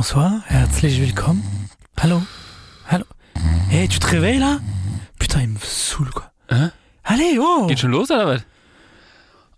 Bonsoir, 0.00 0.42
herzlich 0.46 0.98
willkommen. 0.98 1.68
Hallo, 2.00 2.22
hallo. 2.86 3.04
Hey, 3.68 3.86
tu 3.86 3.98
te 3.98 4.06
réveilles 4.06 4.38
là 4.38 4.58
Putain, 5.18 5.42
il 5.42 5.48
me 5.50 5.58
saoule 5.58 6.10
quoi. 6.10 6.32
Hä? 6.48 6.70
Allez, 7.04 7.38
oh 7.38 7.66
Geht 7.66 7.80
schon 7.80 7.90
los 7.90 8.10
oder 8.10 8.26
was? 8.26 8.40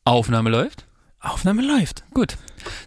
Aufnahme 0.05 0.51
läuft? 0.51 0.85
Aufnahme 1.21 1.63
läuft. 1.63 2.03
Gut. 2.13 2.33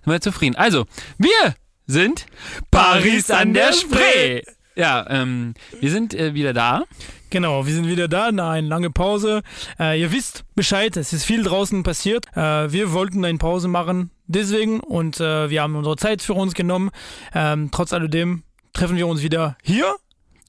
Sind 0.04 0.12
wir 0.12 0.20
zufrieden. 0.20 0.57
Also, 0.57 0.86
wir 1.18 1.55
sind 1.88 2.26
Paris 2.71 3.31
an 3.31 3.53
der 3.53 3.72
Spree. 3.72 4.42
Ja, 4.76 5.05
ähm, 5.10 5.53
wir 5.79 5.89
sind 5.92 6.13
äh, 6.13 6.33
wieder 6.33 6.53
da. 6.53 6.83
Genau, 7.29 7.65
wir 7.65 7.74
sind 7.74 7.87
wieder 7.87 8.07
da 8.07 8.31
nach 8.31 8.51
einer 8.51 8.67
langen 8.67 8.94
Pause. 8.94 9.42
Äh, 9.79 9.99
ihr 10.01 10.12
wisst 10.12 10.44
Bescheid, 10.55 10.96
es 10.97 11.13
ist 11.13 11.25
viel 11.25 11.44
draußen 11.44 11.83
passiert. 11.83 12.25
Äh, 12.35 12.71
wir 12.71 12.92
wollten 12.92 13.24
eine 13.24 13.38
Pause 13.38 13.67
machen, 13.67 14.11
deswegen 14.28 14.79
und 14.79 15.19
äh, 15.19 15.49
wir 15.49 15.61
haben 15.61 15.75
unsere 15.75 15.97
Zeit 15.97 16.21
für 16.21 16.34
uns 16.34 16.53
genommen. 16.53 16.91
Ähm, 17.34 17.70
trotz 17.71 17.93
alledem 17.93 18.43
treffen 18.73 18.98
wir 18.98 19.07
uns 19.07 19.21
wieder 19.21 19.57
hier. 19.63 19.95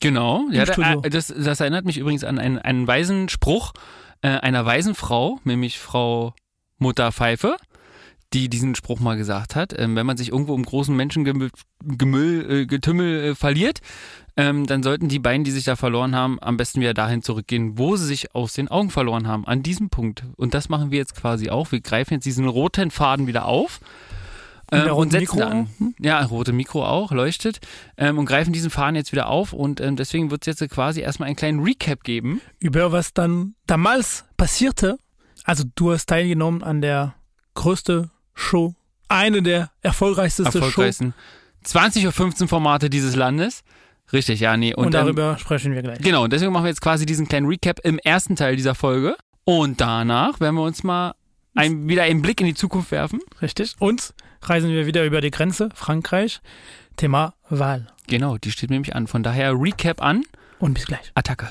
Genau. 0.00 0.44
Ja, 0.50 0.64
da, 0.64 0.94
äh, 1.02 1.10
das, 1.10 1.28
das 1.28 1.60
erinnert 1.60 1.84
mich 1.84 1.98
übrigens 1.98 2.24
an 2.24 2.38
einen, 2.38 2.58
einen 2.58 2.86
weisen 2.86 3.28
Spruch 3.28 3.72
äh, 4.22 4.28
einer 4.28 4.64
weisen 4.64 4.94
Frau, 4.94 5.38
nämlich 5.44 5.78
Frau 5.78 6.34
Mutter 6.78 7.12
Pfeife, 7.12 7.56
die 8.32 8.48
diesen 8.48 8.74
Spruch 8.74 9.00
mal 9.00 9.16
gesagt 9.16 9.54
hat. 9.54 9.74
Ähm, 9.78 9.96
wenn 9.96 10.06
man 10.06 10.16
sich 10.16 10.30
irgendwo 10.30 10.54
im 10.54 10.64
großen 10.64 10.94
Menschengemüll 10.94 11.50
äh, 12.50 12.66
Getümmel 12.66 13.24
äh, 13.24 13.34
verliert, 13.34 13.80
ähm, 14.36 14.66
dann 14.66 14.82
sollten 14.82 15.08
die 15.08 15.18
beiden, 15.18 15.44
die 15.44 15.50
sich 15.50 15.64
da 15.64 15.76
verloren 15.76 16.14
haben, 16.14 16.38
am 16.42 16.56
besten 16.56 16.80
wieder 16.80 16.94
dahin 16.94 17.22
zurückgehen, 17.22 17.78
wo 17.78 17.96
sie 17.96 18.06
sich 18.06 18.34
aus 18.34 18.52
den 18.52 18.68
Augen 18.68 18.90
verloren 18.90 19.26
haben. 19.26 19.46
An 19.46 19.62
diesem 19.62 19.88
Punkt. 19.88 20.24
Und 20.36 20.54
das 20.54 20.68
machen 20.68 20.90
wir 20.90 20.98
jetzt 20.98 21.14
quasi 21.14 21.50
auch. 21.50 21.72
Wir 21.72 21.80
greifen 21.80 22.14
jetzt 22.14 22.24
diesen 22.24 22.46
roten 22.46 22.90
Faden 22.90 23.26
wieder 23.26 23.46
auf. 23.46 23.80
Ähm, 24.72 24.92
und 24.92 25.12
setzen 25.12 25.36
Mikro 25.36 25.48
an. 25.48 25.68
Ja, 26.00 26.22
rote 26.24 26.52
Mikro 26.52 26.84
auch, 26.84 27.12
leuchtet. 27.12 27.60
Ähm, 27.96 28.18
und 28.18 28.26
greifen 28.26 28.52
diesen 28.52 28.70
Faden 28.70 28.96
jetzt 28.96 29.12
wieder 29.12 29.28
auf. 29.28 29.52
Und 29.52 29.80
ähm, 29.80 29.96
deswegen 29.96 30.30
wird 30.30 30.46
es 30.46 30.58
jetzt 30.58 30.72
quasi 30.72 31.00
erstmal 31.00 31.28
einen 31.28 31.36
kleinen 31.36 31.60
Recap 31.60 32.02
geben. 32.02 32.40
über 32.58 32.92
was 32.92 33.14
dann 33.14 33.54
damals 33.66 34.24
passierte. 34.36 34.98
Also 35.44 35.64
du 35.76 35.92
hast 35.92 36.06
teilgenommen 36.06 36.64
an 36.64 36.80
der 36.80 37.14
größte 37.54 38.10
Show, 38.36 38.74
eine 39.08 39.42
der 39.42 39.70
erfolgreichsten 39.82 40.44
Show. 40.44 40.58
Erfolgreichsten 40.58 41.14
20.15 41.64 42.42
Uhr 42.42 42.48
Formate 42.48 42.88
dieses 42.88 43.16
Landes. 43.16 43.64
Richtig, 44.12 44.38
ja, 44.38 44.56
nee. 44.56 44.72
Und, 44.72 44.86
Und, 44.86 44.94
ähm, 44.94 45.00
darüber 45.00 45.36
sprechen 45.38 45.74
wir 45.74 45.82
gleich. 45.82 45.98
Genau, 45.98 46.22
und 46.24 46.32
deswegen 46.32 46.52
machen 46.52 46.64
wir 46.64 46.68
jetzt 46.68 46.80
quasi 46.80 47.06
diesen 47.06 47.26
kleinen 47.26 47.46
Recap 47.46 47.80
im 47.82 47.98
ersten 47.98 48.36
Teil 48.36 48.54
dieser 48.54 48.76
Folge. 48.76 49.16
Und 49.44 49.80
danach 49.80 50.38
werden 50.38 50.54
wir 50.54 50.62
uns 50.62 50.84
mal 50.84 51.14
ein, 51.56 51.88
wieder 51.88 52.04
einen 52.04 52.22
Blick 52.22 52.40
in 52.40 52.46
die 52.46 52.54
Zukunft 52.54 52.92
werfen. 52.92 53.20
Richtig. 53.42 53.74
Und 53.80 54.14
reisen 54.42 54.70
wir 54.70 54.86
wieder 54.86 55.04
über 55.04 55.20
die 55.20 55.30
Grenze, 55.30 55.70
Frankreich. 55.74 56.40
Thema 56.96 57.34
Wahl. 57.48 57.88
Genau, 58.06 58.38
die 58.38 58.52
steht 58.52 58.70
nämlich 58.70 58.94
an. 58.94 59.06
Von 59.08 59.22
daher 59.22 59.52
Recap 59.54 60.00
an, 60.00 60.22
Und 60.60 60.74
bis 60.74 60.86
gleich. 60.86 61.10
Attacke. 61.14 61.48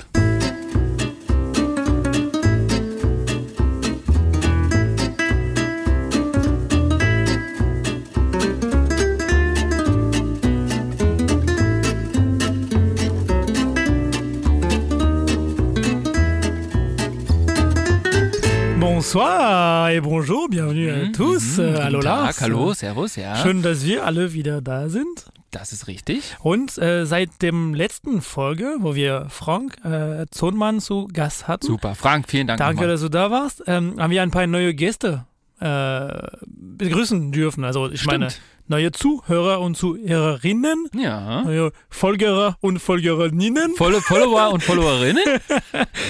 Bonsoir 19.16 19.90
et 19.92 20.00
bonjour, 20.00 20.48
bienvenue 20.48 20.90
à 20.90 21.12
tous. 21.16 21.58
Mhm, 21.58 21.62
Äh, 21.64 21.70
guten 21.70 21.84
hallo 21.84 22.00
Lars. 22.00 22.36
Tag, 22.38 22.44
hallo, 22.44 22.74
servus, 22.74 23.14
ja. 23.14 23.36
Schön, 23.36 23.62
dass 23.62 23.84
wir 23.86 24.04
alle 24.04 24.32
wieder 24.32 24.60
da 24.60 24.88
sind. 24.88 25.26
Das 25.52 25.70
ist 25.72 25.86
richtig. 25.86 26.34
Und 26.40 26.76
äh, 26.78 27.06
seit 27.06 27.40
dem 27.40 27.72
letzten 27.72 28.20
Folge, 28.20 28.74
wo 28.80 28.96
wir 28.96 29.28
Frank 29.30 29.76
äh, 29.84 30.26
Zohnmann 30.32 30.80
zu 30.80 31.06
Gast 31.12 31.46
hatten, 31.46 31.66
Super. 31.68 31.94
Frank, 31.94 32.24
vielen 32.28 32.48
Dank. 32.48 32.58
danke, 32.58 32.74
nochmal. 32.74 32.88
dass 32.88 33.00
du 33.02 33.08
da 33.08 33.30
warst, 33.30 33.62
ähm, 33.68 33.94
haben 33.96 34.10
wir 34.10 34.22
ein 34.22 34.32
paar 34.32 34.48
neue 34.48 34.74
Gäste 34.74 35.24
äh, 35.60 36.08
begrüßen 36.48 37.30
dürfen. 37.30 37.62
Also 37.62 37.88
ich 37.88 38.04
meine, 38.06 38.30
Stimmt. 38.30 38.42
neue 38.66 38.90
Zuhörer 38.90 39.60
und 39.60 39.76
Zuhörerinnen, 39.76 40.88
Ja. 40.96 41.42
neue 41.42 41.70
Folgerer 41.90 42.56
und 42.60 42.80
Folgerinnen. 42.80 43.72
Volle 43.76 44.00
Follower 44.00 44.50
und 44.52 44.62
Followerinnen? 44.64 45.22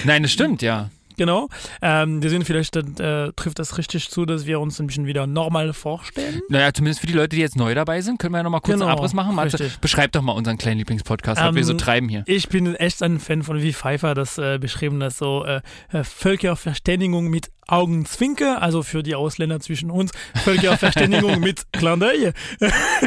Nein, 0.04 0.22
das 0.22 0.32
stimmt, 0.32 0.62
ja. 0.62 0.88
Genau. 1.16 1.48
Ähm, 1.82 2.22
wir 2.22 2.30
sehen 2.30 2.44
vielleicht, 2.44 2.76
äh, 2.76 3.32
trifft 3.34 3.58
das 3.58 3.78
richtig 3.78 4.10
zu, 4.10 4.26
dass 4.26 4.46
wir 4.46 4.60
uns 4.60 4.80
ein 4.80 4.86
bisschen 4.86 5.06
wieder 5.06 5.26
normal 5.26 5.72
vorstellen. 5.72 6.40
Naja, 6.48 6.72
zumindest 6.72 7.00
für 7.00 7.06
die 7.06 7.14
Leute, 7.14 7.36
die 7.36 7.42
jetzt 7.42 7.56
neu 7.56 7.74
dabei 7.74 8.00
sind, 8.00 8.18
können 8.18 8.32
wir 8.34 8.38
ja 8.38 8.42
nochmal 8.42 8.60
kurz 8.60 8.74
Genau, 8.74 8.86
einen 8.86 8.98
Abriss 8.98 9.12
machen. 9.14 9.34
Matze, 9.34 9.70
beschreib 9.80 10.12
doch 10.12 10.22
mal 10.22 10.32
unseren 10.32 10.58
kleinen 10.58 10.78
Lieblingspodcast, 10.78 11.40
was 11.40 11.48
Ähm, 11.48 11.54
wir 11.54 11.64
so 11.64 11.74
treiben 11.74 12.08
hier. 12.08 12.22
Ich 12.26 12.48
bin 12.48 12.74
echt 12.74 13.02
ein 13.02 13.18
Fan 13.18 13.42
von, 13.42 13.62
wie 13.62 13.72
Pfeiffer 13.72 14.14
das 14.14 14.38
äh, 14.38 14.58
beschrieben 14.58 15.02
hat, 15.02 15.14
so 15.14 15.44
äh, 15.44 15.60
äh, 15.92 16.04
Völkerverständigung 16.04 17.28
mit 17.28 17.50
Augenzwinker, 17.66 18.62
also 18.62 18.82
für 18.82 19.02
die 19.02 19.14
Ausländer 19.14 19.60
zwischen 19.60 19.90
uns, 19.90 20.12
Völkerverständigung 20.44 21.40
mit 21.40 21.62
Clin 21.72 22.00
d'œil, 22.02 22.32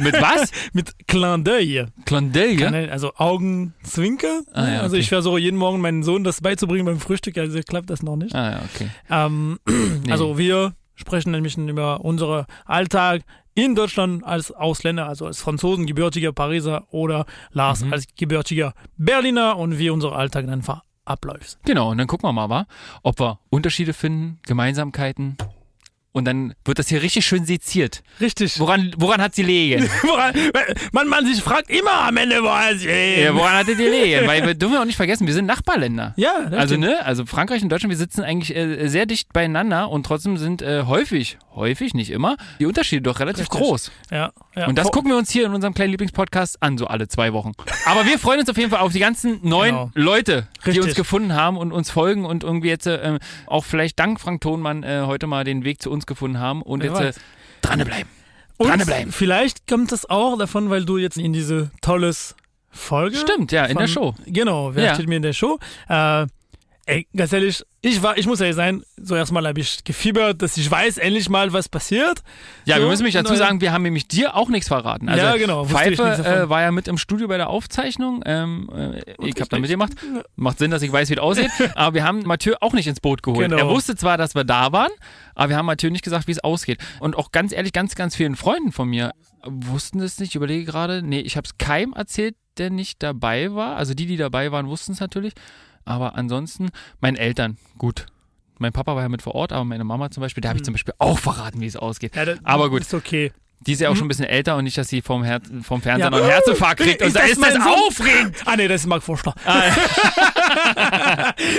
Mit 0.01 0.21
was? 0.21 0.51
mit 0.73 0.91
Clin 1.07 1.43
d'œil. 1.43 1.87
Keine- 2.05 2.91
Also 2.91 3.13
Augenzwinker. 3.15 4.41
Ah, 4.53 4.67
ja, 4.67 4.79
Also 4.81 4.93
okay. 4.95 5.01
ich 5.01 5.09
versuche 5.09 5.39
jeden 5.39 5.57
Morgen 5.57 5.81
meinen 5.81 6.03
Sohn 6.03 6.23
das 6.23 6.41
beizubringen 6.41 6.85
beim 6.85 6.99
Frühstück, 6.99 7.37
also 7.37 7.59
klappt 7.61 7.89
das 7.89 8.03
noch 8.03 8.15
nicht. 8.15 8.35
Ah, 8.35 8.51
ja, 8.51 8.61
okay. 8.73 8.89
Ähm, 9.09 9.59
Nee. 10.05 10.11
Also 10.11 10.37
wir 10.37 10.73
sprechen 10.95 11.31
nämlich 11.31 11.57
über 11.57 12.01
unseren 12.01 12.45
Alltag 12.65 13.21
in 13.55 13.75
Deutschland 13.75 14.23
als 14.23 14.51
Ausländer, 14.51 15.07
also 15.07 15.25
als 15.25 15.41
Franzosen, 15.41 15.85
gebürtiger 15.85 16.31
Pariser 16.31 16.87
oder 16.91 17.25
Lars 17.51 17.83
Mhm. 17.83 17.93
als 17.93 18.05
gebürtiger 18.17 18.73
Berliner 18.97 19.57
und 19.57 19.77
wie 19.79 19.89
unser 19.89 20.13
Alltag 20.13 20.47
dann 20.47 20.61
abläuft. 21.09 21.57
Genau, 21.65 21.91
und 21.91 21.97
dann 21.97 22.07
gucken 22.07 22.27
wir 22.27 22.33
mal, 22.33 22.49
wa? 22.49 22.67
ob 23.03 23.19
wir 23.19 23.39
Unterschiede 23.49 23.93
finden, 23.93 24.39
Gemeinsamkeiten. 24.45 25.37
Und 26.19 26.25
dann 26.25 26.53
wird 26.65 26.77
das 26.79 26.87
hier 26.89 27.01
richtig 27.01 27.25
schön 27.25 27.45
seziert. 27.45 28.03
Richtig. 28.21 28.59
Woran, 28.59 28.93
woran 28.97 29.21
hat 29.21 29.33
sie? 29.35 29.39
Woran- 30.03 30.35
man, 30.91 31.07
man 31.07 31.25
sich 31.25 31.41
fragt 31.41 31.69
immer 31.69 32.01
am 32.07 32.17
Ende, 32.17 32.43
woran 32.43 32.75
es 32.75 32.83
ja, 32.83 33.33
woran 33.33 33.53
hat 33.53 33.65
sie 33.67 33.75
die 33.75 33.83
liegen? 33.83 34.27
Weil 34.27 34.45
wir 34.45 34.53
dürfen 34.53 34.73
ja 34.75 34.81
auch 34.81 34.85
nicht 34.85 34.97
vergessen, 34.97 35.25
wir 35.27 35.33
sind 35.33 35.45
Nachbarländer. 35.45 36.13
Ja, 36.17 36.33
Also 36.51 36.75
stimmt. 36.75 36.83
ne, 36.85 37.05
also 37.05 37.25
Frankreich 37.25 37.63
und 37.63 37.69
Deutschland, 37.69 37.89
wir 37.89 37.97
sitzen 37.97 38.21
eigentlich 38.21 38.55
äh, 38.55 38.87
sehr 38.89 39.05
dicht 39.05 39.33
beieinander 39.33 39.89
und 39.89 40.05
trotzdem 40.05 40.37
sind 40.37 40.61
äh, 40.61 40.83
häufig, 40.85 41.37
häufig, 41.55 41.93
nicht 41.93 42.09
immer, 42.11 42.35
die 42.59 42.65
Unterschiede 42.65 43.01
doch 43.01 43.19
relativ 43.19 43.43
Richtig. 43.45 43.59
groß. 43.59 43.91
Ja, 44.11 44.31
ja. 44.55 44.67
Und 44.67 44.77
das 44.77 44.83
Vor- 44.83 44.91
gucken 44.91 45.09
wir 45.11 45.17
uns 45.17 45.31
hier 45.31 45.45
in 45.45 45.53
unserem 45.53 45.73
kleinen 45.73 45.91
Lieblingspodcast 45.91 46.61
an, 46.61 46.77
so 46.77 46.85
alle 46.87 47.07
zwei 47.07 47.33
Wochen. 47.33 47.53
Aber 47.85 48.05
wir 48.05 48.19
freuen 48.19 48.41
uns 48.41 48.49
auf 48.49 48.57
jeden 48.57 48.69
Fall 48.71 48.81
auf 48.81 48.91
die 48.91 48.99
ganzen 48.99 49.39
neuen 49.47 49.69
Genau. 49.69 49.91
Leute, 49.95 50.47
die 50.65 50.69
Richtig. 50.71 50.83
uns 50.85 50.95
gefunden 50.95 51.33
haben 51.33 51.55
und 51.57 51.71
uns 51.71 51.89
folgen 51.89 52.25
und 52.25 52.43
irgendwie 52.43 52.67
jetzt 52.67 52.87
äh, 52.87 53.19
auch 53.47 53.63
vielleicht 53.65 53.97
dank 53.99 54.19
Frank 54.19 54.41
Thonmann 54.41 54.83
äh, 54.83 55.03
heute 55.05 55.27
mal 55.27 55.43
den 55.43 55.63
Weg 55.63 55.81
zu 55.81 55.89
uns 55.91 56.05
gefunden 56.09 56.39
haben 56.39 56.61
und 56.61 56.83
Wer 56.83 56.91
jetzt 57.05 57.17
äh, 57.17 57.21
dranbleiben. 57.61 58.09
Und 58.57 58.67
dranbleiben. 58.67 59.13
vielleicht 59.13 59.65
kommt 59.67 59.93
es 59.93 60.09
auch 60.09 60.37
davon, 60.37 60.69
weil 60.69 60.83
du 60.83 60.97
jetzt 60.97 61.17
in 61.17 61.31
diese 61.31 61.71
tolles 61.81 62.35
Folge. 62.69 63.15
Stimmt, 63.15 63.51
ja, 63.53 63.63
in 63.65 63.77
der 63.77 63.87
von- 63.87 63.93
Show. 64.13 64.15
Genau, 64.25 64.75
wer 64.75 64.83
Ja. 64.83 64.93
steht 64.95 65.07
mir 65.07 65.15
in 65.15 65.21
der 65.21 65.31
Show? 65.33 65.57
Äh, 65.87 66.27
ey, 66.89 67.07
ganz 67.15 67.31
ehrlich, 67.31 67.63
ich 67.81 68.01
war, 68.01 68.17
ich 68.17 68.25
muss 68.25 68.41
ehrlich 68.41 68.55
sein, 68.55 68.83
so 68.97 69.15
erstmal 69.15 69.45
habe 69.47 69.59
ich 69.59 69.83
gefiebert, 69.83 70.41
dass 70.41 70.57
ich 70.57 70.69
weiß 70.69 70.97
endlich 70.97 71.29
mal, 71.29 71.53
was 71.53 71.69
passiert. 71.69 72.19
Ja, 72.65 72.75
So, 72.75 72.81
wir 72.81 72.89
müssen 72.89 73.03
mich 73.03 73.13
dazu 73.13 73.29
neue- 73.29 73.37
sagen, 73.37 73.61
wir 73.61 73.71
haben 73.71 73.83
nämlich 73.83 74.07
dir 74.07 74.35
auch 74.35 74.49
nichts 74.49 74.67
verraten. 74.67 75.07
Also 75.07 75.23
Ja, 75.23 75.37
genau, 75.37 75.65
Pfeife 75.65 76.03
äh, 76.03 76.49
war 76.49 76.61
ja 76.61 76.71
mit 76.71 76.87
im 76.87 76.97
Studio 76.97 77.27
bei 77.27 77.37
der 77.37 77.49
Aufzeichnung. 77.49 78.23
Ähm, 78.25 78.69
äh, 78.73 78.99
ich 79.25 79.35
habe 79.39 79.49
da 79.49 79.59
mitgemacht. 79.59 79.93
Macht 80.35 80.57
Sinn, 80.57 80.71
dass 80.71 80.81
ich 80.81 80.91
weiß, 80.91 81.09
wie 81.09 81.13
es 81.13 81.19
aussieht. 81.19 81.51
aber 81.75 81.93
wir 81.93 82.03
haben 82.03 82.23
Mathieu 82.23 82.55
auch 82.59 82.73
nicht 82.73 82.87
ins 82.87 82.99
Boot 82.99 83.23
geholt. 83.23 83.49
Genau. 83.49 83.57
Er 83.57 83.69
wusste 83.69 83.95
zwar, 83.95 84.17
dass 84.17 84.35
wir 84.35 84.43
da 84.43 84.71
waren, 84.71 84.91
aber 85.35 85.49
wir 85.49 85.57
haben 85.57 85.67
Mathieu 85.67 85.91
nicht 85.91 86.03
gesagt, 86.03 86.27
wie 86.27 86.31
es 86.31 86.43
ausgeht. 86.43 86.79
Und 86.99 87.15
auch 87.15 87.31
ganz 87.31 87.53
ehrlich, 87.53 87.71
ganz, 87.71 87.95
ganz 87.95 88.15
vielen 88.15 88.35
Freunden 88.35 88.71
von 88.71 88.89
mir 88.89 89.11
wussten 89.45 89.99
es 90.01 90.19
nicht. 90.19 90.29
Ich 90.29 90.35
überlege 90.35 90.65
gerade, 90.65 91.01
nee, 91.01 91.21
ich 91.21 91.37
habe 91.37 91.45
es 91.45 91.57
keinem 91.57 91.93
erzählt, 91.93 92.35
der 92.57 92.69
nicht 92.69 93.01
dabei 93.01 93.53
war. 93.53 93.77
Also 93.77 93.93
die, 93.93 94.05
die 94.05 94.17
dabei 94.17 94.51
waren, 94.51 94.67
wussten 94.67 94.91
es 94.91 94.99
natürlich. 94.99 95.33
Aber 95.85 96.15
ansonsten, 96.15 96.69
meinen 97.01 97.17
Eltern, 97.17 97.57
gut. 97.77 98.05
Mein 98.57 98.73
Papa 98.73 98.95
war 98.95 99.01
ja 99.03 99.09
mit 99.09 99.21
vor 99.21 99.35
Ort, 99.35 99.53
aber 99.53 99.63
meine 99.63 99.83
Mama 99.85 100.11
zum 100.11 100.21
Beispiel, 100.21 100.41
da 100.41 100.49
habe 100.49 100.57
ich 100.59 100.65
zum 100.65 100.73
Beispiel 100.73 100.93
auch 100.99 101.17
verraten, 101.17 101.61
wie 101.61 101.65
es 101.65 101.77
ausgeht. 101.77 102.15
Ja, 102.15 102.25
das 102.25 102.39
Aber 102.43 102.69
gut. 102.69 102.81
Ist 102.81 102.93
okay. 102.93 103.31
Die 103.61 103.73
ist 103.73 103.81
ja 103.81 103.89
auch 103.89 103.95
schon 103.95 104.05
ein 104.05 104.09
bisschen 104.09 104.25
älter 104.25 104.55
und 104.55 104.63
nicht, 104.63 104.77
dass 104.77 104.87
sie 104.87 105.01
vom, 105.01 105.23
Her 105.23 105.41
vom 105.63 105.81
Fernseher 105.81 106.05
Ja. 106.05 106.09
noch 106.09 106.19
einen 106.19 106.29
Herzinfarkt 106.29 106.79
kriegt. 106.79 107.01
Und 107.01 107.07
Ist 107.09 107.15
da 107.15 107.21
das 107.21 107.31
ist 107.31 107.41
das 107.43 107.55
aufregend. 107.65 108.35
Ah, 108.45 108.55
nee, 108.55 108.67
das 108.69 108.81
ist 108.81 108.87
Mark 108.87 109.03
Forster. 109.03 109.33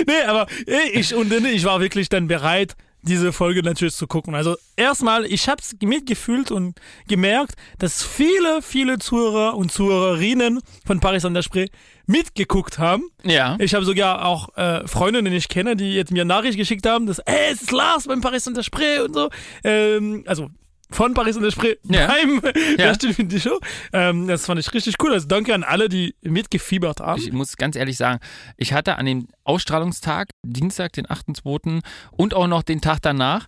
nee, 0.07 0.21
aber 0.27 0.47
ey, 0.65 0.89
ich, 0.93 1.13
und 1.13 1.31
ich 1.31 1.63
war 1.63 1.79
wirklich 1.79 2.09
dann 2.09 2.27
bereit, 2.27 2.75
diese 3.03 3.33
Folge 3.33 3.63
natürlich 3.63 3.95
zu 3.95 4.07
gucken. 4.07 4.35
Also 4.35 4.55
erstmal, 4.75 5.25
ich 5.25 5.47
habe 5.49 5.61
es 5.61 5.75
mitgefühlt 5.81 6.51
und 6.51 6.79
gemerkt, 7.07 7.53
dass 7.79 8.03
viele, 8.03 8.61
viele 8.61 8.99
Zuhörer 8.99 9.55
und 9.55 9.71
Zuhörerinnen 9.71 10.59
von 10.85 10.99
Paris 10.99 11.25
an 11.25 11.33
der 11.33 11.41
Spree 11.41 11.67
mitgeguckt 12.11 12.77
haben. 12.77 13.03
Ja. 13.23 13.55
Ich 13.59 13.73
habe 13.73 13.85
sogar 13.85 14.25
auch 14.25 14.55
äh, 14.57 14.85
Freunde, 14.87 15.23
die 15.23 15.35
ich 15.35 15.49
kenne, 15.49 15.75
die 15.75 15.93
jetzt 15.93 16.11
mir 16.11 16.25
Nachricht 16.25 16.57
geschickt 16.57 16.85
haben, 16.85 17.05
dass, 17.07 17.19
ey, 17.19 17.51
es 17.51 17.61
ist 17.61 17.71
Lars 17.71 18.07
beim 18.07 18.21
Paris 18.21 18.47
an 18.47 18.53
der 18.53 18.63
Spree 18.63 18.99
und 18.99 19.13
so. 19.13 19.29
Ähm, 19.63 20.23
also 20.27 20.49
von 20.91 21.13
Paris 21.13 21.37
und 21.37 21.43
der 21.43 21.51
Spree 21.51 21.75
Ja. 21.83 22.07
beim 22.07 22.41
Ja. 22.77 22.93
die 23.17 23.39
Show. 23.39 23.59
Ähm, 23.93 24.27
das 24.27 24.45
fand 24.45 24.59
ich 24.59 24.73
richtig 24.73 24.95
cool. 25.01 25.13
Also 25.13 25.27
danke 25.27 25.53
an 25.55 25.63
alle, 25.63 25.87
die 25.87 26.15
mitgefiebert 26.21 26.99
haben. 26.99 27.21
Ich 27.21 27.31
muss 27.31 27.55
ganz 27.55 27.75
ehrlich 27.77 27.95
sagen, 27.97 28.19
ich 28.57 28.73
hatte 28.73 28.97
an 28.97 29.05
dem 29.05 29.27
Ausstrahlungstag, 29.45 30.29
Dienstag, 30.43 30.93
den 30.93 31.07
8.2. 31.07 31.81
und 32.11 32.33
auch 32.33 32.47
noch 32.47 32.63
den 32.63 32.81
Tag 32.81 32.99
danach 33.01 33.47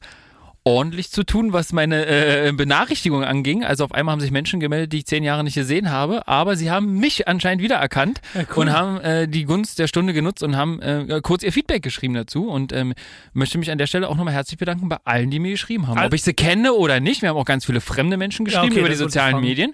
ordentlich 0.66 1.12
zu 1.12 1.24
tun, 1.26 1.52
was 1.52 1.74
meine 1.74 2.06
äh, 2.06 2.52
Benachrichtigung 2.54 3.24
anging. 3.24 3.64
Also 3.66 3.84
auf 3.84 3.92
einmal 3.92 4.14
haben 4.14 4.22
sich 4.22 4.32
Menschen 4.32 4.60
gemeldet, 4.62 4.94
die 4.94 5.00
ich 5.00 5.06
zehn 5.06 5.24
Jahre 5.24 5.44
nicht 5.44 5.56
gesehen 5.56 5.92
habe, 5.92 6.28
aber 6.28 6.56
sie 6.56 6.72
haben 6.72 7.00
mich 7.00 7.28
anscheinend 7.28 7.62
wiedererkannt 7.62 8.22
Ja, 8.34 8.42
cool. 8.56 8.64
und 8.64 8.72
haben 8.72 9.02
äh, 9.02 9.28
die 9.28 9.44
Gunst 9.44 9.78
der 9.80 9.88
Stunde 9.88 10.14
genutzt 10.14 10.42
und 10.42 10.56
haben 10.56 10.82
äh, 10.82 11.20
kurz 11.22 11.44
ihr 11.44 11.52
Feedback 11.52 11.84
geschrieben 11.84 12.14
dazu 12.14 12.48
und 12.48 12.72
ähm, 12.72 12.94
möchte 13.34 13.58
mich 13.58 13.72
an 13.72 13.78
der 13.78 13.88
Stelle 13.88 14.08
auch 14.08 14.16
nochmal 14.16 14.34
herzlich 14.34 14.58
bedanken 14.58 14.88
bei 14.88 14.98
allen, 15.04 15.30
die 15.32 15.40
mir 15.40 15.52
geschrieben 15.52 15.88
haben. 15.88 15.98
Al- 15.98 16.08
Ob 16.08 16.14
ich 16.14 16.24
sie 16.24 16.34
kenne 16.34 16.74
oder 16.74 17.00
nicht, 17.02 17.22
wir 17.22 17.30
haben 17.30 17.38
auch 17.38 17.46
ganz 17.46 17.66
viele 17.66 17.82
fremde 17.82 18.16
Menschen 18.16 18.46
Ja, 18.46 18.52
geschrieben 18.62 18.72
okay, 18.74 18.80
über 18.80 18.90
die 18.90 18.96
sozialen. 18.96 19.42
Medien. 19.42 19.74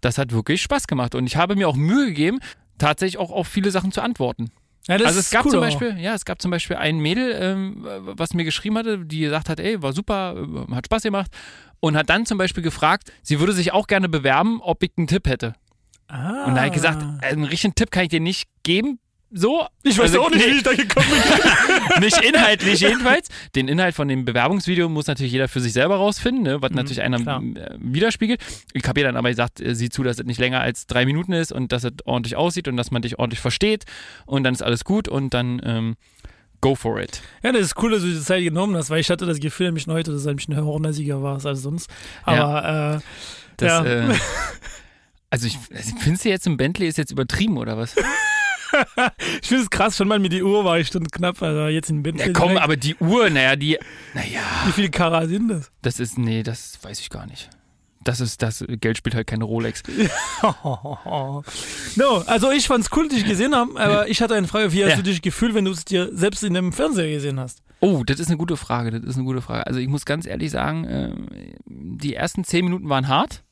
Das 0.00 0.16
hat 0.16 0.32
wirklich 0.32 0.62
Spaß 0.62 0.86
gemacht 0.86 1.14
und 1.14 1.26
ich 1.26 1.36
habe 1.36 1.56
mir 1.56 1.68
auch 1.68 1.76
Mühe 1.76 2.06
gegeben, 2.06 2.38
tatsächlich 2.78 3.18
auch 3.18 3.30
auf 3.30 3.46
viele 3.46 3.70
Sachen 3.70 3.92
zu 3.92 4.00
antworten. 4.00 4.50
Ja, 4.88 4.96
also 4.96 5.20
es 5.20 5.30
gab 5.30 5.44
cool 5.44 5.52
zum 5.52 5.60
auch. 5.60 5.64
Beispiel, 5.64 5.98
ja, 5.98 6.14
es 6.14 6.24
gab 6.24 6.40
zum 6.40 6.50
Beispiel 6.50 6.76
ein 6.76 6.98
Mädel, 6.98 7.36
ähm, 7.38 7.86
was 8.00 8.34
mir 8.34 8.44
geschrieben 8.44 8.78
hatte, 8.78 9.04
die 9.04 9.20
gesagt 9.20 9.48
hat, 9.48 9.60
ey, 9.60 9.82
war 9.82 9.92
super, 9.92 10.36
äh, 10.36 10.74
hat 10.74 10.86
Spaß 10.86 11.02
gemacht 11.02 11.30
und 11.80 11.96
hat 11.96 12.08
dann 12.08 12.26
zum 12.26 12.38
Beispiel 12.38 12.62
gefragt, 12.62 13.12
sie 13.22 13.40
würde 13.40 13.52
sich 13.52 13.72
auch 13.72 13.86
gerne 13.86 14.08
bewerben, 14.08 14.60
ob 14.62 14.82
ich 14.82 14.92
einen 14.96 15.06
Tipp 15.06 15.28
hätte. 15.28 15.54
Ah. 16.08 16.44
Und 16.46 16.54
da 16.54 16.62
habe 16.62 16.68
ich 16.68 16.72
gesagt, 16.72 17.02
äh, 17.22 17.26
einen 17.26 17.44
richtigen 17.44 17.74
Tipp 17.74 17.90
kann 17.90 18.04
ich 18.04 18.08
dir 18.08 18.20
nicht 18.20 18.48
geben, 18.62 18.98
so. 19.32 19.66
ich 19.82 19.96
weiß 19.96 20.10
Also, 20.10 20.22
auch 20.22 20.30
nicht, 20.30 20.44
nee, 20.46 20.52
wie 20.52 20.56
ich 20.56 20.62
da 20.62 20.72
gekommen 20.74 21.06
bin. 21.08 22.00
nicht 22.04 22.20
inhaltlich 22.22 22.80
jedenfalls. 22.80 23.28
Den 23.54 23.68
Inhalt 23.68 23.94
von 23.94 24.08
dem 24.08 24.24
Bewerbungsvideo 24.24 24.88
muss 24.88 25.06
natürlich 25.06 25.32
jeder 25.32 25.48
für 25.48 25.60
sich 25.60 25.72
selber 25.72 25.96
rausfinden, 25.96 26.42
ne, 26.42 26.62
was 26.62 26.72
natürlich 26.72 27.00
einer 27.02 27.18
Mhm, 27.18 27.22
klar. 27.22 27.42
äh, 27.42 27.76
widerspiegelt. 27.78 28.40
Ich 28.72 28.84
habe 28.88 29.00
ihr 29.00 29.06
dann 29.06 29.16
aber 29.16 29.28
gesagt, 29.30 29.60
äh, 29.60 29.74
sieh 29.74 29.88
zu, 29.88 30.02
dass 30.02 30.18
es 30.18 30.26
nicht 30.26 30.38
länger 30.40 30.60
als 30.60 30.86
drei 30.86 31.04
Minuten 31.06 31.32
ist 31.32 31.52
und 31.52 31.70
dass 31.72 31.84
es 31.84 31.92
ordentlich 32.04 32.36
aussieht 32.36 32.66
und 32.68 32.76
dass 32.76 32.90
man 32.90 33.02
dich 33.02 33.18
ordentlich 33.18 33.40
versteht 33.40 33.84
und 34.26 34.42
dann 34.44 34.54
ist 34.54 34.62
alles 34.62 34.84
gut 34.84 35.06
und 35.08 35.32
dann 35.34 35.60
ähm, 35.64 35.96
go 36.60 36.74
for 36.74 37.00
it. 37.00 37.22
Ja, 37.42 37.52
das 37.52 37.62
ist 37.62 37.82
cool, 37.82 37.92
dass 37.92 38.02
du 38.02 38.08
die 38.08 38.20
Zeit 38.20 38.42
genommen 38.42 38.76
hast, 38.76 38.90
weil 38.90 39.00
ich 39.00 39.10
hatte 39.10 39.26
das 39.26 39.38
Gefühl, 39.40 39.66
nämlich 39.66 39.86
heute, 39.86 40.12
dass 40.12 40.24
er 40.26 40.30
ein 40.32 40.36
bisschen 40.36 40.56
hornasiger 40.56 41.22
war 41.22 41.44
als 41.44 41.62
sonst. 41.62 41.88
Aber 42.24 42.98
äh, 42.98 43.00
Das, 43.58 43.68
Ja. 43.68 43.84
äh, 44.10 44.14
also 45.30 45.46
ich, 45.46 45.56
findest 46.00 46.24
du 46.24 46.28
jetzt 46.30 46.46
ein 46.46 46.56
Bentley 46.56 46.88
ist 46.88 46.98
jetzt 46.98 47.12
übertrieben 47.12 47.56
oder 47.58 47.78
was? 47.78 47.94
ich 49.42 49.48
finde 49.48 49.64
es 49.64 49.70
krass, 49.70 49.96
schon 49.96 50.08
mal 50.08 50.18
mit 50.18 50.32
die 50.32 50.42
Uhr 50.42 50.64
war 50.64 50.78
ich 50.78 50.90
dann 50.90 51.04
knapp, 51.06 51.40
also 51.42 51.66
jetzt 51.68 51.90
in 51.90 52.02
Bentley. 52.02 52.26
Ja, 52.28 52.32
komm, 52.32 52.48
direkt. 52.48 52.64
aber 52.64 52.76
die 52.76 52.96
Uhr, 52.96 53.30
naja, 53.30 53.56
die, 53.56 53.78
naja, 54.14 54.40
Wie 54.66 54.72
viele 54.72 54.90
Karat 54.90 55.28
sind 55.28 55.48
das? 55.48 55.70
das 55.82 56.00
ist, 56.00 56.18
nee, 56.18 56.42
das 56.42 56.78
weiß 56.82 57.00
ich 57.00 57.10
gar 57.10 57.26
nicht. 57.26 57.50
Das 58.02 58.20
ist, 58.20 58.40
das 58.40 58.64
Geld 58.66 58.96
spielt 58.96 59.14
halt 59.14 59.26
keine 59.26 59.44
Rolex. 59.44 59.82
no, 61.96 62.16
also 62.26 62.50
ich 62.50 62.66
fand's 62.66 62.88
cool, 62.96 63.08
dich 63.08 63.26
gesehen 63.26 63.54
haben, 63.54 63.76
aber 63.76 64.08
ich 64.08 64.22
hatte 64.22 64.34
eine 64.34 64.46
Frage, 64.46 64.72
wie 64.72 64.82
hast 64.84 64.90
Ja. 64.92 64.96
du 64.96 65.02
dich 65.02 65.22
gefühlt, 65.22 65.54
wenn 65.54 65.64
du 65.64 65.70
es 65.72 65.84
dir 65.84 66.08
selbst 66.16 66.42
in 66.42 66.54
dem 66.54 66.72
Fernseher 66.72 67.10
gesehen 67.10 67.38
hast? 67.38 67.62
Oh, 67.80 68.02
das 68.04 68.20
ist 68.20 68.28
eine 68.28 68.36
gute 68.36 68.56
Frage. 68.56 68.90
Das 68.90 69.02
ist 69.02 69.16
eine 69.16 69.24
gute 69.24 69.40
Frage. 69.42 69.66
Also 69.66 69.80
ich 69.80 69.88
muss 69.88 70.04
ganz 70.04 70.26
ehrlich 70.26 70.50
sagen, 70.50 70.86
ähm, 70.88 71.26
die 71.66 72.14
ersten 72.14 72.44
zehn 72.44 72.64
Minuten 72.64 72.88
waren 72.88 73.08
hart. 73.08 73.42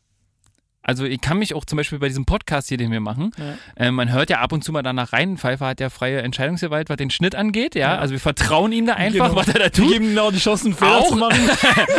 Also 0.89 1.05
ich 1.05 1.21
kann 1.21 1.39
mich 1.39 1.53
auch 1.55 1.67
zum 1.67 1.77
Beispiel 1.77 1.99
bei 1.99 2.09
diesem 2.09 2.25
Podcast 2.25 2.69
hier, 2.69 2.79
den 2.79 2.91
wir 2.91 3.01
machen, 3.01 3.31
Ja. 3.37 3.85
äh, 3.87 3.91
man 3.91 4.11
hört 4.11 4.31
ja 4.31 4.39
ab 4.41 4.53
und 4.53 4.65
zu 4.65 4.73
mal 4.73 4.83
danach 4.83 5.13
rein, 5.13 5.37
Pfeiffer 5.37 5.67
hat 5.67 5.81
ja 5.81 5.91
freie 5.91 6.23
Entscheidungsgewalt, 6.23 6.89
was 6.89 6.97
den 6.97 7.11
Schnitt 7.11 7.35
angeht, 7.35 7.75
ja. 7.75 7.93
Ja. 7.95 7.99
Also 7.99 8.13
wir 8.13 8.21
vertrauen 8.21 8.73
ihm 8.73 8.87
da 8.87 8.95
einfach, 8.95 9.29
Genau. 9.29 9.37
was 9.39 9.49
er 9.49 9.55
da 9.55 9.65
Wir 9.65 9.73
tut. 9.73 9.89
geben 9.93 10.09
genau 10.09 10.31
die 10.31 10.39
Chance, 10.39 10.65
einen 10.65 10.75
Fehler 10.75 10.97
Auch? 10.97 11.09
zu 11.09 11.17
machen. 11.17 11.39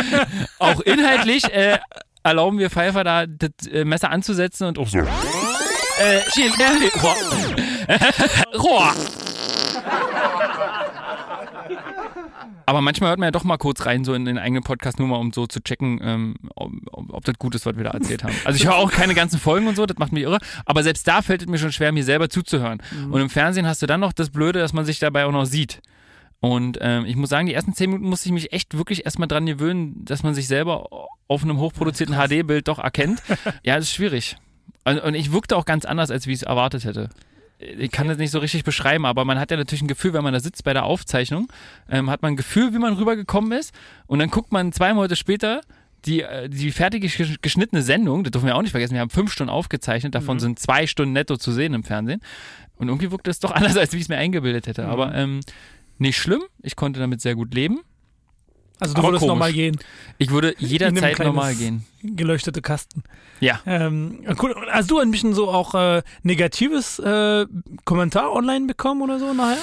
Auch 0.58 0.80
inhaltlich 0.80 1.44
äh, 1.54 1.78
erlauben 2.24 2.58
wir 2.58 2.68
Pfeiffer 2.68 3.04
da 3.04 3.26
das 3.26 3.50
äh, 3.72 3.84
Messer 3.84 4.10
anzusetzen 4.10 4.66
und 4.66 4.76
auch 4.78 4.88
so. 4.88 4.98
Äh, 4.98 5.04
äh, 6.16 6.22
Rohr. 7.00 7.16
Rohr. 8.58 8.94
Aber 12.70 12.82
manchmal 12.82 13.10
hört 13.10 13.18
man 13.18 13.26
ja 13.26 13.30
doch 13.32 13.42
mal 13.42 13.56
kurz 13.56 13.84
rein, 13.84 14.04
so 14.04 14.14
in 14.14 14.24
den 14.24 14.38
eigenen 14.38 14.62
Podcast, 14.62 15.00
nur 15.00 15.08
mal 15.08 15.16
um 15.16 15.32
so 15.32 15.48
zu 15.48 15.60
checken, 15.60 15.98
ähm, 16.04 16.36
ob, 16.54 16.70
ob, 16.92 17.24
das 17.24 17.34
gut 17.36 17.56
ist, 17.56 17.66
was 17.66 17.76
wir 17.76 17.82
da 17.82 17.90
erzählt 17.90 18.22
haben. 18.22 18.32
Also 18.44 18.58
ich 18.58 18.64
höre 18.64 18.76
auch 18.76 18.92
keine 18.92 19.16
ganzen 19.16 19.40
Folgen 19.40 19.66
und 19.66 19.74
so, 19.74 19.86
das 19.86 19.98
macht 19.98 20.12
mich 20.12 20.22
irre. 20.22 20.38
Aber 20.66 20.84
selbst 20.84 21.08
da 21.08 21.20
fällt 21.20 21.42
es 21.42 21.48
mir 21.48 21.58
schon 21.58 21.72
schwer, 21.72 21.90
mir 21.90 22.04
selber 22.04 22.28
zuzuhören. 22.28 22.80
Und 23.10 23.20
im 23.20 23.28
Fernsehen 23.28 23.66
hast 23.66 23.82
du 23.82 23.88
dann 23.88 23.98
noch 23.98 24.12
das 24.12 24.30
Blöde, 24.30 24.60
dass 24.60 24.72
man 24.72 24.84
sich 24.84 25.00
dabei 25.00 25.24
auch 25.24 25.32
noch 25.32 25.46
sieht. 25.46 25.82
Und 26.38 26.78
ähm, 26.80 27.06
ich 27.06 27.16
muss 27.16 27.28
sagen, 27.28 27.48
die 27.48 27.54
ersten 27.54 27.74
zehn 27.74 27.90
Minuten 27.90 28.08
musste 28.08 28.28
ich 28.28 28.32
mich 28.32 28.52
echt 28.52 28.78
wirklich 28.78 29.04
erstmal 29.04 29.26
dran 29.26 29.46
gewöhnen, 29.46 30.04
dass 30.04 30.22
man 30.22 30.34
sich 30.34 30.46
selber 30.46 31.08
auf 31.26 31.42
einem 31.42 31.58
hochproduzierten 31.58 32.14
HD-Bild 32.14 32.68
doch 32.68 32.78
erkennt. 32.78 33.20
ja, 33.64 33.74
das 33.74 33.86
ist 33.86 33.94
schwierig. 33.94 34.36
Und, 34.84 35.00
und 35.00 35.14
ich 35.14 35.32
wirkte 35.32 35.56
auch 35.56 35.64
ganz 35.64 35.84
anders, 35.84 36.12
als 36.12 36.28
wie 36.28 36.34
ich 36.34 36.42
es 36.42 36.44
erwartet 36.44 36.84
hätte. 36.84 37.10
Ich 37.78 37.90
kann 37.90 38.08
das 38.08 38.16
nicht 38.16 38.30
so 38.30 38.38
richtig 38.38 38.64
beschreiben, 38.64 39.04
aber 39.04 39.24
man 39.26 39.38
hat 39.38 39.50
ja 39.50 39.56
natürlich 39.58 39.82
ein 39.82 39.88
Gefühl, 39.88 40.14
wenn 40.14 40.24
man 40.24 40.32
da 40.32 40.40
sitzt 40.40 40.64
bei 40.64 40.72
der 40.72 40.84
Aufzeichnung, 40.84 41.48
ähm, 41.90 42.08
hat 42.08 42.22
man 42.22 42.32
ein 42.32 42.36
Gefühl, 42.36 42.72
wie 42.72 42.78
man 42.78 42.94
rübergekommen 42.94 43.52
ist. 43.52 43.74
Und 44.06 44.18
dann 44.18 44.30
guckt 44.30 44.50
man 44.50 44.72
zwei 44.72 44.94
Monate 44.94 45.14
später 45.16 45.60
die, 46.06 46.22
äh, 46.22 46.48
die 46.48 46.72
fertige 46.72 47.06
gesch- 47.08 47.36
geschnittene 47.42 47.82
Sendung, 47.82 48.24
das 48.24 48.30
dürfen 48.30 48.46
wir 48.46 48.56
auch 48.56 48.62
nicht 48.62 48.70
vergessen, 48.70 48.94
wir 48.94 49.00
haben 49.00 49.10
fünf 49.10 49.30
Stunden 49.32 49.50
aufgezeichnet, 49.50 50.14
davon 50.14 50.40
sind 50.40 50.58
zwei 50.58 50.86
Stunden 50.86 51.12
netto 51.12 51.36
zu 51.36 51.52
sehen 51.52 51.74
im 51.74 51.84
Fernsehen. 51.84 52.22
Und 52.76 52.88
irgendwie 52.88 53.10
wirkte 53.10 53.28
es 53.30 53.40
doch 53.40 53.50
anders, 53.52 53.76
als 53.76 53.92
wie 53.92 53.96
ich 53.98 54.04
es 54.04 54.08
mir 54.08 54.16
eingebildet 54.16 54.66
hätte. 54.66 54.86
Aber 54.86 55.14
ähm, 55.14 55.40
nicht 55.98 56.16
schlimm, 56.16 56.40
ich 56.62 56.76
konnte 56.76 56.98
damit 57.00 57.20
sehr 57.20 57.34
gut 57.34 57.52
leben. 57.52 57.80
Also 58.80 58.94
du 58.94 59.00
Aber 59.00 59.08
würdest 59.08 59.26
nochmal 59.26 59.52
gehen. 59.52 59.78
Ich 60.18 60.30
würde 60.30 60.54
jederzeit 60.58 61.18
normal 61.18 61.54
gehen. 61.54 61.84
Geleuchtete 62.02 62.62
Kasten. 62.62 63.02
Ja. 63.40 63.60
Ähm, 63.66 64.20
cool. 64.42 64.54
Hast 64.70 64.90
du 64.90 64.98
ein 64.98 65.10
bisschen 65.10 65.34
so 65.34 65.50
auch 65.50 65.74
äh, 65.74 66.02
negatives 66.22 66.98
äh, 66.98 67.46
Kommentar 67.84 68.32
online 68.32 68.66
bekommen 68.66 69.02
oder 69.02 69.18
so 69.18 69.32
nachher? 69.34 69.58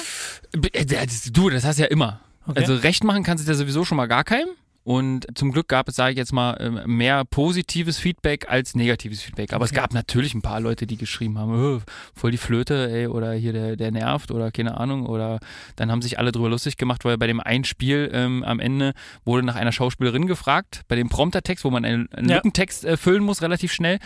Äh, 0.72 1.06
Du, 1.32 1.50
das 1.50 1.64
hast 1.64 1.78
du 1.78 1.82
ja 1.82 1.88
immer. 1.88 2.20
Okay. 2.46 2.60
Also 2.60 2.76
recht 2.76 3.04
machen 3.04 3.24
kannst 3.24 3.44
du 3.44 3.50
dir 3.50 3.56
sowieso 3.56 3.84
schon 3.84 3.96
mal 3.96 4.06
gar 4.06 4.24
keinem. 4.24 4.48
Und 4.88 5.26
zum 5.34 5.52
Glück 5.52 5.68
gab 5.68 5.86
es, 5.90 5.96
sage 5.96 6.12
ich 6.12 6.16
jetzt 6.16 6.32
mal, 6.32 6.56
ähm, 6.60 6.80
mehr 6.86 7.26
positives 7.26 7.98
Feedback 7.98 8.48
als 8.48 8.74
negatives 8.74 9.20
Feedback. 9.20 9.52
Aber 9.52 9.66
es 9.66 9.70
Okay. 9.70 9.80
gab 9.82 9.92
natürlich 9.92 10.32
ein 10.32 10.40
paar 10.40 10.60
Leute, 10.60 10.86
die 10.86 10.96
geschrieben 10.96 11.36
haben, 11.38 11.52
"Oh, 11.52 11.82
voll 12.14 12.30
die 12.30 12.38
Flöte, 12.38 12.90
ey, 12.90 13.06
oder 13.06 13.32
hier 13.34 13.52
der, 13.52 13.76
der 13.76 13.90
nervt 13.90 14.30
oder 14.30 14.50
keine 14.50 14.78
Ahnung. 14.80 15.04
Oder 15.04 15.40
dann 15.76 15.90
haben 15.90 16.00
sich 16.00 16.18
alle 16.18 16.32
drüber 16.32 16.48
lustig 16.48 16.78
gemacht, 16.78 17.04
weil 17.04 17.18
bei 17.18 17.26
dem 17.26 17.38
einen 17.40 17.64
Spiel 17.64 18.08
ähm, 18.14 18.42
am 18.44 18.60
Ende 18.60 18.94
wurde 19.26 19.42
nach 19.44 19.56
einer 19.56 19.72
Schauspielerin 19.72 20.26
gefragt, 20.26 20.84
bei 20.88 20.96
dem 20.96 21.10
Promptertext, 21.10 21.66
wo 21.66 21.70
man 21.70 21.84
einen. 21.84 22.08
Lückentext 22.16 22.86
äh, 22.86 22.96
füllen 22.96 23.22
muss, 23.22 23.42
relativ 23.42 23.74
schnell. 23.74 23.98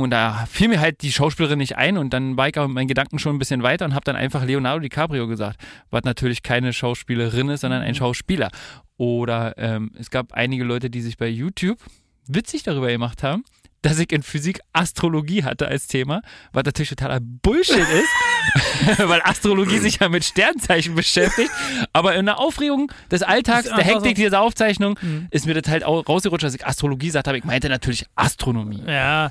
Und 0.00 0.10
da 0.10 0.46
fiel 0.50 0.68
mir 0.68 0.80
halt 0.80 1.02
die 1.02 1.12
Schauspielerin 1.12 1.58
nicht 1.58 1.76
ein 1.76 1.96
und 1.98 2.12
dann 2.12 2.36
war 2.36 2.48
ich 2.48 2.56
aber 2.56 2.68
mit 2.68 2.74
meinen 2.74 2.88
Gedanken 2.88 3.18
schon 3.18 3.34
ein 3.36 3.38
bisschen 3.38 3.62
weiter 3.62 3.84
und 3.84 3.94
habe 3.94 4.04
dann 4.04 4.16
einfach 4.16 4.44
Leonardo 4.44 4.80
DiCaprio 4.80 5.26
gesagt, 5.26 5.60
was 5.90 6.04
natürlich 6.04 6.42
keine 6.42 6.72
Schauspielerin 6.72 7.48
ist, 7.50 7.60
sondern 7.62 7.82
ein 7.82 7.94
Schauspieler. 7.94 8.50
Oder 8.96 9.54
ähm, 9.58 9.92
es 9.98 10.10
gab 10.10 10.32
einige 10.32 10.64
Leute, 10.64 10.90
die 10.90 11.00
sich 11.00 11.16
bei 11.16 11.28
YouTube 11.28 11.78
witzig 12.26 12.62
darüber 12.64 12.88
gemacht 12.88 13.22
haben, 13.22 13.44
dass 13.82 14.00
ich 14.00 14.12
in 14.12 14.24
Physik 14.24 14.60
Astrologie 14.72 15.44
hatte 15.44 15.68
als 15.68 15.86
Thema, 15.86 16.20
was 16.52 16.64
natürlich 16.64 16.88
totaler 16.88 17.20
Bullshit 17.22 17.76
ist, 17.78 18.98
weil 19.08 19.20
Astrologie 19.22 19.78
sich 19.78 20.00
ja 20.00 20.08
mit 20.08 20.24
Sternzeichen 20.24 20.96
beschäftigt. 20.96 21.50
Aber 21.92 22.16
in 22.16 22.26
der 22.26 22.38
Aufregung 22.40 22.90
des 23.10 23.22
Alltags, 23.22 23.66
der 23.68 23.84
Hektik 23.84 24.16
so. 24.16 24.22
dieser 24.24 24.40
Aufzeichnung, 24.40 24.98
Mhm. 25.00 25.28
ist 25.30 25.46
mir 25.46 25.54
das 25.54 25.70
halt 25.70 25.84
auch 25.84 26.08
rausgerutscht, 26.08 26.42
dass 26.42 26.54
ich 26.56 26.66
Astrologie 26.66 27.06
gesagt 27.06 27.28
habe. 27.28 27.38
Ich 27.38 27.44
meinte 27.44 27.68
natürlich 27.68 28.04
Astronomie. 28.16 28.82
Ja, 28.84 29.30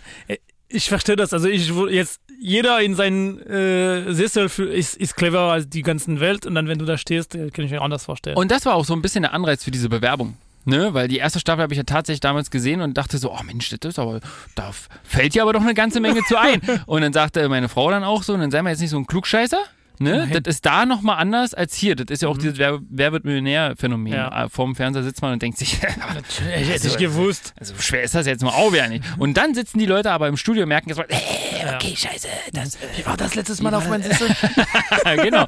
ich 0.69 0.89
verstehe 0.89 1.15
das. 1.15 1.33
Also 1.33 1.47
ich 1.47 1.73
wurde 1.73 1.93
jetzt 1.93 2.19
jeder 2.39 2.81
in 2.81 2.95
seinen 2.95 3.39
äh, 3.41 4.13
Sessel 4.13 4.45
ist, 4.45 4.95
ist 4.95 5.15
cleverer 5.15 5.51
als 5.51 5.69
die 5.69 5.81
ganzen 5.81 6.19
Welt 6.19 6.45
und 6.45 6.55
dann 6.55 6.67
wenn 6.67 6.77
du 6.77 6.85
da 6.85 6.97
stehst, 6.97 7.35
äh, 7.35 7.49
kann 7.49 7.65
ich 7.65 7.71
mir 7.71 7.81
anders 7.81 8.05
vorstellen. 8.05 8.37
Und 8.37 8.51
das 8.51 8.65
war 8.65 8.75
auch 8.75 8.85
so 8.85 8.93
ein 8.93 9.01
bisschen 9.01 9.23
der 9.23 9.33
Anreiz 9.33 9.63
für 9.63 9.71
diese 9.71 9.89
Bewerbung. 9.89 10.37
Ne, 10.65 10.93
weil 10.93 11.07
die 11.07 11.15
erste 11.15 11.39
Staffel 11.39 11.61
habe 11.63 11.73
ich 11.73 11.77
ja 11.77 11.85
tatsächlich 11.85 12.19
damals 12.19 12.51
gesehen 12.51 12.81
und 12.81 12.97
dachte 12.97 13.17
so, 13.17 13.31
oh 13.31 13.41
Mensch, 13.45 13.69
das 13.69 13.91
ist 13.91 13.99
aber, 13.99 14.19
da 14.53 14.73
fällt 15.01 15.33
ja 15.33 15.43
aber 15.43 15.53
doch 15.53 15.61
eine 15.61 15.73
ganze 15.73 16.01
Menge 16.01 16.21
zu 16.27 16.37
ein. 16.37 16.59
Und 16.87 16.99
dann 17.03 17.13
sagte 17.13 17.47
meine 17.47 17.69
Frau 17.69 17.89
dann 17.89 18.03
auch 18.03 18.21
so, 18.21 18.33
und 18.33 18.41
dann 18.41 18.51
sei 18.51 18.61
mal 18.61 18.71
jetzt 18.71 18.81
nicht 18.81 18.89
so 18.89 18.97
ein 18.97 19.07
Klugscheißer. 19.07 19.59
Ne? 19.99 20.27
Das 20.41 20.55
ist 20.55 20.65
da 20.65 20.85
nochmal 20.85 21.17
anders 21.17 21.53
als 21.53 21.75
hier. 21.75 21.95
Das 21.95 22.05
ist 22.09 22.21
ja 22.21 22.29
auch 22.29 22.37
dieses 22.37 22.57
Wer, 22.57 22.79
Wer 22.89 23.11
wird 23.11 23.25
Millionär-Phänomen. 23.25 24.13
Ja. 24.13 24.45
Äh, 24.45 24.49
Vorm 24.49 24.75
Fernseher 24.75 25.03
sitzt 25.03 25.21
man 25.21 25.33
und 25.33 25.41
denkt 25.41 25.57
sich, 25.57 25.79
Natürlich 26.13 26.69
hätte 26.69 26.73
Also, 26.73 26.87
ich 26.89 26.97
gewusst. 26.97 27.53
also 27.59 27.73
schwer 27.79 28.03
ist 28.03 28.13
das 28.15 28.27
jetzt 28.27 28.43
mal 28.43 28.51
auch 28.51 28.71
wieder 28.73 28.87
nicht. 28.87 29.03
Und 29.17 29.35
dann 29.37 29.53
sitzen 29.55 29.79
die 29.79 29.85
Leute 29.85 30.11
aber 30.11 30.27
im 30.27 30.37
Studio 30.37 30.63
und 30.63 30.69
merken 30.69 30.89
erstmal, 30.89 31.07
äh, 31.09 31.15
okay, 31.75 31.95
scheiße, 31.95 32.27
das, 32.53 32.77
Wie 32.95 33.05
war 33.05 33.17
das 33.17 33.35
letztes 33.35 33.61
Mal 33.61 33.73
auf 33.73 33.87
meinem 33.89 34.03
Sessel? 34.03 34.29
genau. 35.23 35.45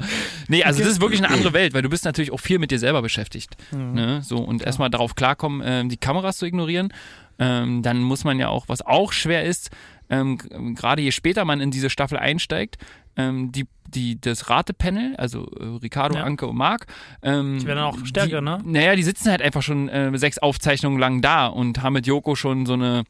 Nee, 0.47 0.63
also 0.63 0.79
das 0.79 0.89
ist 0.93 1.01
wirklich 1.01 1.23
eine 1.23 1.33
andere 1.33 1.53
Welt, 1.53 1.73
weil 1.73 1.81
du 1.81 1.89
bist 1.89 2.05
natürlich 2.05 2.31
auch 2.31 2.39
viel 2.39 2.59
mit 2.59 2.71
dir 2.71 2.79
selber 2.79 3.01
beschäftigt. 3.01 3.55
Ne? 3.71 4.21
So, 4.23 4.37
und 4.37 4.63
erstmal 4.63 4.89
darauf 4.89 5.15
klarkommen, 5.15 5.61
ähm, 5.63 5.89
die 5.89 5.97
Kameras 5.97 6.37
zu 6.37 6.45
ignorieren. 6.45 6.93
Ähm, 7.37 7.83
dann 7.83 7.99
muss 7.99 8.23
man 8.25 8.37
ja 8.37 8.49
auch, 8.49 8.67
was 8.67 8.81
auch 8.81 9.13
schwer 9.13 9.45
ist, 9.45 9.69
ähm, 10.09 10.37
gerade 10.75 11.01
je 11.01 11.11
später 11.11 11.45
man 11.45 11.61
in 11.61 11.71
diese 11.71 11.89
Staffel 11.89 12.17
einsteigt, 12.17 12.77
ähm, 13.19 13.51
die, 13.51 13.67
die, 13.87 14.19
das 14.21 14.49
Ratepanel, 14.49 15.15
also 15.17 15.45
äh, 15.59 15.65
Ricardo, 15.81 16.15
Ja. 16.17 16.23
Anke 16.23 16.47
und 16.47 16.55
Marc. 16.55 16.85
Ähm, 17.21 17.59
Die 17.59 17.65
werden 17.67 17.79
auch 17.79 17.97
stärker, 18.05 18.39
die, 18.39 18.45
ne? 18.45 18.59
Naja, 18.63 18.95
die 18.95 19.03
sitzen 19.03 19.29
halt 19.29 19.41
einfach 19.41 19.61
schon 19.61 19.89
äh, 19.89 20.15
sechs 20.17 20.37
Aufzeichnungen 20.37 20.99
lang 20.99 21.21
da 21.21 21.47
und 21.47 21.81
haben 21.81 21.93
mit 21.93 22.05
Joko 22.07 22.35
schon 22.35 22.65
so 22.65 22.73
eine, 22.73 23.03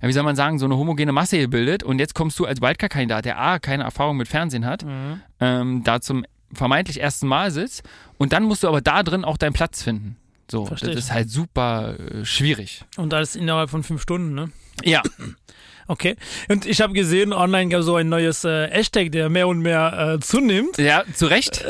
wie 0.00 0.12
soll 0.12 0.22
man 0.22 0.36
sagen, 0.36 0.58
so 0.58 0.66
eine 0.66 0.76
homogene 0.76 1.12
Masse 1.12 1.38
gebildet. 1.38 1.82
Und 1.82 1.98
jetzt 1.98 2.14
kommst 2.14 2.38
du 2.38 2.44
als 2.44 2.60
Wildcard-Kandidat, 2.60 3.24
der 3.24 3.40
A, 3.40 3.58
keine 3.58 3.84
Erfahrung 3.84 4.16
mit 4.18 4.28
Fernsehen 4.28 4.66
hat, 4.66 4.84
Mhm. 4.84 5.20
ähm, 5.40 5.84
da 5.84 6.00
zum 6.00 6.24
vermeintlich 6.52 7.00
ersten 7.00 7.26
Mal 7.26 7.50
sitzt 7.50 7.82
und 8.18 8.32
dann 8.32 8.44
musst 8.44 8.62
du 8.62 8.68
aber 8.68 8.80
da 8.80 9.02
drin 9.02 9.24
auch 9.24 9.36
deinen 9.38 9.54
Platz 9.54 9.82
finden. 9.82 10.16
So, 10.50 10.66
Versteh 10.66 10.88
das 10.88 10.96
ist 10.96 11.12
halt 11.12 11.30
super 11.30 11.96
äh, 11.98 12.24
schwierig. 12.24 12.84
Und 12.98 13.14
alles 13.14 13.34
innerhalb 13.34 13.70
von 13.70 13.82
fünf 13.82 14.02
Stunden, 14.02 14.34
ne? 14.34 14.50
Ja, 14.84 15.02
Okay. 15.86 16.16
Und 16.48 16.66
ich 16.66 16.80
habe 16.80 16.92
gesehen, 16.92 17.32
online 17.32 17.70
gab 17.70 17.80
es 17.80 17.86
so 17.86 17.96
ein 17.96 18.08
neues 18.08 18.44
äh, 18.44 18.68
Hashtag, 18.70 19.12
der 19.12 19.28
mehr 19.28 19.48
und 19.48 19.60
mehr 19.60 20.16
äh, 20.16 20.20
zunimmt. 20.20 20.78
ja, 20.78 21.04
zu 21.14 21.26
Recht. 21.26 21.64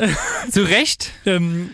zu 0.51 0.63
Recht. 0.63 1.11
Ähm, 1.27 1.71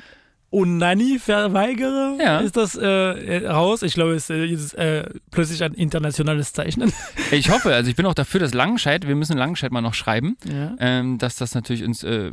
Onani-Verweigerer 0.52 2.18
Ja. 2.20 2.40
ist 2.40 2.58
das 2.58 2.76
äh, 2.76 2.86
äh, 2.86 3.48
raus. 3.48 3.82
Ich 3.84 3.94
glaube, 3.94 4.14
es 4.14 4.30
ist 4.30 4.74
äh, 4.78 5.00
äh, 5.02 5.10
plötzlich 5.32 5.64
ein 5.64 5.74
internationales 5.74 6.54
Zeichnen. 6.54 6.92
Ich 7.32 7.50
hoffe, 7.50 7.74
also 7.74 7.90
ich 7.90 7.96
bin 7.96 8.06
auch 8.08 8.14
dafür, 8.14 8.42
dass 8.42 8.54
Langenscheid, 8.54 9.08
wir 9.08 9.16
müssen 9.16 9.38
Langenscheid 9.38 9.72
mal 9.72 9.80
noch 9.80 9.94
schreiben, 9.94 10.36
Ja. 10.44 10.76
ähm, 10.80 11.18
dass 11.18 11.38
das 11.38 11.56
natürlich 11.56 11.82
ins, 11.82 12.04
äh, 12.04 12.30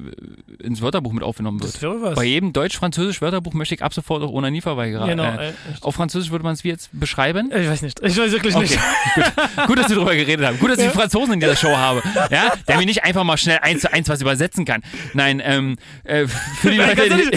ins 0.60 0.82
Wörterbuch 0.82 1.12
mit 1.12 1.22
aufgenommen 1.22 1.60
wird. 1.60 1.72
Das 1.74 1.82
wäre 1.82 2.02
was. 2.02 2.16
Bei 2.16 2.24
jedem 2.24 2.52
deutsch-französisch 2.52 3.20
Wörterbuch 3.22 3.52
möchte 3.54 3.76
ich 3.76 3.82
ab 3.84 3.94
sofort 3.94 4.24
auch 4.24 4.32
Onanie-Verweigerer. 4.32 5.06
genau. 5.06 5.22
Äh, 5.38 5.52
auf 5.82 5.94
Französisch 5.94 6.32
würde 6.32 6.42
man 6.42 6.54
es 6.54 6.64
wie 6.64 6.68
jetzt 6.68 6.90
beschreiben? 6.92 7.52
ich 7.56 7.68
weiß 7.68 7.82
nicht. 7.82 8.00
Ich 8.02 8.18
weiß 8.18 8.32
wirklich 8.32 8.56
Okay, 8.56 8.64
nicht. 8.64 8.78
gut. 9.14 9.66
gut, 9.68 9.78
dass 9.78 9.88
wir 9.88 9.96
darüber 9.96 10.16
geredet 10.16 10.44
haben. 10.44 10.58
Gut, 10.58 10.70
dass 10.70 10.78
ich 10.80 10.86
die 10.90 10.96
Franzosen 10.96 11.34
in 11.34 11.40
dieser 11.40 11.54
Show 11.56 11.76
habe. 11.76 12.02
Ja, 12.30 12.54
der 12.66 12.78
mir 12.78 12.86
nicht 12.86 13.04
einfach 13.04 13.22
mal 13.22 13.36
schnell 13.36 13.58
eins 13.62 13.82
zu 13.82 13.92
eins 13.92 14.08
was 14.08 14.20
übersetzen 14.20 14.64
kann. 14.64 14.82
Nein, 15.14 15.40
ähm, 15.44 15.76
äh, 16.02 16.26
für 16.26 16.72
die 16.72 16.78
Nein, 16.78 16.96
Leute, 16.96 17.30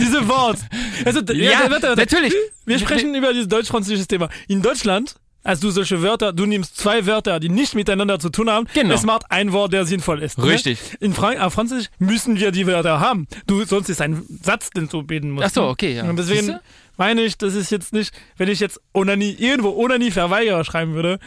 Diese 0.00 0.26
Wort. 0.28 0.58
Also, 1.04 1.20
ja, 1.20 1.70
warte, 1.70 1.88
warte, 1.88 1.96
natürlich. 1.96 2.34
Wir 2.64 2.78
sprechen 2.78 3.14
über 3.14 3.32
dieses 3.32 3.48
deutsch-französische 3.48 4.06
Thema. 4.06 4.28
In 4.48 4.62
Deutschland 4.62 5.14
hast 5.44 5.62
du 5.62 5.70
solche 5.70 6.02
Wörter, 6.02 6.32
du 6.32 6.46
nimmst 6.46 6.76
zwei 6.76 7.06
Wörter, 7.06 7.40
die 7.40 7.48
nicht 7.48 7.74
miteinander 7.74 8.18
zu 8.18 8.30
tun 8.30 8.50
haben. 8.50 8.66
Genau. 8.74 8.94
Es 8.94 9.04
macht 9.04 9.30
ein 9.30 9.52
Wort, 9.52 9.72
der 9.72 9.86
sinnvoll 9.86 10.22
ist. 10.22 10.42
Richtig. 10.42 10.78
Ne? 10.92 11.06
In 11.06 11.14
Frank 11.14 11.40
auf 11.40 11.54
Französisch 11.54 11.88
müssen 11.98 12.38
wir 12.38 12.50
die 12.50 12.66
Wörter 12.66 13.00
haben. 13.00 13.26
Du, 13.46 13.64
sonst 13.64 13.88
ist 13.88 14.00
ein 14.00 14.22
Satz, 14.42 14.70
den 14.70 14.88
du 14.88 15.02
bilden 15.02 15.30
musst. 15.30 15.46
Ach 15.46 15.52
so, 15.52 15.62
ne? 15.62 15.68
okay, 15.68 15.94
ja. 15.94 16.04
Und 16.08 16.18
deswegen 16.18 16.58
meine 16.96 17.22
ich, 17.22 17.38
das 17.38 17.54
ist 17.54 17.70
jetzt 17.70 17.92
nicht, 17.92 18.12
wenn 18.36 18.48
ich 18.48 18.60
jetzt 18.60 18.80
Onanie, 18.92 19.34
irgendwo 19.38 19.70
Onanie 19.70 20.10
Verweigerer 20.10 20.64
schreiben 20.64 20.94
würde, 20.94 21.18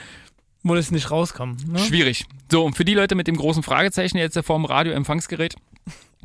muss 0.61 0.79
es 0.79 0.91
nicht 0.91 1.11
rauskommen. 1.11 1.57
Ne? 1.67 1.79
Schwierig. 1.79 2.25
So, 2.51 2.63
und 2.63 2.75
für 2.75 2.85
die 2.85 2.93
Leute 2.93 3.15
mit 3.15 3.27
dem 3.27 3.35
großen 3.35 3.63
Fragezeichen 3.63 4.17
jetzt 4.17 4.39
vor 4.45 4.57
dem 4.57 4.65
Radioempfangsgerät, 4.65 5.55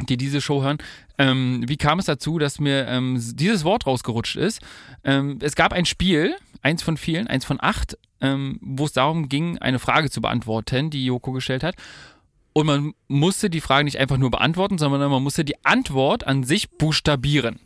die 0.08 0.16
diese 0.16 0.40
Show 0.40 0.62
hören, 0.62 0.78
ähm, 1.18 1.64
wie 1.66 1.76
kam 1.76 1.98
es 1.98 2.06
dazu, 2.06 2.38
dass 2.38 2.60
mir 2.60 2.86
ähm, 2.86 3.20
dieses 3.34 3.64
Wort 3.64 3.86
rausgerutscht 3.86 4.36
ist? 4.36 4.60
Ähm, 5.04 5.38
es 5.42 5.56
gab 5.56 5.72
ein 5.72 5.84
Spiel, 5.84 6.34
eins 6.62 6.82
von 6.82 6.96
vielen, 6.96 7.26
eins 7.26 7.44
von 7.44 7.58
acht, 7.60 7.98
ähm, 8.20 8.58
wo 8.62 8.84
es 8.84 8.92
darum 8.92 9.28
ging, 9.28 9.58
eine 9.58 9.78
Frage 9.78 10.10
zu 10.10 10.20
beantworten, 10.20 10.90
die 10.90 11.04
Joko 11.04 11.32
gestellt 11.32 11.62
hat. 11.62 11.74
Und 12.52 12.66
man 12.66 12.92
musste 13.06 13.50
die 13.50 13.60
Frage 13.60 13.84
nicht 13.84 13.98
einfach 13.98 14.16
nur 14.16 14.30
beantworten, 14.30 14.78
sondern 14.78 15.10
man 15.10 15.22
musste 15.22 15.44
die 15.44 15.64
Antwort 15.64 16.26
an 16.26 16.44
sich 16.44 16.70
buchstabieren. 16.70 17.60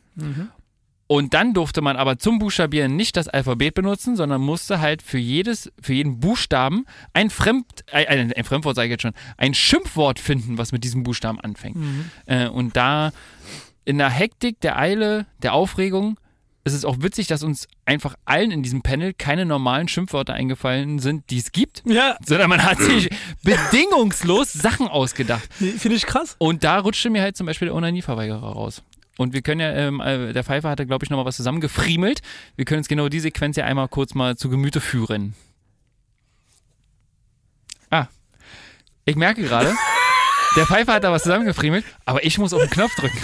Und 1.12 1.34
dann 1.34 1.52
durfte 1.52 1.82
man 1.82 1.98
aber 1.98 2.18
zum 2.18 2.38
Buchstabieren 2.38 2.96
nicht 2.96 3.18
das 3.18 3.28
Alphabet 3.28 3.74
benutzen, 3.74 4.16
sondern 4.16 4.40
musste 4.40 4.80
halt 4.80 5.02
für 5.02 5.18
jedes, 5.18 5.70
für 5.78 5.92
jeden 5.92 6.20
Buchstaben 6.20 6.86
ein 7.12 7.28
Fremd, 7.28 7.66
äh, 7.92 8.06
ein, 8.06 8.32
ein 8.32 8.44
Fremdwort 8.44 8.76
sage 8.76 8.86
ich 8.86 8.92
jetzt 8.92 9.02
schon, 9.02 9.12
ein 9.36 9.52
Schimpfwort 9.52 10.18
finden, 10.18 10.56
was 10.56 10.72
mit 10.72 10.84
diesem 10.84 11.02
Buchstaben 11.02 11.38
anfängt. 11.38 11.76
Äh, 12.24 12.48
und 12.48 12.78
da 12.78 13.12
in 13.84 13.98
der 13.98 14.08
Hektik, 14.08 14.58
der 14.62 14.78
Eile, 14.78 15.26
der 15.42 15.52
Aufregung, 15.52 16.18
ist 16.64 16.72
es 16.72 16.86
auch 16.86 16.96
witzig, 17.00 17.26
dass 17.26 17.42
uns 17.42 17.68
einfach 17.84 18.14
allen 18.24 18.50
in 18.50 18.62
diesem 18.62 18.80
Panel 18.80 19.12
keine 19.12 19.44
normalen 19.44 19.88
Schimpfwörter 19.88 20.32
eingefallen 20.32 20.98
sind, 20.98 21.28
die 21.28 21.36
es 21.40 21.52
gibt, 21.52 21.82
Ja, 21.84 22.16
sondern 22.24 22.48
man 22.48 22.64
hat 22.64 22.78
sich 22.78 23.10
bedingungslos 23.42 24.54
Sachen 24.54 24.88
ausgedacht. 24.88 25.52
finde 25.52 25.94
ich 25.94 26.06
krass. 26.06 26.36
Und 26.38 26.64
da 26.64 26.78
rutschte 26.78 27.10
mir 27.10 27.20
halt 27.20 27.36
zum 27.36 27.46
Beispiel 27.46 27.66
der 27.66 27.74
Onanieverweigerer 27.74 28.52
raus. 28.52 28.82
Und 29.18 29.34
wir 29.34 29.42
können 29.42 29.60
ja, 29.60 29.70
ähm, 29.72 30.00
äh, 30.00 30.32
der 30.32 30.42
Pfeifer 30.42 30.70
hatte, 30.70 30.86
glaube 30.86 31.04
ich, 31.04 31.10
nochmal 31.10 31.26
was 31.26 31.36
zusammengefriemelt. 31.36 32.22
Wir 32.56 32.64
können 32.64 32.78
uns 32.78 32.88
genau 32.88 33.08
die 33.08 33.20
Sequenz 33.20 33.56
ja 33.56 33.64
einmal 33.64 33.88
kurz 33.88 34.14
mal 34.14 34.36
zu 34.36 34.48
Gemüte 34.48 34.80
führen. 34.80 35.34
Ah, 37.90 38.06
ich 39.04 39.16
merke 39.16 39.42
gerade, 39.42 39.74
der 40.56 40.66
Pfeifer 40.66 40.94
hat 40.94 41.04
da 41.04 41.12
was 41.12 41.24
zusammengefriemelt, 41.24 41.84
aber 42.06 42.24
ich 42.24 42.38
muss 42.38 42.54
auf 42.54 42.60
den 42.60 42.70
Knopf 42.70 42.94
drücken. 42.96 43.18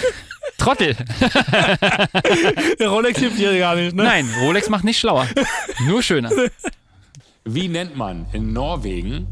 Trottel. 0.59 0.97
Der 2.81 2.89
Rolex 2.89 3.21
hilft 3.21 3.39
dir 3.39 3.57
gar 3.59 3.77
nicht, 3.77 3.95
ne? 3.95 4.03
Nein, 4.03 4.29
Rolex 4.41 4.69
macht 4.69 4.83
nicht 4.83 4.99
schlauer. 4.99 5.27
Nur 5.87 6.03
schöner. 6.03 6.31
Wie 7.45 7.69
nennt 7.69 7.97
man 7.97 8.27
in 8.33 8.53
Norwegen 8.53 9.27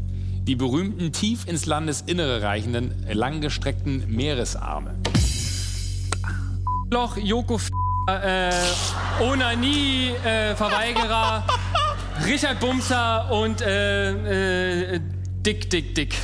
die 0.47 0.55
berühmten 0.55 1.11
tief 1.11 1.45
ins 1.45 1.65
Landesinnere 1.65 2.41
reichenden, 2.41 3.05
langgestreckten 3.11 4.05
Meeresarme? 4.07 4.95
Loch, 6.89 7.17
Joko, 7.17 7.55
F 7.55 7.69
äh, 8.07 8.51
Onanie, 9.21 10.11
äh, 10.23 10.55
Verweigerer, 10.55 11.43
Richard 12.25 12.61
Bumser 12.61 13.29
und 13.29 13.61
äh, 13.61 14.93
äh, 14.95 14.99
Dick, 15.45 15.69
Dick, 15.69 15.93
Dick. 15.93 16.15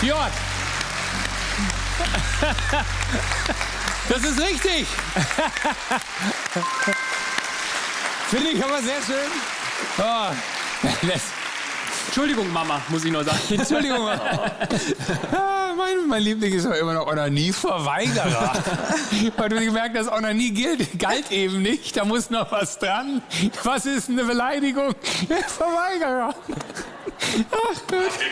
Fjord! 0.00 0.30
Das 4.08 4.22
ist 4.22 4.40
richtig! 4.40 4.86
Finde 8.30 8.50
ich 8.50 8.62
aber 8.64 8.80
sehr 8.82 9.02
schön. 9.02 9.30
Oh, 9.98 10.28
Entschuldigung, 12.08 12.50
Mama, 12.52 12.80
muss 12.88 13.04
ich 13.04 13.12
nur 13.12 13.22
sagen. 13.22 13.38
Entschuldigung. 13.50 14.08
Ah, 15.32 15.72
mein, 15.76 16.08
mein 16.08 16.22
Liebling 16.22 16.52
ist 16.54 16.64
doch 16.66 16.72
immer 16.74 16.94
noch 16.94 17.06
Onanie-Verweigerer. 17.06 18.52
Weil 19.36 19.48
du 19.50 19.60
gemerkt 19.60 19.96
hast, 19.96 20.08
Onanie 20.10 20.50
gilt, 20.50 20.98
galt 20.98 21.30
eben 21.30 21.62
nicht. 21.62 21.96
Da 21.96 22.04
muss 22.04 22.30
noch 22.30 22.50
was 22.50 22.78
dran. 22.78 23.22
Was 23.62 23.86
ist 23.86 24.08
eine 24.08 24.24
Beleidigung? 24.24 24.94
Verweigerer. 25.46 26.34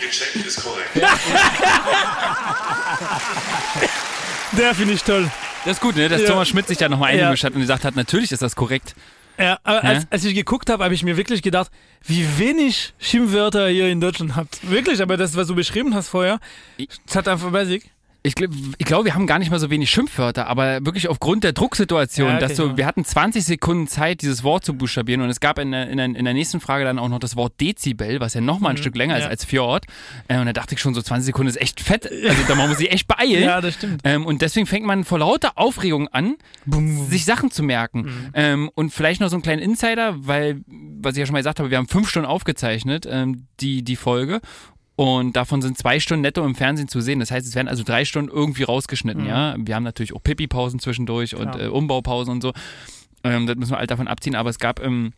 gecheckt, 0.01 0.47
ist 0.47 0.65
korrekt. 0.65 0.91
Der 4.53 4.75
finde 4.75 4.95
ich 4.95 5.03
toll. 5.05 5.31
Das 5.65 5.75
ist 5.77 5.81
gut, 5.81 5.97
ne? 5.97 6.09
dass 6.09 6.23
Ja. 6.23 6.29
Thomas 6.29 6.49
Schmidt 6.49 6.69
sich 6.69 6.79
da 6.79 6.89
nochmal 6.89 7.11
Ja. 7.15 7.23
eingemischt 7.23 7.45
hat 7.45 7.55
und 7.55 7.61
gesagt 7.61 7.85
hat, 7.85 7.95
natürlich 7.97 8.33
ist 8.33 8.43
das 8.43 8.57
korrekt. 8.57 8.95
Ja, 9.39 9.59
aber 9.65 9.83
Ja? 9.85 9.91
als, 9.91 10.07
als 10.11 10.25
ich 10.25 10.35
geguckt 10.35 10.71
habe, 10.71 10.83
habe 10.85 10.95
ich 10.95 11.03
mir 11.03 11.17
wirklich 11.17 11.43
gedacht, 11.43 11.71
wie 12.05 12.27
wenig 12.39 12.95
Schimpfwörter 12.99 13.71
ihr 13.71 13.89
in 13.89 14.01
Deutschland 14.01 14.37
habt. 14.37 14.69
Wirklich, 14.71 15.03
aber 15.03 15.17
das, 15.17 15.37
was 15.37 15.49
du 15.49 15.55
beschrieben 15.55 15.95
hast 15.95 16.09
vorher, 16.09 16.41
das 17.07 17.17
hat 17.17 17.29
einfach 17.29 17.51
basic. 17.51 17.91
Ich 18.27 18.35
glaube, 18.35 18.55
ich 18.79 18.85
glaub, 18.87 19.05
wir 19.05 19.15
haben 19.15 19.27
gar 19.27 19.39
nicht 19.39 19.51
mal 19.51 19.61
so 19.61 19.71
wenig 19.71 19.89
Schimpfwörter, 19.91 20.47
aber 20.49 20.85
wirklich 20.85 21.09
aufgrund 21.09 21.45
der 21.45 21.53
Drucksituation, 21.53 22.29
Ja, 22.29 22.35
okay, 22.37 22.47
dass 22.49 22.57
du, 22.57 22.67
ja. 22.67 22.77
wir 22.77 22.87
hatten 22.87 23.05
20 23.05 23.45
Sekunden 23.45 23.87
Zeit, 23.87 24.23
dieses 24.23 24.43
Wort 24.43 24.65
zu 24.65 24.75
buchstabieren 24.75 25.21
und 25.23 25.31
es 25.31 25.39
gab 25.41 25.59
in 25.59 25.71
der, 25.71 25.89
in 25.89 25.97
der, 25.97 26.07
in 26.07 26.25
der 26.25 26.35
nächsten 26.35 26.59
Frage 26.61 26.85
dann 26.85 26.99
auch 26.99 27.09
noch 27.09 27.19
das 27.21 27.37
Wort 27.37 27.61
Dezibel, 27.61 28.19
was 28.21 28.35
ja 28.35 28.41
nochmal 28.41 28.73
ein 28.73 28.77
Stück 28.77 28.97
länger 28.97 29.15
Mhm. 29.15 29.21
ja. 29.21 29.27
ist 29.27 29.31
als 29.31 29.45
Fjord. 29.45 29.85
Äh, 30.29 30.39
und 30.41 30.47
da 30.47 30.53
dachte 30.53 30.75
ich 30.75 30.81
schon, 30.81 30.93
so 30.95 31.03
20 31.03 31.27
Sekunden 31.27 31.49
ist 31.49 31.61
echt 31.61 31.81
fett. 31.81 32.11
Also 32.11 32.43
da 32.49 32.55
muss 32.57 32.79
sich 32.79 32.91
echt 32.93 33.07
beeilen. 33.07 33.43
Ja, 33.47 33.61
das 33.61 33.75
stimmt. 33.75 34.01
Ähm, 34.05 34.27
und 34.27 34.43
deswegen 34.43 34.67
fängt 34.67 34.85
man 34.87 35.05
vor 35.05 35.21
lauter 35.21 35.53
Aufregung 35.57 36.09
an, 36.09 36.35
sich 37.09 37.25
Sachen 37.25 37.51
zu 37.51 37.63
merken. 37.63 38.01
Mhm. 38.03 38.31
Ähm, 38.35 38.71
und 38.75 38.91
vielleicht 38.93 39.21
noch 39.21 39.29
so 39.29 39.37
einen 39.37 39.43
kleinen 39.43 39.63
Insider, 39.63 40.17
weil, 40.27 40.63
was 40.67 41.15
ich 41.15 41.21
ja 41.21 41.27
schon 41.27 41.35
mal 41.35 41.39
gesagt 41.41 41.61
habe, 41.61 41.71
wir 41.71 41.79
haben 41.79 41.87
fünf 41.89 42.09
Stunden 42.11 42.27
aufgezeichnet, 42.27 43.07
ähm, 43.09 43.47
die, 43.61 43.83
die 43.85 43.97
Folge. 43.97 44.41
Und 44.97 45.37
davon 45.37 45.61
sind 45.61 45.77
zwei 45.77 46.01
Stunden 46.01 46.23
netto 46.23 46.43
im 46.45 46.55
Fernsehen 46.55 46.89
zu 46.89 47.03
sehen. 47.03 47.21
Das 47.21 47.31
heißt, 47.31 47.47
es 47.47 47.55
werden 47.55 47.69
also 47.69 47.85
drei 47.85 48.05
Stunden 48.07 48.31
irgendwie 48.31 48.63
rausgeschnitten, 48.63 49.27
ja. 49.27 49.55
Wir 49.59 49.75
haben 49.75 49.83
natürlich 49.83 50.15
auch 50.15 50.23
Pipi-Pausen 50.23 50.81
zwischendurch 50.81 51.35
und 51.37 51.55
Mhm. 51.55 51.61
Äh, 51.61 51.67
Umbaupausen 51.69 52.33
und 52.33 52.41
so. 52.41 52.55
Ähm, 53.23 53.47
das 53.47 53.57
müssen 53.57 53.73
wir 53.73 53.79
all 53.79 53.87
davon 53.87 54.09
abziehen. 54.09 54.35
Aber 54.35 54.49
es 54.49 54.59
gab 54.59 54.83
ähm, 54.83 55.13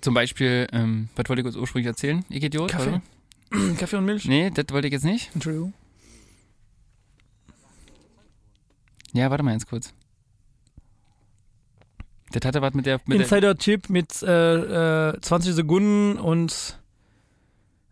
zum 0.00 0.14
Beispiel, 0.14 0.66
ähm, 0.72 1.10
was 1.16 1.28
wollte 1.28 1.40
ich 1.42 1.46
uns 1.46 1.56
ursprünglich 1.56 1.86
erzählen? 1.88 2.24
Ich 2.30 2.42
Idiot? 2.42 2.70
Kaffee. 2.70 3.00
oder? 3.52 3.74
Kaffee 3.78 3.96
und 3.96 4.06
Milch? 4.06 4.24
Nee, 4.24 4.50
das 4.54 4.66
wollte 4.70 4.86
ich 4.86 4.92
jetzt 4.92 5.04
nicht. 5.04 5.30
Entschuldigung. 5.34 5.74
Ja, 9.12 9.30
warte 9.30 9.42
mal 9.42 9.50
ganz 9.50 9.66
kurz. 9.66 9.92
Das 12.32 12.46
hatte 12.46 12.62
was 12.62 12.74
mit 12.74 12.86
der. 12.86 13.00
Mit 13.06 13.18
der 13.18 13.24
Insider-Chip 13.26 13.90
mit 13.90 14.22
äh, 14.22 15.08
äh, 15.10 15.20
20 15.20 15.52
Sekunden 15.52 16.16
und 16.16 16.78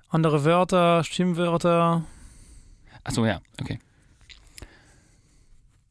andere 0.09 0.45
Wörter, 0.45 1.05
Stimmwörter. 1.05 2.05
Achso, 3.05 3.25
ja, 3.25 3.41
okay. 3.61 3.79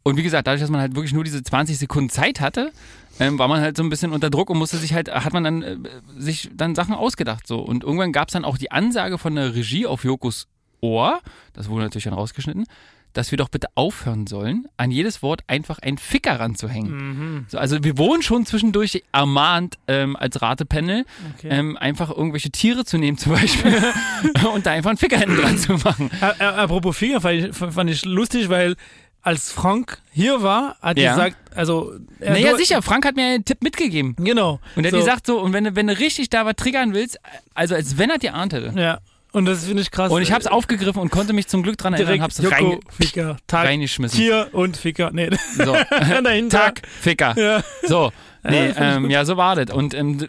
Und 0.03 0.15
wie 0.15 0.23
gesagt, 0.23 0.47
dadurch, 0.47 0.61
dass 0.61 0.69
man 0.69 0.79
halt 0.79 0.95
wirklich 0.95 1.13
nur 1.13 1.25
diese 1.25 1.43
20 1.43 1.77
Sekunden 1.77 2.09
Zeit 2.09 2.39
hatte, 2.39 2.71
ähm, 3.19 3.37
war 3.37 3.47
man 3.47 3.59
halt 3.59 3.75
so 3.75 3.83
ein 3.83 3.89
bisschen 3.89 4.13
unter 4.13 4.29
Druck 4.29 4.49
und 4.49 4.57
musste 4.57 4.77
sich 4.77 4.93
halt, 4.93 5.13
hat 5.13 5.33
man 5.33 5.43
dann 5.43 5.61
äh, 5.61 5.77
sich 6.17 6.49
dann 6.53 6.75
Sachen 6.75 6.95
ausgedacht. 6.95 7.45
So. 7.45 7.59
Und 7.59 7.83
irgendwann 7.83 8.13
gab 8.13 8.29
es 8.29 8.33
dann 8.33 8.45
auch 8.45 8.57
die 8.57 8.71
Ansage 8.71 9.17
von 9.17 9.35
der 9.35 9.53
Regie 9.53 9.85
auf 9.85 10.03
Jokos 10.03 10.47
Ohr, 10.79 11.19
das 11.53 11.69
wurde 11.69 11.83
natürlich 11.83 12.05
dann 12.05 12.13
rausgeschnitten, 12.13 12.65
dass 13.13 13.31
wir 13.31 13.37
doch 13.37 13.49
bitte 13.49 13.67
aufhören 13.75 14.27
sollen, 14.27 14.67
an 14.77 14.91
jedes 14.91 15.21
Wort 15.23 15.41
einfach 15.47 15.79
einen 15.79 15.97
Ficker 15.97 16.39
ranzuhängen. 16.39 17.45
So, 17.49 17.57
also 17.57 17.83
wir 17.83 17.97
wurden 17.97 18.21
schon 18.21 18.45
zwischendurch 18.45 19.03
ermahnt 19.11 19.77
ähm, 19.87 20.15
als 20.15 20.41
Ratepanel, 20.41 21.05
Okay. 21.37 21.47
ähm, 21.49 21.77
einfach 21.77 22.09
irgendwelche 22.09 22.51
Tiere 22.51 22.85
zu 22.85 22.97
nehmen 22.97 23.17
zum 23.17 23.33
Beispiel 23.33 23.73
und 24.53 24.65
da 24.65 24.71
einfach 24.71 24.89
einen 24.91 24.97
Ficker 24.99 25.17
hinten 25.17 25.37
dran 25.37 25.57
zu 25.57 25.73
machen. 25.73 26.11
Apropos 26.39 26.95
Finger, 26.97 27.21
fand 27.21 27.33
ich, 27.47 27.55
fand 27.55 27.89
ich 27.89 28.05
lustig, 28.05 28.49
weil 28.49 28.75
als 29.23 29.51
Frank 29.51 29.97
hier 30.11 30.41
war, 30.43 30.77
hat 30.81 30.97
Ja. 30.99 31.11
gesagt, 31.11 31.37
also. 31.57 31.93
er- 32.19 32.31
Naja, 32.33 32.55
sicher, 32.55 32.81
Frank 32.81 33.05
hat 33.05 33.15
mir 33.15 33.25
einen 33.25 33.43
Tipp 33.45 33.61
mitgegeben. 33.61 34.15
Genau. 34.17 34.59
Und 34.75 34.85
er 34.85 34.89
hat 34.89 34.91
so, 34.91 34.97
gesagt 34.99 35.25
so, 35.27 35.41
und 35.41 35.51
wenn, 35.53 35.63
du- 35.65 35.75
wenn 35.75 35.87
du 35.87 35.97
richtig 35.97 36.29
da 36.29 36.45
was 36.45 36.55
triggern 36.55 36.93
willst, 36.93 37.17
also 37.53 37.75
als 37.75 37.97
wenn 37.97 38.09
er 38.09 38.19
dir 38.19 38.35
ahnt 38.35 38.53
hätte. 38.53 38.79
Ja. 38.79 38.99
Und 39.33 39.45
das 39.45 39.65
finde 39.65 39.81
ich 39.81 39.91
krass. 39.91 40.11
Und 40.11 40.21
ich 40.21 40.31
hab's 40.31 40.47
aufgegriffen 40.47 41.01
und 41.01 41.09
konnte 41.11 41.33
mich 41.33 41.47
zum 41.47 41.63
Glück 41.63 41.77
dran 41.77 41.93
erinnern 41.93 42.21
hab's 42.21 42.37
Joko, 42.37 42.55
reinge 42.55 42.79
Ficker, 42.89 43.37
Tag, 43.47 43.65
reingeschmissen. 43.65 44.17
Tier 44.19 44.49
und 44.53 44.77
Ficker. 44.77 45.11
Nee, 45.11 45.29
So. 45.57 45.75
Tag, 46.49 46.81
Ficker. 47.01 47.35
Ja. 47.37 47.63
So. 47.83 48.11
Nee, 48.43 48.69
Ja, 48.69 48.95
ähm, 48.95 49.09
ja, 49.09 49.25
so 49.25 49.35
war 49.37 49.55
das. 49.55 49.75
Und 49.75 49.93
ähm, 49.93 50.25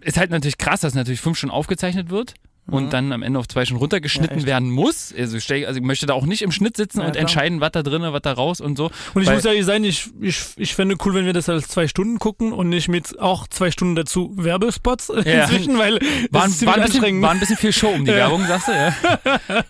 ist 0.00 0.16
halt 0.16 0.30
natürlich 0.30 0.58
krass, 0.58 0.80
dass 0.80 0.94
natürlich 0.94 1.20
fünf 1.20 1.36
Stunden 1.36 1.54
aufgezeichnet 1.54 2.10
wird. 2.10 2.34
Und 2.70 2.92
dann 2.92 3.12
am 3.12 3.22
Ende 3.22 3.38
auf 3.38 3.48
zwei 3.48 3.64
Stunden 3.64 3.80
runtergeschnitten 3.80 4.40
Ja, 4.40 4.46
werden 4.46 4.70
muss. 4.70 5.14
Also, 5.16 5.40
stell, 5.40 5.64
also 5.66 5.80
ich 5.80 5.84
möchte 5.86 6.04
da 6.06 6.14
auch 6.14 6.26
nicht 6.26 6.42
im 6.42 6.52
Schnitt 6.52 6.76
sitzen 6.76 7.00
Ja, 7.00 7.06
und 7.06 7.12
klar. 7.12 7.22
entscheiden, 7.22 7.60
was 7.60 7.72
da 7.72 7.82
drin, 7.82 8.02
was 8.02 8.22
da 8.22 8.32
raus 8.32 8.60
und 8.60 8.76
so. 8.76 8.90
Und 9.14 9.22
ich 9.22 9.30
muss 9.30 9.44
ehrlich 9.44 9.64
sein, 9.64 9.84
ich, 9.84 10.08
ich, 10.20 10.38
ich 10.56 10.74
fände 10.74 10.96
cool, 11.04 11.14
wenn 11.14 11.24
wir 11.24 11.32
das 11.32 11.48
als 11.48 11.68
zwei 11.68 11.88
Stunden 11.88 12.18
gucken 12.18 12.52
und 12.52 12.68
nicht 12.68 12.88
mit 12.88 13.18
auch 13.18 13.46
zwei 13.48 13.70
Stunden 13.70 13.94
dazu 13.96 14.32
Werbespots 14.36 15.08
Ja. 15.24 15.44
inzwischen, 15.44 15.78
weil 15.78 15.98
das 15.98 16.08
War, 16.30 16.44
ein- 16.44 16.66
war, 16.66 16.74
ein 16.74 16.82
bisschen, 16.84 17.22
war 17.22 17.30
ein 17.30 17.40
bisschen 17.40 17.56
viel 17.56 17.72
Show 17.72 17.88
um 17.88 18.04
die 18.04 18.10
Ja. 18.10 18.16
Werbung, 18.18 18.44
sagst 18.46 18.68
du? 18.68 18.72
Ja. 18.72 18.94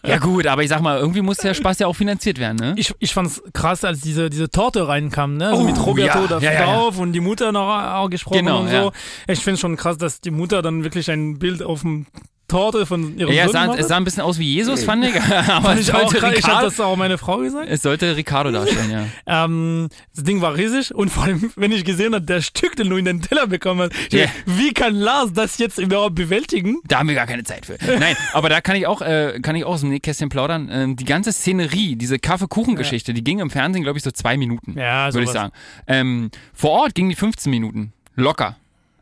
ja 0.04 0.18
gut, 0.18 0.46
aber 0.46 0.62
ich 0.62 0.68
sag 0.68 0.80
mal, 0.82 0.98
irgendwie 0.98 1.22
muss 1.22 1.36
der 1.38 1.54
Spaß 1.54 1.78
ja 1.78 1.86
auch 1.86 1.96
finanziert 1.96 2.38
werden, 2.38 2.56
ne? 2.56 2.74
ich, 2.76 2.92
ich 2.98 3.12
fand's 3.14 3.42
krass, 3.52 3.84
als 3.84 4.00
diese, 4.00 4.28
diese 4.30 4.50
Torte 4.50 4.88
reinkam, 4.88 5.36
ne? 5.36 5.48
Also 5.48 5.62
Oh, 5.62 5.64
mit 5.64 5.78
Roberto 5.86 6.26
da 6.26 6.38
drauf 6.40 6.98
und 6.98 7.12
die 7.12 7.20
Mutter 7.20 7.52
noch 7.52 7.68
auch 7.68 8.10
gesprochen 8.10 8.38
Genau, 8.46 8.60
und 8.62 8.70
so. 8.70 8.92
Ich 9.28 9.38
finde 9.40 9.60
schon 9.60 9.76
krass, 9.76 9.98
dass 9.98 10.20
die 10.20 10.30
Mutter 10.30 10.62
dann 10.62 10.82
wirklich 10.84 11.10
ein 11.10 11.38
Bild 11.38 11.62
auf 11.62 11.82
dem 11.82 12.06
Torte 12.48 12.86
von 12.86 13.16
ihrem 13.18 13.32
Ja, 13.32 13.42
es 13.44 13.46
Sohn 13.46 13.52
sah, 13.52 13.62
gemacht 13.64 13.78
es 13.80 13.88
sah 13.88 13.96
ein 13.98 14.04
bisschen 14.04 14.22
aus 14.22 14.38
wie 14.38 14.52
Jesus, 14.52 14.82
fand 14.84 15.04
ich. 15.04 15.14
Aber 15.48 15.68
Fand 15.68 15.80
ich 15.80 15.92
auch 15.92 16.00
sollte, 16.10 16.16
krass. 16.18 16.32
Ich 16.36 16.44
habe 16.44 16.48
Ricardo, 16.48 16.64
das 16.66 16.80
auch 16.80 16.96
meine 16.96 17.18
Frau 17.18 17.38
gesagt. 17.38 17.66
es 17.70 17.82
sollte 17.82 18.16
Ricardo 18.16 18.50
darstellen, 18.50 18.90
ja. 18.90 19.04
Ähm, 19.44 19.88
das 20.14 20.24
Ding 20.24 20.40
war 20.40 20.56
riesig 20.56 20.94
und 20.94 21.10
vor 21.10 21.24
allem, 21.24 21.52
wenn 21.56 21.70
ich 21.72 21.84
gesehen 21.84 22.14
habe, 22.14 22.24
der 22.24 22.40
Stück, 22.40 22.74
den 22.76 22.88
du 22.88 22.96
in 22.96 23.04
den 23.04 23.20
Teller 23.20 23.46
bekommen 23.46 23.82
hast, 23.82 23.92
ich 24.08 24.12
Ja. 24.18 24.26
dachte, 24.26 24.36
wie 24.46 24.72
kann 24.72 24.94
Lars 24.94 25.32
das 25.32 25.58
jetzt 25.58 25.78
überhaupt 25.78 26.14
bewältigen? 26.14 26.76
Da 26.88 27.00
haben 27.00 27.08
wir 27.08 27.14
gar 27.14 27.26
keine 27.26 27.44
Zeit 27.44 27.66
für. 27.66 27.76
Nein, 27.98 28.16
aber 28.32 28.48
da 28.48 28.60
kann 28.60 28.76
ich 28.76 28.86
auch, 28.86 29.02
äh, 29.02 29.38
kann 29.42 29.54
ich 29.54 29.64
auch 29.64 29.74
aus 29.74 29.80
dem 29.80 29.90
Nähkästchen 29.90 30.28
plaudern. 30.30 30.68
Ähm, 30.72 30.96
die 30.96 31.04
ganze 31.04 31.32
Szenerie, 31.32 31.96
diese 31.96 32.18
Kaffeekuchengeschichte, 32.18 33.12
die 33.12 33.22
ging 33.22 33.40
im 33.40 33.50
Fernsehen, 33.50 33.82
glaube 33.82 33.98
ich, 33.98 34.04
so 34.04 34.10
zwei 34.10 34.36
Minuten. 34.38 34.74
Ja, 34.78 35.12
würde 35.12 35.24
ich 35.24 35.30
sagen. 35.30 35.52
Ähm, 35.86 36.30
vor 36.54 36.70
Ort 36.70 36.94
ging 36.94 37.08
die 37.10 37.14
15 37.14 37.50
Minuten. 37.50 37.92
Locker. 38.14 38.56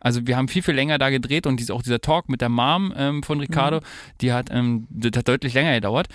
Also 0.07 0.25
wir 0.25 0.37
haben 0.37 0.47
viel, 0.47 0.63
viel 0.63 0.75
länger 0.77 0.99
da 0.99 1.11
gedreht 1.11 1.49
und 1.49 1.59
dies, 1.59 1.69
auch 1.69 1.83
dieser 1.83 2.01
Talk 2.01 2.29
mit 2.29 2.41
der 2.41 2.49
Mom 2.49 2.95
ähm, 2.97 3.25
von 3.25 3.41
Ricardo, 3.41 3.81
die 4.21 4.33
hat, 4.33 4.51
ähm, 4.53 4.87
das 4.89 5.19
hat 5.19 5.27
deutlich 5.27 5.53
länger 5.53 5.75
gedauert. 5.75 6.07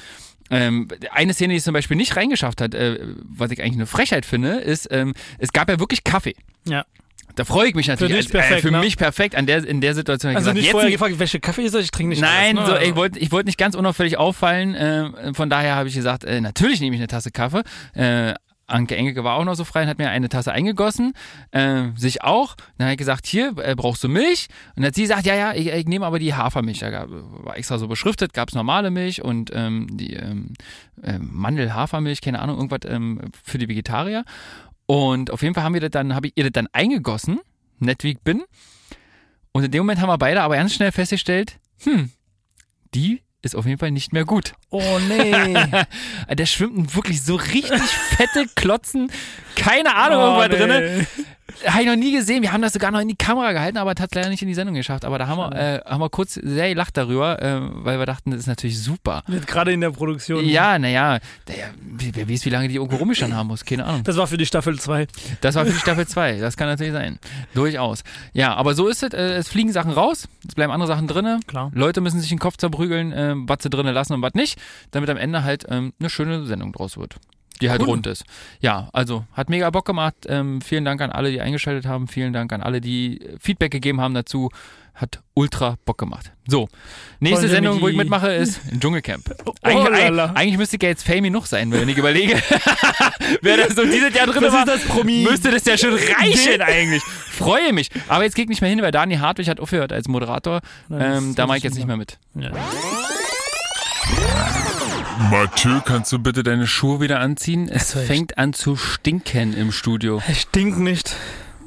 Ähm, 0.49 0.87
eine 1.11 1.33
Szene, 1.33 1.51
die 1.51 1.57
es 1.57 1.65
zum 1.65 1.73
Beispiel 1.73 1.97
nicht 1.97 2.15
reingeschafft 2.15 2.61
hat, 2.61 2.73
äh, 2.73 2.99
was 3.25 3.51
ich 3.51 3.61
eigentlich 3.61 3.73
eine 3.73 3.87
Frechheit 3.87 4.25
finde, 4.25 4.59
ist, 4.59 4.87
ähm, 4.91 5.13
es 5.39 5.51
gab 5.51 5.69
ja 5.69 5.77
wirklich 5.77 6.05
Kaffee. 6.05 6.35
Ja. 6.65 6.85
Da 7.35 7.43
freue 7.43 7.67
ich 7.67 7.75
mich 7.75 7.87
natürlich. 7.87 8.15
dich 8.15 8.25
als- 8.27 8.31
perfekt, 8.31 8.59
äh, 8.59 8.61
für 8.61 8.71
ne? 8.71 8.79
mich 8.79 8.95
perfekt 8.95 9.35
an 9.35 9.45
der, 9.45 9.65
in 9.65 9.81
der 9.81 9.93
Situation. 9.93 10.29
Also 10.37 10.39
gesagt, 10.39 10.55
nicht 10.55 10.65
jetzt 10.67 10.71
vorher 10.71 10.91
gefragt, 10.91 11.19
welche 11.19 11.41
Kaffee 11.41 11.63
ist 11.63 11.75
das? 11.75 11.83
Ich 11.83 11.91
trinke 11.91 12.11
nicht 12.11 12.21
Nein, 12.21 12.57
alles, 12.57 12.69
so, 12.69 12.75
ne? 12.75 12.85
ich 12.85 12.95
wollte 12.95 13.19
ich 13.19 13.33
wollt 13.33 13.45
nicht 13.45 13.57
ganz 13.57 13.75
unauffällig 13.75 14.15
auffallen. 14.15 14.73
Äh, 14.73 15.33
von 15.33 15.49
daher 15.49 15.75
habe 15.75 15.89
ich 15.89 15.95
gesagt, 15.95 16.23
äh, 16.23 16.39
natürlich 16.39 16.79
nehme 16.79 16.95
ich 16.95 17.01
eine 17.01 17.07
Tasse 17.07 17.31
Kaffee. 17.31 17.63
Anke 18.71 18.95
Engelke 18.95 19.23
war 19.23 19.35
auch 19.35 19.43
noch 19.43 19.55
so 19.55 19.63
frei 19.63 19.83
und 19.83 19.89
hat 19.89 19.97
mir 19.97 20.09
eine 20.09 20.29
Tasse 20.29 20.51
eingegossen. 20.51 21.13
Äh, 21.51 21.89
sich 21.95 22.23
auch. 22.23 22.55
Dann 22.77 22.85
habe 22.85 22.93
ich 22.93 22.97
gesagt, 22.97 23.25
hier, 23.25 23.53
äh, 23.57 23.75
brauchst 23.75 24.03
du 24.03 24.09
Milch? 24.09 24.47
Und 24.75 24.83
dann 24.83 24.87
hat 24.87 24.95
sie 24.95 25.03
gesagt, 25.03 25.25
ja, 25.25 25.35
ja, 25.35 25.53
ich, 25.53 25.67
ich 25.67 25.85
nehme 25.85 26.05
aber 26.05 26.19
die 26.19 26.33
Hafermilch. 26.33 26.79
Da 26.79 26.89
gab, 26.89 27.09
war 27.09 27.57
extra 27.57 27.77
so 27.77 27.87
beschriftet, 27.87 28.33
gab 28.33 28.49
es 28.49 28.55
normale 28.55 28.91
Milch 28.91 29.21
und 29.21 29.51
ähm, 29.53 29.87
die 29.91 30.13
ähm, 30.13 30.53
äh, 31.03 31.17
Mandel-Hafermilch, 31.19 32.21
keine 32.21 32.39
Ahnung, 32.39 32.57
irgendwas 32.57 32.89
ähm, 32.91 33.21
für 33.43 33.57
die 33.57 33.67
Vegetarier. 33.67 34.23
Und 34.85 35.31
auf 35.31 35.41
jeden 35.41 35.53
Fall 35.53 35.63
haben 35.63 35.73
wir 35.73 35.81
das 35.81 35.91
dann, 35.91 36.15
habe 36.15 36.27
ich 36.27 36.33
ihr 36.35 36.43
das 36.43 36.53
dann 36.53 36.67
eingegossen, 36.73 37.39
nett 37.79 38.03
wie 38.03 38.11
ich 38.11 38.19
bin. 38.19 38.43
Und 39.51 39.63
in 39.63 39.71
dem 39.71 39.81
Moment 39.81 40.01
haben 40.01 40.09
wir 40.09 40.17
beide 40.17 40.41
aber 40.41 40.55
ganz 40.55 40.73
schnell 40.73 40.91
festgestellt, 40.91 41.59
hm, 41.83 42.11
die 42.93 43.21
ist 43.43 43.55
auf 43.55 43.65
jeden 43.65 43.79
Fall 43.79 43.91
nicht 43.91 44.13
mehr 44.13 44.25
gut. 44.25 44.53
Oh 44.69 44.99
nee. 45.07 45.55
Da 46.35 46.45
schwimmt 46.45 46.95
wirklich 46.95 47.23
so 47.23 47.35
richtig 47.35 47.81
fette 47.81 48.45
Klotzen, 48.55 49.11
keine 49.55 49.95
Ahnung, 49.95 50.21
oh, 50.21 50.41
irgendwas 50.41 50.59
drin. 50.59 51.07
nee. 51.17 51.20
Habe 51.65 51.81
ich 51.81 51.87
noch 51.87 51.95
nie 51.95 52.11
gesehen. 52.11 52.41
Wir 52.41 52.51
haben 52.51 52.61
das 52.61 52.73
sogar 52.73 52.91
noch 52.91 52.99
in 52.99 53.07
die 53.07 53.15
Kamera 53.15 53.51
gehalten, 53.51 53.77
aber 53.77 53.93
es 53.95 54.01
hat 54.01 54.13
leider 54.15 54.29
nicht 54.29 54.41
in 54.41 54.47
die 54.47 54.53
Sendung 54.53 54.75
geschafft. 54.75 55.05
Aber 55.05 55.17
da 55.17 55.27
haben 55.27 55.37
wir, 55.37 55.55
äh, 55.55 55.79
haben 55.85 56.01
wir 56.01 56.09
kurz 56.09 56.33
sehr 56.33 56.69
gelacht 56.69 56.97
darüber, 56.97 57.41
äh, 57.41 57.59
weil 57.61 57.99
wir 57.99 58.05
dachten, 58.05 58.31
das 58.31 58.41
ist 58.41 58.47
natürlich 58.47 58.81
super. 58.81 59.23
Gerade 59.45 59.71
in 59.71 59.81
der 59.81 59.91
Produktion. 59.91 60.45
Ja, 60.45 60.79
naja, 60.79 61.19
wer 61.45 62.29
weiß, 62.29 62.45
wie 62.45 62.49
lange 62.49 62.67
die 62.67 62.75
irgendwo 62.75 62.97
rumgestanden 62.97 63.37
haben 63.37 63.47
muss, 63.47 63.65
keine 63.65 63.85
Ahnung. 63.85 64.03
Das 64.03 64.17
war 64.17 64.27
für 64.27 64.37
die 64.37 64.45
Staffel 64.45 64.79
2. 64.79 65.07
Das 65.41 65.55
war 65.55 65.65
für 65.65 65.71
die 65.73 65.79
Staffel 65.79 66.07
2, 66.07 66.39
das 66.39 66.57
kann 66.57 66.67
natürlich 66.67 66.93
sein. 66.93 67.19
Durchaus. 67.53 68.03
Ja, 68.33 68.53
aber 68.55 68.73
so 68.73 68.87
ist 68.87 69.03
es. 69.03 69.13
Äh, 69.13 69.33
es 69.33 69.49
fliegen 69.49 69.71
Sachen 69.71 69.91
raus, 69.91 70.27
es 70.47 70.55
bleiben 70.55 70.71
andere 70.71 70.87
Sachen 70.87 71.07
drinne. 71.07 71.39
Klar. 71.47 71.71
Leute 71.73 72.01
müssen 72.01 72.19
sich 72.19 72.29
den 72.29 72.39
Kopf 72.39 72.57
zerprügeln, 72.57 73.11
äh, 73.11 73.33
was 73.35 73.63
sie 73.63 73.69
drinnen 73.69 73.93
lassen 73.93 74.13
und 74.13 74.21
was 74.21 74.33
nicht, 74.33 74.59
damit 74.91 75.09
am 75.09 75.17
Ende 75.17 75.43
halt 75.43 75.65
ähm, 75.69 75.93
eine 75.99 76.09
schöne 76.09 76.45
Sendung 76.45 76.73
draus 76.73 76.97
wird. 76.97 77.17
Die 77.61 77.69
halt 77.69 77.81
Cool. 77.81 77.89
rund 77.89 78.07
ist. 78.07 78.23
Ja, 78.59 78.89
also 78.93 79.25
hat 79.33 79.49
mega 79.49 79.69
Bock 79.69 79.85
gemacht. 79.85 80.15
Ähm, 80.27 80.61
vielen 80.61 80.83
Dank 80.85 81.01
an 81.01 81.11
alle, 81.11 81.31
die 81.31 81.39
eingeschaltet 81.41 81.85
haben. 81.85 82.07
Vielen 82.07 82.33
Dank 82.33 82.51
an 82.53 82.61
alle, 82.61 82.81
die 82.81 83.19
Feedback 83.39 83.71
gegeben 83.71 84.01
haben 84.01 84.13
dazu. 84.13 84.49
Hat 84.93 85.21
ultra 85.35 85.77
Bock 85.85 85.97
gemacht. 85.97 86.33
So, 86.47 86.67
nächste 87.21 87.43
wir 87.43 87.49
Sendung, 87.49 87.79
wo 87.81 87.87
ich 87.87 87.95
mitmache, 87.95 88.33
ist 88.33 88.59
Dschungelcamp. 88.79 89.33
Oh, 89.45 89.53
Eigentlich, 89.61 89.89
lala. 89.89 90.25
eigentlich, 90.25 90.37
eigentlich 90.37 90.57
müsste 90.57 90.75
ich 90.75 90.83
ja 90.83 90.89
jetzt 90.89 91.03
fame 91.07 91.23
genug 91.23 91.47
sein, 91.47 91.71
wenn 91.71 91.87
ich 91.87 91.97
überlege. 91.97 92.35
Wer 93.41 93.57
da 93.57 93.73
so 93.73 93.83
dieses 93.85 94.13
Jahr 94.13 94.27
drin 94.27 94.43
Das 94.43 94.51
war, 94.53 94.59
ist 94.67 94.67
das 94.67 94.81
Promi. 94.85 95.25
müsste 95.27 95.49
das 95.49 95.63
ja 95.65 95.77
schon 95.77 95.93
reichen 95.93 96.61
eigentlich. 96.61 97.01
Freue 97.03 97.71
mich. 97.71 97.89
Aber 98.09 98.25
jetzt 98.25 98.35
geht 98.35 98.49
nicht 98.49 98.59
mehr 98.61 98.69
hin, 98.69 98.81
weil 98.81 98.91
Dani 98.91 99.15
Hartwig 99.15 99.47
hat 99.47 99.59
aufgehört 99.61 99.93
als 99.93 100.07
Moderator. 100.09 100.59
Nein, 100.89 100.99
das- 100.99 101.17
Ähm, 101.17 101.27
das 101.29 101.35
da 101.35 101.47
mache 101.47 101.57
ich 101.57 101.63
jetzt 101.63 101.75
nicht 101.75 101.87
mehr 101.87 101.97
mit. 101.97 102.17
Ja. 102.35 102.51
Mathieu, 105.29 105.81
kannst 105.85 106.11
du 106.11 106.19
bitte 106.19 106.43
deine 106.43 106.67
Schuhe 106.67 106.99
wieder 107.01 107.19
anziehen? 107.19 107.69
Es 107.69 107.95
echt- 107.95 108.07
fängt 108.07 108.37
an 108.37 108.53
zu 108.53 108.75
stinken 108.75 109.53
im 109.53 109.71
Studio. 109.71 110.21
Es 110.27 110.41
stinkt 110.41 110.79
nicht. 110.79 111.15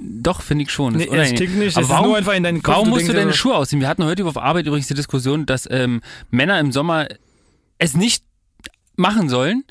Doch, 0.00 0.42
finde 0.42 0.64
ich 0.64 0.70
schon. 0.70 0.94
Nee, 0.94 1.08
es 1.10 1.30
stinkt 1.30 1.56
nicht. 1.56 1.76
Aber 1.76 1.84
es 1.84 1.88
warum, 1.90 2.04
ist 2.04 2.08
nur 2.08 2.16
einfach 2.18 2.34
in 2.34 2.42
deinen 2.42 2.62
Kopf. 2.62 2.74
warum 2.74 2.88
musst 2.90 3.02
denkst 3.02 3.12
du 3.14 3.18
deine 3.18 3.32
Schuhe 3.32 3.54
ausziehen? 3.54 3.80
Wir 3.80 3.88
hatten 3.88 4.04
heute 4.04 4.24
auf 4.26 4.36
Arbeit 4.36 4.66
übrigens 4.66 4.88
die 4.88 4.94
Diskussion, 4.94 5.46
dass 5.46 5.68
ähm, 5.70 6.02
Männer 6.30 6.58
im 6.60 6.72
Sommer 6.72 7.06
es 7.78 7.94
nicht 7.94 8.24
machen 8.96 9.28
sollen. 9.28 9.64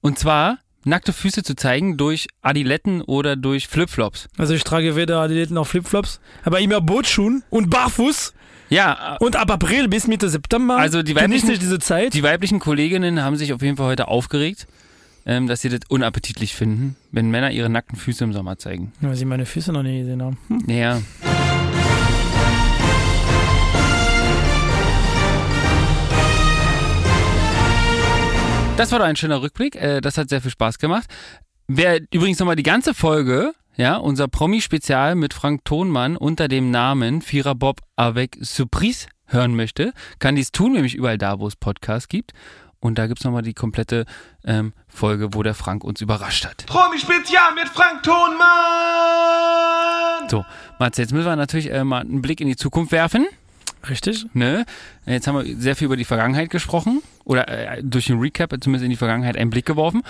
Und 0.00 0.18
zwar 0.18 0.58
nackte 0.84 1.12
Füße 1.12 1.42
zu 1.42 1.56
zeigen 1.56 1.96
durch 1.96 2.28
Adiletten 2.42 3.02
oder 3.02 3.36
durch 3.36 3.68
Flipflops. 3.68 4.28
Also 4.38 4.54
ich 4.54 4.64
trage 4.64 4.96
weder 4.96 5.20
Adiletten 5.20 5.54
noch 5.54 5.66
Flipflops, 5.66 6.20
aber 6.44 6.60
immer 6.60 6.80
Bootschuhen 6.80 7.42
und 7.50 7.68
barfuß. 7.70 8.32
Ja, 8.70 9.16
Und 9.18 9.34
ab 9.36 9.50
April 9.50 9.88
bis 9.88 10.06
Mitte 10.06 10.28
September 10.28 10.76
Also 10.76 11.02
die 11.02 11.14
weiblichen- 11.16 11.50
ich 11.50 11.58
diese 11.58 11.80
Zeit. 11.80 12.14
Die 12.14 12.22
weiblichen 12.22 12.60
Kolleginnen 12.60 13.22
haben 13.22 13.36
sich 13.36 13.52
auf 13.52 13.62
jeden 13.62 13.76
Fall 13.76 13.86
heute 13.88 14.06
aufgeregt, 14.08 14.68
ähm, 15.26 15.48
dass 15.48 15.60
sie 15.60 15.68
das 15.68 15.80
unappetitlich 15.88 16.54
finden, 16.54 16.94
wenn 17.10 17.30
Männer 17.30 17.50
ihre 17.50 17.68
nackten 17.68 17.98
Füße 17.98 18.22
im 18.22 18.32
Sommer 18.32 18.58
zeigen. 18.58 18.92
Weil 19.00 19.16
sie 19.16 19.24
meine 19.24 19.44
Füße 19.44 19.72
noch 19.72 19.82
nie 19.82 19.98
gesehen 20.00 20.22
haben. 20.22 20.38
Hm. 20.48 20.62
Naja. 20.66 21.00
Das 28.76 28.92
war 28.92 28.98
doch 28.98 29.06
ein 29.06 29.16
schöner 29.16 29.42
Rückblick. 29.42 29.76
Äh, 29.76 30.00
das 30.00 30.16
hat 30.16 30.30
sehr 30.30 30.40
viel 30.40 30.50
Spaß 30.50 30.78
gemacht. 30.78 31.04
Wer 31.68 32.00
übrigens 32.12 32.38
nochmal 32.38 32.56
die 32.56 32.62
ganze 32.62 32.94
Folge, 32.94 33.52
ja, 33.80 33.96
unser 33.96 34.28
Promi-Spezial 34.28 35.14
mit 35.14 35.32
Frank 35.32 35.64
Thonmann 35.64 36.18
unter 36.18 36.48
dem 36.48 36.70
Namen 36.70 37.22
Vierer 37.22 37.54
Bob 37.54 37.80
avec 37.96 38.36
Surprise 38.42 39.06
hören 39.24 39.56
möchte, 39.56 39.94
kann 40.18 40.36
dies 40.36 40.52
tun, 40.52 40.72
nämlich 40.72 40.94
überall 40.94 41.16
da, 41.16 41.40
wo 41.40 41.46
es 41.46 41.56
Podcasts 41.56 42.08
gibt. 42.08 42.32
Und 42.78 42.98
da 42.98 43.06
gibt's 43.06 43.24
nochmal 43.24 43.40
die 43.40 43.54
komplette 43.54 44.04
ähm, 44.44 44.74
Folge, 44.86 45.32
wo 45.32 45.42
der 45.42 45.54
Frank 45.54 45.82
uns 45.82 46.02
überrascht 46.02 46.44
hat. 46.44 46.66
Promi-Spezial 46.66 47.54
mit 47.54 47.70
Frank 47.70 48.02
Thonmann! 48.02 48.48
So, 50.28 50.44
Mats, 50.78 50.98
jetzt 50.98 51.14
müssen 51.14 51.24
wir 51.26 51.36
natürlich 51.36 51.72
äh, 51.72 51.82
mal 51.82 52.02
einen 52.02 52.20
Blick 52.20 52.42
in 52.42 52.48
die 52.48 52.56
Zukunft 52.56 52.92
werfen. 52.92 53.26
Richtig? 53.88 54.26
Ne? 54.34 54.66
Jetzt 55.06 55.26
haben 55.26 55.36
wir 55.36 55.56
sehr 55.56 55.74
viel 55.74 55.86
über 55.86 55.96
die 55.96 56.04
Vergangenheit 56.04 56.50
gesprochen. 56.50 57.00
oder 57.24 57.48
äh, 57.48 57.82
durch 57.82 58.04
den 58.08 58.18
Recap 58.18 58.54
zumindest 58.60 58.84
in 58.84 58.90
die 58.90 58.96
Vergangenheit 58.96 59.38
einen 59.38 59.48
Blick 59.48 59.64
geworfen. 59.64 60.02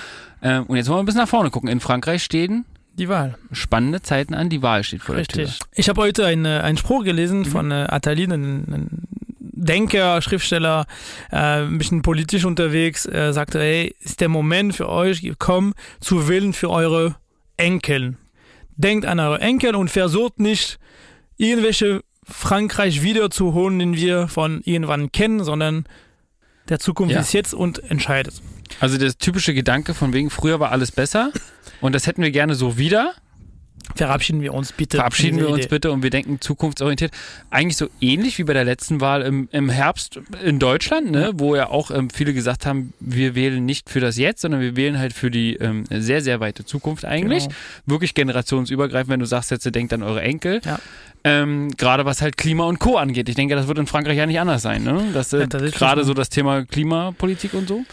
Ähm, 0.42 0.64
und 0.64 0.76
jetzt 0.76 0.88
wollen 0.88 0.96
wir 0.96 1.02
ein 1.04 1.06
bisschen 1.06 1.20
nach 1.20 1.28
vorne 1.28 1.50
gucken. 1.50 1.68
In 1.68 1.78
Frankreich 1.78 2.24
stehen 2.24 2.64
Die 2.98 3.08
Wahl. 3.08 3.36
spannende 3.52 4.02
Zeiten 4.02 4.34
an, 4.34 4.48
die 4.48 4.62
Wahl 4.62 4.84
steht 4.84 5.02
vor 5.02 5.14
der 5.14 5.20
Richtig. 5.20 5.58
Ich 5.74 5.88
habe 5.88 6.00
heute 6.02 6.26
einen, 6.26 6.44
äh, 6.44 6.60
einen 6.60 6.76
Spruch 6.76 7.04
gelesen 7.04 7.44
von 7.44 7.70
äh, 7.70 7.86
Atalin, 7.88 8.32
ein, 8.32 8.64
ein 8.72 8.88
Denker, 9.38 10.20
Schriftsteller, 10.22 10.86
äh, 11.30 11.36
ein 11.62 11.78
bisschen 11.78 12.02
politisch 12.02 12.44
unterwegs. 12.44 13.06
Er 13.06 13.32
sagte, 13.32 13.58
hey, 13.60 13.94
ist 14.00 14.20
der 14.20 14.28
Moment 14.28 14.74
für 14.74 14.88
euch 14.88 15.22
gekommen, 15.22 15.74
zu 16.00 16.28
wählen 16.28 16.52
für 16.52 16.70
eure 16.70 17.16
Enkel. 17.56 18.16
Denkt 18.76 19.04
an 19.06 19.20
eure 19.20 19.40
Enkel 19.40 19.74
und 19.76 19.90
versucht 19.90 20.40
nicht, 20.40 20.78
irgendwelche 21.36 22.02
Frankreich 22.24 23.02
wiederzuholen, 23.02 23.78
den 23.78 23.96
wir 23.96 24.28
von 24.28 24.62
irgendwann 24.64 25.12
kennen, 25.12 25.42
sondern 25.44 25.84
der 26.68 26.78
Zukunft 26.78 27.14
Ja. 27.14 27.20
ist 27.20 27.32
jetzt 27.32 27.52
und 27.54 27.78
entscheidet. 27.90 28.40
Also 28.78 28.96
das 28.98 29.18
typische 29.18 29.52
Gedanke 29.54 29.94
von 29.94 30.12
wegen, 30.12 30.30
früher 30.30 30.60
war 30.60 30.70
alles 30.70 30.92
besser 30.92 31.32
und 31.80 31.94
das 31.94 32.06
hätten 32.06 32.22
wir 32.22 32.30
gerne 32.30 32.54
so 32.54 32.78
wieder. 32.78 33.14
Verabschieden 34.06 34.40
wir 34.42 34.54
uns 34.54 34.72
bitte. 34.72 34.96
Verabschieden 34.98 35.38
wir 35.38 35.48
uns 35.48 35.60
Idee. 35.60 35.68
bitte 35.68 35.92
und 35.92 36.02
wir 36.02 36.10
denken 36.10 36.40
zukunftsorientiert. 36.40 37.12
Eigentlich 37.50 37.76
so 37.76 37.88
ähnlich 38.00 38.38
wie 38.38 38.44
bei 38.44 38.52
der 38.52 38.64
letzten 38.64 39.00
Wahl 39.00 39.22
im, 39.22 39.48
im 39.52 39.68
Herbst 39.70 40.20
in 40.44 40.58
Deutschland, 40.58 41.10
ne? 41.10 41.32
wo 41.34 41.54
ja 41.56 41.68
auch 41.68 41.90
ähm, 41.90 42.10
viele 42.10 42.32
gesagt 42.34 42.66
haben, 42.66 42.92
wir 43.00 43.34
wählen 43.34 43.64
nicht 43.64 43.90
für 43.90 44.00
das 44.00 44.16
Jetzt, 44.16 44.42
sondern 44.42 44.60
wir 44.60 44.76
wählen 44.76 44.98
halt 44.98 45.12
für 45.12 45.30
die 45.30 45.54
ähm, 45.56 45.84
sehr, 45.90 46.20
sehr 46.22 46.40
weite 46.40 46.64
Zukunft 46.64 47.04
eigentlich. 47.04 47.44
Genau. 47.44 47.54
Wirklich 47.86 48.14
generationsübergreifend, 48.14 49.10
wenn 49.10 49.20
du 49.20 49.26
sagst, 49.26 49.50
jetzt 49.50 49.64
denkt 49.74 49.92
an 49.92 50.02
eure 50.02 50.22
Enkel. 50.22 50.60
Ja. 50.64 50.78
Ähm, 51.22 51.70
gerade 51.76 52.06
was 52.06 52.22
halt 52.22 52.38
Klima 52.38 52.64
und 52.64 52.78
Co. 52.78 52.96
angeht. 52.96 53.28
Ich 53.28 53.34
denke, 53.34 53.54
das 53.54 53.68
wird 53.68 53.78
in 53.78 53.86
Frankreich 53.86 54.16
ja 54.16 54.24
nicht 54.24 54.40
anders 54.40 54.62
sein. 54.62 54.82
Ne? 54.82 55.08
Das, 55.12 55.32
äh, 55.34 55.40
Ja, 55.40 55.46
gerade 55.46 56.02
so 56.04 56.14
das 56.14 56.30
Thema 56.30 56.64
Klimapolitik 56.64 57.52
und 57.52 57.68
so. 57.68 57.84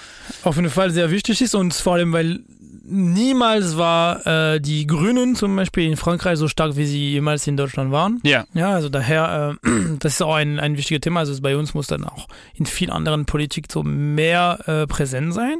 auf 0.43 0.55
jeden 0.55 0.69
Fall 0.69 0.91
sehr 0.91 1.11
wichtig 1.11 1.41
ist 1.41 1.53
und 1.53 1.73
vor 1.73 1.95
allem, 1.95 2.13
weil 2.13 2.39
niemals 2.87 3.77
war 3.77 4.25
äh, 4.25 4.59
die 4.59 4.87
Grünen 4.87 5.35
zum 5.35 5.55
Beispiel 5.55 5.85
in 5.85 5.97
Frankreich 5.97 6.37
so 6.37 6.47
stark, 6.47 6.75
wie 6.77 6.85
sie 6.85 7.11
jemals 7.11 7.45
in 7.45 7.57
Deutschland 7.57 7.91
waren. 7.91 8.19
Ja. 8.23 8.45
Ja, 8.53 8.71
also 8.71 8.89
daher, 8.89 9.57
äh, 9.63 9.69
das 9.99 10.13
ist 10.13 10.21
auch 10.21 10.35
ein, 10.35 10.59
ein 10.59 10.77
wichtiges 10.77 11.01
Thema. 11.01 11.19
Also 11.21 11.39
bei 11.41 11.57
uns 11.57 11.73
muss 11.73 11.87
dann 11.87 12.05
auch 12.05 12.27
in 12.55 12.65
vielen 12.65 12.91
anderen 12.91 13.25
Politik 13.25 13.67
so 13.71 13.83
mehr 13.83 14.59
äh, 14.65 14.87
präsent 14.87 15.33
sein. 15.33 15.57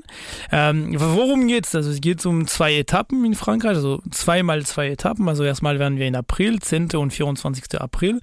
Ähm, 0.51 0.95
worum 0.97 1.47
geht's? 1.47 1.75
Also 1.75 1.91
es 1.91 2.01
geht 2.01 2.25
um 2.25 2.47
zwei 2.47 2.75
Etappen 2.75 3.25
in 3.25 3.35
Frankreich, 3.35 3.75
also 3.75 4.01
zweimal 4.11 4.65
zwei 4.65 4.89
Etappen. 4.89 5.27
Also 5.27 5.43
erstmal 5.43 5.79
werden 5.79 5.97
wir 5.97 6.07
in 6.07 6.15
April, 6.15 6.59
10. 6.59 6.95
und 6.95 7.11
24. 7.11 7.79
April, 7.79 8.21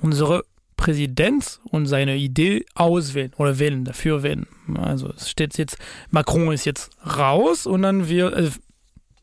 unsere 0.00 0.44
Präsident 0.76 1.60
und 1.64 1.86
seine 1.86 2.16
Idee 2.16 2.64
auswählen 2.74 3.32
oder 3.36 3.58
wählen, 3.58 3.84
dafür 3.84 4.22
wählen. 4.22 4.46
Also 4.74 5.12
es 5.16 5.30
steht 5.30 5.56
jetzt, 5.58 5.76
Macron 6.10 6.52
ist 6.52 6.64
jetzt 6.64 6.90
raus 7.04 7.66
und 7.66 7.82
dann 7.82 8.08
wir, 8.08 8.32
also 8.34 8.50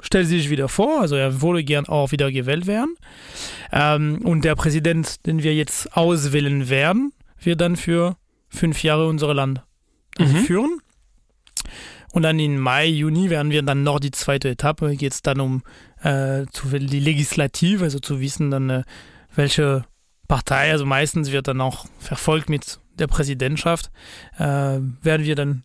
stellt 0.01 0.27
sich 0.27 0.49
wieder 0.49 0.69
vor, 0.69 1.01
also 1.01 1.15
er 1.15 1.41
würde 1.41 1.63
gern 1.63 1.87
auch 1.87 2.11
wieder 2.11 2.31
gewählt 2.31 2.67
werden. 2.67 2.95
Ähm, 3.71 4.19
und 4.23 4.45
der 4.45 4.55
Präsident, 4.55 5.25
den 5.25 5.43
wir 5.43 5.53
jetzt 5.53 5.95
auswählen 5.97 6.69
werden, 6.69 7.11
wird 7.41 7.59
dann 7.61 7.75
für 7.75 8.15
fünf 8.49 8.81
Jahre 8.83 9.07
unser 9.07 9.33
Land 9.33 9.61
also 10.17 10.33
Mhm. 10.33 10.43
führen. 10.43 10.77
Und 12.11 12.23
dann 12.23 12.39
in 12.39 12.57
Mai, 12.57 12.87
Juni 12.87 13.29
werden 13.29 13.51
wir 13.51 13.61
dann 13.61 13.83
noch 13.83 13.99
die 13.99 14.11
zweite 14.11 14.49
Etappe, 14.49 14.95
geht 14.95 15.13
es 15.13 15.21
dann 15.21 15.39
um 15.39 15.61
äh, 16.01 16.45
zu, 16.51 16.67
die 16.69 16.99
Legislative, 16.99 17.83
also 17.83 17.99
zu 17.99 18.19
wissen 18.19 18.49
dann, 18.49 18.69
äh, 18.69 18.83
welche 19.35 19.85
Partei, 20.29 20.71
also 20.71 20.85
meistens 20.85 21.31
wird 21.31 21.49
dann 21.49 21.59
auch 21.59 21.87
verfolgt 21.99 22.49
mit 22.49 22.79
der 22.97 23.07
Präsidentschaft, 23.07 23.91
äh, 24.37 24.43
werden 24.43 25.25
wir 25.25 25.35
dann 25.35 25.63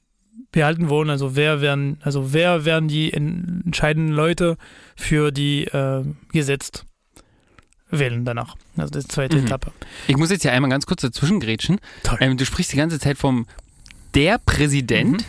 behalten 0.51 0.89
wollen, 0.89 1.11
also 1.11 1.37
wer 1.37 1.61
werden, 1.61 1.99
also 2.03 2.33
wer 2.33 2.65
werden 2.65 2.89
die 2.89 3.13
entscheidenden 3.13 4.13
Leute 4.13 4.57
für 4.97 5.31
die 5.31 5.65
äh, 5.65 6.05
gesetzt 6.33 6.87
wählen 7.91 8.25
danach. 8.25 8.57
Also 8.77 8.91
das 8.91 9.05
ist 9.05 9.11
die 9.11 9.15
zweite 9.15 9.37
Mhm. 9.37 9.47
Etappe. 9.47 9.73
Ich 10.09 10.17
muss 10.17 10.31
jetzt 10.31 10.43
hier 10.43 10.53
einmal 10.53 10.71
ganz 10.71 10.87
kurz 10.87 11.03
dazwischen 11.03 11.39
grätschen. 11.41 11.79
Ähm, 12.19 12.37
du 12.37 12.45
sprichst 12.47 12.73
die 12.73 12.77
ganze 12.77 12.99
Zeit 12.99 13.19
vom 13.19 13.47
der 14.15 14.39
Präsident. 14.39 15.25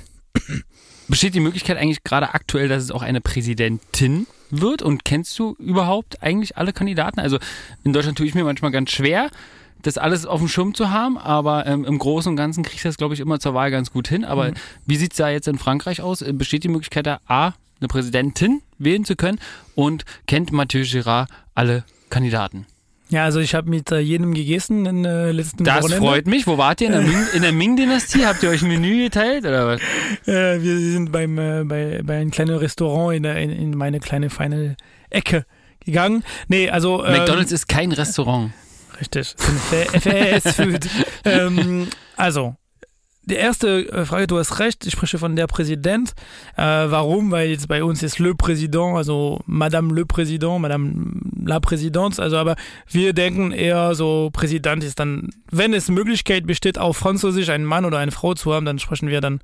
Mhm. 0.47 0.63
Besteht 1.07 1.35
die 1.35 1.39
Möglichkeit 1.39 1.77
eigentlich 1.77 2.03
gerade 2.03 2.33
aktuell, 2.33 2.67
dass 2.67 2.81
es 2.81 2.91
auch 2.91 3.03
eine 3.03 3.21
Präsidentin 3.21 4.25
wird? 4.51 4.81
Und 4.81 5.05
kennst 5.05 5.37
du 5.39 5.55
überhaupt 5.59 6.21
eigentlich 6.23 6.57
alle 6.57 6.73
Kandidaten? 6.73 7.19
Also 7.19 7.37
in 7.83 7.93
Deutschland 7.93 8.17
tue 8.17 8.27
ich 8.27 8.35
mir 8.35 8.43
manchmal 8.43 8.71
ganz 8.71 8.91
schwer, 8.91 9.29
das 9.81 9.97
alles 9.97 10.25
auf 10.25 10.39
dem 10.39 10.47
Schirm 10.47 10.73
zu 10.73 10.89
haben, 10.89 11.17
aber 11.17 11.67
ähm, 11.67 11.85
im 11.85 11.99
Großen 11.99 12.29
und 12.31 12.35
Ganzen 12.35 12.63
kriege 12.63 12.77
ich 12.77 12.81
das, 12.83 12.97
glaube 12.97 13.13
ich, 13.13 13.19
immer 13.19 13.39
zur 13.39 13.53
Wahl 13.53 13.69
ganz 13.69 13.91
gut 13.91 14.07
hin. 14.07 14.25
Aber 14.25 14.49
Mhm. 14.49 14.53
wie 14.87 14.95
sieht 14.95 15.11
es 15.11 15.17
da 15.17 15.29
jetzt 15.29 15.47
in 15.47 15.57
Frankreich 15.59 16.01
aus? 16.01 16.21
Äh, 16.21 16.33
Besteht 16.33 16.63
die 16.63 16.69
Möglichkeit, 16.69 17.05
da 17.05 17.19
A, 17.27 17.51
eine 17.79 17.87
Präsidentin 17.87 18.61
wählen 18.79 19.05
zu 19.05 19.15
können? 19.15 19.39
Und 19.75 20.03
kennt 20.25 20.51
Mathieu 20.51 20.83
Girard 20.85 21.29
alle 21.53 21.83
Kandidaten? 22.09 22.65
Ja, 23.09 23.23
also 23.23 23.39
ich 23.39 23.53
habe 23.53 23.69
mit 23.69 23.91
äh, 23.91 23.99
jedem 23.99 24.33
gegessen 24.33 24.85
in 24.85 25.05
äh, 25.05 25.31
letzten 25.31 25.63
Das 25.63 25.83
Wochenende. 25.83 26.07
freut 26.07 26.27
mich. 26.27 26.47
Wo 26.47 26.57
wart 26.57 26.81
ihr? 26.81 26.87
In 26.87 26.93
der, 26.93 27.01
Ming, 27.01 27.27
in 27.33 27.41
der 27.43 27.51
Ming-Dynastie? 27.51 28.25
Habt 28.25 28.41
ihr 28.41 28.49
euch 28.49 28.63
ein 28.63 28.67
Menü 28.67 29.03
geteilt 29.03 29.45
oder 29.45 29.67
was? 29.67 29.81
Äh, 30.27 30.61
wir 30.61 30.79
sind 30.79 31.11
beim, 31.11 31.37
äh, 31.37 31.63
bei, 31.63 32.01
bei 32.03 32.15
einem 32.17 32.31
kleinen 32.31 32.57
Restaurant 32.57 33.15
in, 33.15 33.23
der, 33.23 33.37
in, 33.37 33.51
in 33.51 33.77
meine 33.77 33.99
kleine 33.99 34.31
feine 34.31 34.75
Ecke 35.11 35.45
gegangen. 35.85 36.23
Nee, 36.47 36.69
also. 36.69 37.05
ähm, 37.05 37.11
McDonalds 37.13 37.51
ist 37.51 37.67
kein 37.67 37.91
Restaurant. 37.91 38.51
Richtig, 38.99 39.35
FS 39.37 40.55
Food. 40.55 40.87
ähm, 41.25 41.87
also, 42.17 42.55
die 43.25 43.35
erste 43.35 43.87
äh, 43.91 44.05
Frage, 44.05 44.27
du 44.27 44.37
hast 44.37 44.59
recht, 44.59 44.85
ich 44.85 44.93
spreche 44.93 45.17
von 45.17 45.35
der 45.35 45.47
Präsident. 45.47 46.13
Äh, 46.55 46.61
warum? 46.63 47.31
Weil 47.31 47.49
jetzt 47.49 47.67
bei 47.67 47.83
uns 47.83 48.03
ist 48.03 48.19
Le 48.19 48.33
Président, 48.35 48.95
also 48.95 49.41
Madame 49.45 49.93
Le 49.93 50.05
Président, 50.05 50.59
Madame 50.59 51.21
La 51.43 51.59
Présidente, 51.59 52.21
also 52.21 52.37
aber 52.37 52.55
wir 52.87 53.13
denken 53.13 53.51
eher 53.51 53.95
so, 53.95 54.29
Präsident 54.31 54.83
ist 54.83 54.99
dann, 54.99 55.29
wenn 55.51 55.73
es 55.73 55.89
Möglichkeit 55.89 56.45
besteht, 56.47 56.77
auf 56.77 56.97
Französisch 56.97 57.49
einen 57.49 57.65
Mann 57.65 57.85
oder 57.85 57.97
eine 57.99 58.11
Frau 58.11 58.33
zu 58.35 58.53
haben, 58.53 58.65
dann 58.65 58.79
sprechen 58.79 59.09
wir 59.09 59.21
dann 59.21 59.41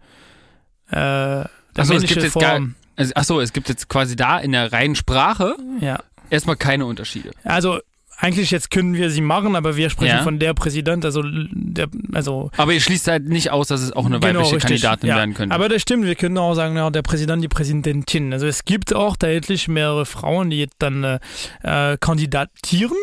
äh, 0.90 0.96
der 0.96 1.50
Ach 1.50 1.50
so, 1.76 1.82
es 1.82 1.90
männliche 1.90 2.14
gibt 2.16 2.24
jetzt 2.24 2.40
gar- 2.40 2.52
Form. 2.58 2.76
Also, 2.98 3.14
achso, 3.16 3.40
es 3.40 3.54
gibt 3.54 3.70
jetzt 3.70 3.88
quasi 3.90 4.16
da 4.16 4.38
in 4.38 4.52
der 4.52 4.72
reinen 4.72 4.96
Sprache 4.96 5.56
Ja. 5.80 6.00
erstmal 6.30 6.56
keine 6.58 6.86
Unterschiede. 6.86 7.32
Also 7.44 7.80
eigentlich 8.22 8.52
jetzt 8.52 8.72
können 8.72 8.94
wir 8.94 9.10
sie 9.10 9.22
machen, 9.22 9.56
aber 9.56 9.76
wir 9.76 9.90
sprechen 9.90 10.18
Ja. 10.18 10.24
von 10.24 10.38
der 10.40 10.54
Präsident, 10.54 11.04
also 11.04 11.24
der, 11.26 11.88
also 12.14 12.52
Aber 12.56 12.72
ihr 12.74 12.80
schließt 12.80 13.08
halt 13.08 13.28
nicht 13.28 13.52
aus, 13.52 13.68
dass 13.68 13.82
es 13.82 13.92
auch 13.92 14.06
eine 14.06 14.20
Genau, 14.20 14.40
weibliche 14.40 14.56
richtig. 14.58 14.82
Kandidatin 14.82 15.10
ja. 15.10 15.16
werden 15.18 15.34
könnte. 15.34 15.56
Aber 15.56 15.68
das 15.68 15.82
stimmt, 15.82 16.06
wir 16.06 16.16
können 16.16 16.38
auch 16.38 16.54
sagen, 16.54 16.76
ja, 16.78 16.90
der 16.92 17.02
Präsident, 17.02 17.44
die 17.44 17.48
Präsidentin. 17.48 18.32
Also 18.32 18.46
es 18.48 18.64
gibt 18.64 18.94
auch 18.96 19.18
tatsächlich 19.18 19.68
mehrere 19.68 20.06
Frauen, 20.06 20.50
die 20.52 20.60
jetzt 20.60 20.76
dann 20.80 21.04
äh, 21.04 21.20
äh, 21.64 21.98
kandidatieren. 22.00 22.96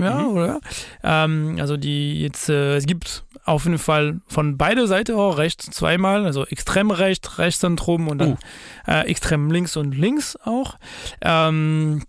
Ja, 0.00 0.18
Mhm. 0.20 0.26
oder? 0.28 0.60
Ähm, 1.02 1.56
also 1.58 1.76
die 1.76 2.20
jetzt, 2.22 2.48
äh, 2.48 2.76
es 2.76 2.86
gibt 2.86 3.24
auf 3.44 3.64
jeden 3.64 3.78
Fall 3.78 4.20
von 4.28 4.56
beider 4.56 4.86
Seiten 4.86 5.16
auch 5.16 5.38
rechts 5.38 5.68
zweimal, 5.70 6.24
also 6.24 6.46
extrem 6.46 6.92
rechts, 6.92 7.38
Rechtszentrum 7.38 8.06
und 8.06 8.18
dann 8.18 8.32
Uh. 8.32 8.36
äh, 8.86 9.06
extrem 9.10 9.50
links 9.50 9.76
und 9.76 9.96
links 9.96 10.36
auch. 10.44 10.76
Ähm, 11.20 12.02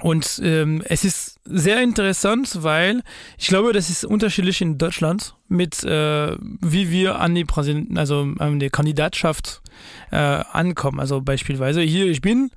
und 0.00 0.40
ähm, 0.42 0.82
es 0.86 1.04
ist 1.04 1.40
sehr 1.44 1.82
interessant, 1.82 2.62
weil 2.62 3.02
ich 3.36 3.48
glaube, 3.48 3.72
das 3.72 3.90
ist 3.90 4.04
unterschiedlich 4.04 4.60
in 4.60 4.78
Deutschland 4.78 5.34
mit 5.48 5.82
äh, 5.84 6.36
wie 6.38 6.90
wir 6.90 7.18
an 7.20 7.34
die 7.34 7.44
Präsident, 7.44 7.98
also 7.98 8.26
an 8.38 8.60
die 8.60 8.70
Kandidatschaft 8.70 9.62
äh, 10.10 10.16
ankommen. 10.16 11.00
Also 11.00 11.20
beispielsweise 11.20 11.80
hier, 11.80 12.06
ich 12.06 12.20
bin 12.20 12.50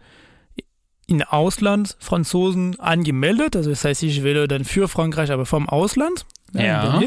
in 1.08 1.23
Ausland 1.23 1.97
Franzosen 1.99 2.80
angemeldet, 2.80 3.56
also 3.56 3.69
das 3.69 3.84
heißt, 3.84 4.04
ich 4.04 4.23
wähle 4.23 4.47
dann 4.47 4.63
für 4.63 4.88
Frankreich, 4.88 5.32
aber 5.32 5.45
vom 5.45 5.67
Ausland. 5.67 6.25
in 6.54 6.62
Ja. 6.62 7.01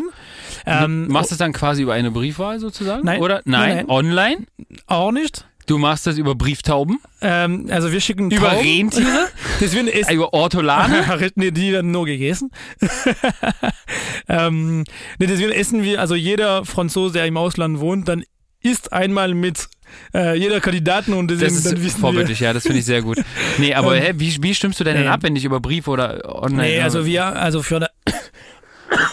Ähm, 0.67 1.07
du 1.07 1.13
machst 1.13 1.33
es 1.33 1.39
dann 1.39 1.53
quasi 1.53 1.83
über 1.83 1.93
eine 1.93 2.11
Briefwahl 2.11 2.59
sozusagen? 2.59 3.05
Nein. 3.05 3.21
Oder? 3.21 3.43
Nein, 3.45 3.77
nein. 3.77 3.91
online? 3.91 4.47
auch 4.87 5.13
nicht. 5.13 5.47
Du 5.67 5.79
machst 5.79 6.07
das 6.07 6.19
über 6.19 6.35
Brieftauben? 6.35 6.99
Ähm, 7.21 7.67
also 7.71 7.91
wir 7.91 8.01
schicken 8.01 8.31
Über 8.31 8.51
Tauben. 8.51 8.61
Rentiere? 8.67 9.29
Deswegen 9.61 9.89
ist 9.89 10.11
Äh, 10.11 10.15
über 10.15 10.33
Ortolane? 10.35 11.05
nee, 11.37 11.51
die 11.51 11.73
werden 11.73 11.91
nur 11.91 12.07
gegessen. 12.07 12.51
ähm, 14.29 14.85
nee, 15.19 15.27
deswegen 15.27 15.53
essen 15.53 15.83
wir, 15.83 16.01
also 16.01 16.15
jeder 16.15 16.65
Franzose, 16.65 17.15
der 17.15 17.27
im 17.27 17.37
Ausland 17.37 17.81
wohnt, 17.81 18.09
dann 18.09 18.25
isst 18.63 18.93
einmal 18.93 19.35
mit 19.35 19.69
äh, 20.15 20.37
jeder 20.39 20.61
Kandidaten 20.61 21.13
und 21.13 21.31
deswegen 21.31 21.55
Das 21.55 21.63
dann 21.65 21.77
ist 21.77 21.99
vorbildlich, 21.99 22.41
ja, 22.41 22.53
das 22.53 22.63
finde 22.65 22.79
ich 22.79 22.85
sehr 22.85 23.03
gut. 23.03 23.19
Nee, 23.59 23.75
aber 23.75 23.97
Ähm, 23.97 24.03
hä, 24.03 24.13
wie, 24.17 24.43
wie 24.43 24.55
stimmst 24.55 24.81
du 24.81 24.85
denn 24.85 24.95
nee. 24.95 25.03
denn 25.03 25.13
ab, 25.13 25.23
wenn 25.23 25.35
nicht 25.35 25.45
über 25.45 25.61
Brief 25.61 25.87
oder 25.87 26.23
online? 26.43 26.63
Nee, 26.63 26.81
also 26.81 27.05
wir, 27.07 27.25
also 27.25 27.63
für 27.63 27.77
eine 27.77 27.89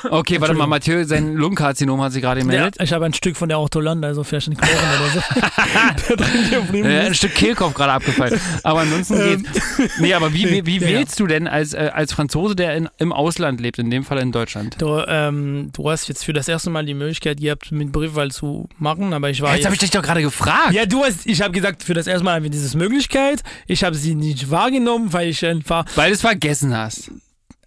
Okay, 0.10 0.42
warte 0.42 0.54
mal, 0.56 0.68
Mathieu, 0.68 1.04
sein 1.06 1.36
Lungenkarzinom 1.36 2.02
hat 2.02 2.12
sich 2.12 2.22
gerade 2.22 2.42
Ja, 2.42 2.46
gemeldet. 2.46 2.76
ich 2.82 2.92
habe 2.94 3.06
ein 3.06 3.14
Stück 3.14 3.38
von 3.38 3.50
der 3.50 3.60
Ortholande, 3.60 4.08
also 4.08 4.24
vielleicht 4.24 4.48
ein 4.50 4.58
Knochen 4.58 4.76
oder 5.00 5.10
so. 5.12 5.22
Äh, 6.82 7.08
ein. 7.08 7.14
Stück 7.14 7.34
Kehlkopf 7.36 7.74
gerade 7.74 7.94
abgefallen. 7.94 8.40
Aber 8.64 8.82
ansonsten 8.82 9.16
Ähm, 9.20 9.44
geht's. 9.44 10.00
Nee, 10.00 10.14
aber 10.14 10.34
wie, 10.34 10.50
wie, 10.50 10.66
wie 10.66 10.78
Ja, 10.80 10.88
ja. 10.88 10.98
wählst 11.00 11.20
du 11.20 11.28
denn 11.28 11.48
als, 11.48 11.74
äh, 11.74 11.90
als 11.94 12.14
Franzose, 12.14 12.56
der 12.56 12.76
in, 12.76 12.90
im 12.98 13.12
Ausland 13.14 13.62
lebt, 13.62 13.80
in 13.80 13.90
dem 13.90 14.04
Fall 14.04 14.20
in 14.20 14.32
Deutschland? 14.32 14.76
Du, 14.82 15.04
ähm, 15.08 15.70
du 15.74 15.90
hast 15.90 16.08
jetzt 16.08 16.24
für 16.26 16.34
das 16.34 16.48
erste 16.48 16.70
Mal 16.70 16.86
die 16.86 16.94
Möglichkeit 16.94 17.40
gehabt, 17.40 17.72
mit 17.72 17.92
Briefwahl 17.92 18.32
zu 18.32 18.68
machen, 18.78 19.14
aber 19.14 19.30
ich 19.30 19.42
war 19.42 19.56
Jetzt 19.56 19.66
habe 19.66 19.76
ich 19.76 19.80
dich 19.80 19.92
doch 19.92 20.02
gerade 20.02 20.22
gefragt. 20.22 20.74
Ja, 20.74 20.86
du 20.86 21.04
hast, 21.04 21.26
ich 21.26 21.42
habe 21.42 21.52
gesagt, 21.52 21.84
für 21.84 21.94
das 21.94 22.08
erste 22.08 22.24
Mal 22.24 22.36
haben 22.36 22.44
wir 22.44 22.50
diese 22.50 22.76
Möglichkeit. 22.78 23.42
Ich 23.68 23.84
habe 23.84 23.96
sie 23.96 24.16
nicht 24.16 24.50
wahrgenommen, 24.52 25.14
weil 25.14 25.30
ich 25.30 25.46
einfach, 25.46 25.86
Weil 25.96 26.10
du 26.10 26.16
es 26.16 26.22
vergessen 26.22 26.76
hast. 26.76 27.12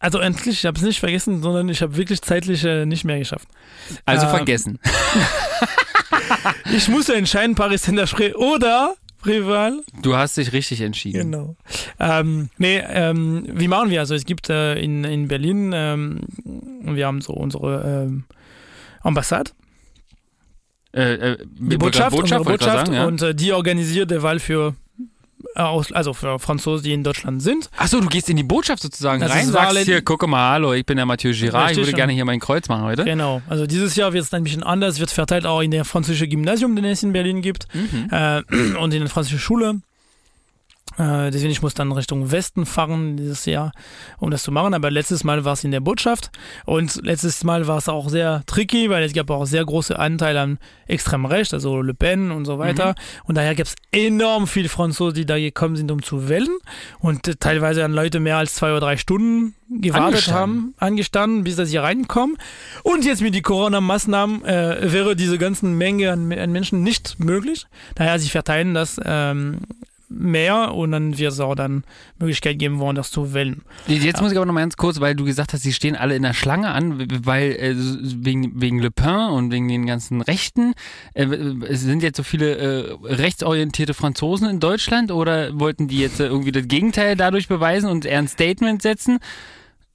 Also 0.05 0.19
endlich, 0.19 0.59
ich 0.59 0.67
habe 0.67 0.77
es 0.77 0.83
nicht 0.85 1.01
vergessen, 1.01 1.43
sondern 1.43 1.69
ich 1.69 1.81
habe 1.81 1.97
wirklich 1.97 2.21
zeitlich 2.21 2.63
äh, 2.65 2.85
nicht 2.85 3.05
mehr 3.05 3.19
geschafft. 3.19 3.49
Also 4.05 4.27
Ähm, 4.27 4.33
vergessen. 4.37 4.79
Ich 6.73 6.89
musste 6.89 7.15
entscheiden, 7.15 7.55
Paris 7.55 7.85
Saint-Germain 7.85 8.35
oder 8.35 8.95
Briefwahl. 9.23 9.83
Du 10.03 10.17
hast 10.17 10.37
dich 10.37 10.53
richtig 10.53 10.81
entschieden. 10.81 11.31
Genau. 11.31 11.57
Ähm, 11.99 12.51
nee, 12.59 12.79
ähm, 12.87 13.47
wie 13.51 13.69
machen 13.69 13.91
wir? 13.91 14.01
Also 14.01 14.15
es 14.15 14.25
gibt 14.25 14.51
äh, 14.51 14.75
in, 14.75 15.05
in 15.05 15.29
Berlin, 15.29 15.73
ähm, 15.75 16.21
wir 16.83 17.07
haben 17.07 17.21
so 17.21 17.33
unsere 17.33 18.05
ähm, 18.07 18.25
Ambassade, 19.03 19.51
Äh, 20.93 21.15
äh, 21.15 21.39
die 21.45 21.77
Botschaft, 21.77 22.17
gerade 22.17 22.45
Botschaft 22.45 22.87
sagen, 22.87 22.95
ja. 22.95 23.07
und 23.07 23.23
äh, 23.23 23.35
die 23.35 23.53
organisiert 23.53 24.11
die 24.11 24.23
Wahl 24.23 24.39
für 24.39 24.75
aus, 25.55 25.93
also 25.93 26.13
für 26.15 26.39
Franzosen, 26.39 26.85
die 26.85 26.93
in 26.93 27.03
Deutschland 27.05 27.43
sind. 27.43 27.71
Achso, 27.77 28.01
du 28.01 28.09
gehst 28.09 28.29
in 28.31 28.37
die 28.37 28.43
Botschaft 28.43 28.83
sozusagen 28.83 29.21
Das 29.21 29.31
rein, 29.31 29.47
sagst 29.47 29.69
Wahlen- 29.75 29.85
hier, 29.85 30.03
guck 30.03 30.27
mal, 30.27 30.51
hallo, 30.53 30.73
ich 30.75 30.85
bin 30.87 30.97
der 30.97 31.07
Mathieu 31.07 31.33
Girard, 31.33 31.73
ich 31.73 31.77
würde 31.77 31.93
gerne 31.93 32.13
hier 32.13 32.25
mein 32.25 32.41
Kreuz 32.41 32.69
machen 32.69 32.83
heute. 32.85 33.05
Genau. 33.05 33.43
Also 33.49 33.67
dieses 33.67 33.97
Jahr 33.97 34.13
wird 34.13 34.25
es 34.25 34.33
ein 34.33 34.45
bisschen 34.45 34.63
anders, 34.63 34.99
wird 35.01 35.11
verteilt 35.11 35.47
auch 35.47 35.61
in 35.61 35.71
der 35.71 35.85
französischen 35.85 36.31
Gymnasium, 36.31 36.75
den 36.77 36.85
es 36.85 37.03
in 37.03 37.13
Berlin 37.13 37.43
gibt, 37.43 37.67
Mhm. 37.75 38.09
äh, 38.11 38.43
und 38.79 38.93
in 38.95 39.01
der 39.01 39.09
französischen 39.11 39.41
Schule. 39.41 39.81
Äh, 40.99 41.31
deswegen 41.31 41.51
ich 41.51 41.63
muss 41.63 41.75
dann 41.75 41.93
Richtung 41.93 42.31
Westen 42.31 42.67
fahren 42.67 43.17
dieses 43.17 43.45
Jahr, 43.47 43.73
um 44.19 44.31
das 44.31 44.43
zu 44.43 44.53
machen. 44.53 44.75
Aber 44.75 44.91
letztes 44.91 45.25
Mal 45.25 45.45
war 45.45 45.55
es 45.55 45.65
in 45.65 45.71
der 45.71 45.81
Botschaft 45.81 46.31
und 46.65 47.01
letztes 47.05 47.43
Mal 47.45 47.67
war 47.67 47.79
es 47.79 47.89
auch 47.89 48.09
sehr 48.09 48.43
tricky, 48.47 48.91
weil 48.91 49.03
es 49.03 49.13
gab 49.13 49.31
auch 49.31 49.47
sehr 49.47 49.65
große 49.65 49.99
Anteile 49.99 50.41
an 50.41 50.59
extrem 50.87 51.25
recht, 51.25 51.53
also 51.55 51.81
Le 51.81 51.95
Pen 51.95 52.31
und 52.31 52.45
so 52.45 52.59
weiter. 52.59 52.95
Und 53.25 53.37
daher 53.37 53.55
gab 53.55 53.67
es 53.67 53.75
enorm 53.91 54.47
viele 54.47 54.69
Franzosen, 54.69 55.15
die 55.15 55.27
da 55.27 55.39
gekommen 55.39 55.77
sind, 55.77 55.91
um 55.91 56.03
zu 56.03 56.29
wählen 56.29 56.49
und 57.01 57.27
äh, 57.29 57.35
teilweise 57.37 57.85
an 57.85 57.93
Leute 57.93 58.21
mehr 58.21 58.37
als 58.37 58.55
zwei 58.55 58.71
oder 58.71 58.81
drei 58.81 58.97
Stunden 58.97 59.55
gewartet 59.69 60.07
Angestanden. 60.07 60.41
haben, 60.41 60.75
angestanden, 60.79 61.45
bis 61.45 61.57
sie 61.57 61.77
reinkommen. 61.77 62.37
Und 62.83 63.05
jetzt 63.05 63.23
mit 63.23 63.35
den 63.35 63.43
Corona-Maßnahmen 63.43 64.45
äh, 64.45 64.93
wäre 64.93 65.17
diese 65.17 65.39
ganzen 65.39 65.77
Menge 65.77 66.13
an, 66.13 66.33
an 66.33 66.53
Menschen 66.53 66.83
nicht 66.83 67.19
möglich. 67.19 67.67
Daher 67.95 68.19
sie 68.19 68.29
verteilen 68.29 68.75
das 68.75 69.01
ähm, 69.05 69.61
mehr 70.15 70.75
und 70.75 70.93
dann 70.93 71.19
wird 71.19 71.33
es 71.33 71.41
auch 71.41 71.55
dann 71.55 71.85
Möglichkeit 72.19 72.59
geben, 72.59 72.79
woanders 72.79 73.11
zu 73.11 73.35
wählen. 73.35 73.63
Jetzt 73.87 74.21
muss 74.23 74.33
ich 74.33 74.37
aber 74.39 74.47
noch 74.47 74.53
mal 74.55 74.61
ganz 74.61 74.77
kurz, 74.77 75.01
weil 75.01 75.15
du 75.15 75.25
gesagt 75.25 75.53
hast, 75.53 75.63
sie 75.63 75.73
stehen 75.73 75.97
alle 75.97 76.15
in 76.17 76.23
der 76.23 76.33
Schlange 76.35 76.69
an, 76.71 77.07
weil 77.25 77.53
äh, 77.53 77.75
wegen, 77.77 78.61
wegen 78.61 78.79
Le 78.81 78.91
Pen 78.91 79.31
und 79.31 79.51
wegen 79.53 79.69
den 79.69 79.87
ganzen 79.87 80.21
Rechten. 80.21 80.75
Äh, 81.15 81.25
es 81.69 81.81
sind 81.83 82.03
jetzt 82.03 82.17
so 82.17 82.23
viele 82.23 82.57
äh, 82.57 82.97
rechtsorientierte 83.03 83.95
Franzosen 83.95 84.49
in 84.49 84.61
Deutschland 84.61 85.11
oder 85.11 85.59
wollten 85.59 85.89
die 85.89 85.99
jetzt 85.99 86.21
äh, 86.21 86.27
irgendwie 86.27 86.53
das 86.53 86.69
Gegenteil 86.69 87.17
dadurch 87.17 87.49
beweisen 87.49 87.89
und 87.91 88.05
eher 88.05 88.19
ein 88.19 88.29
Statement 88.29 88.83
setzen? 88.83 89.19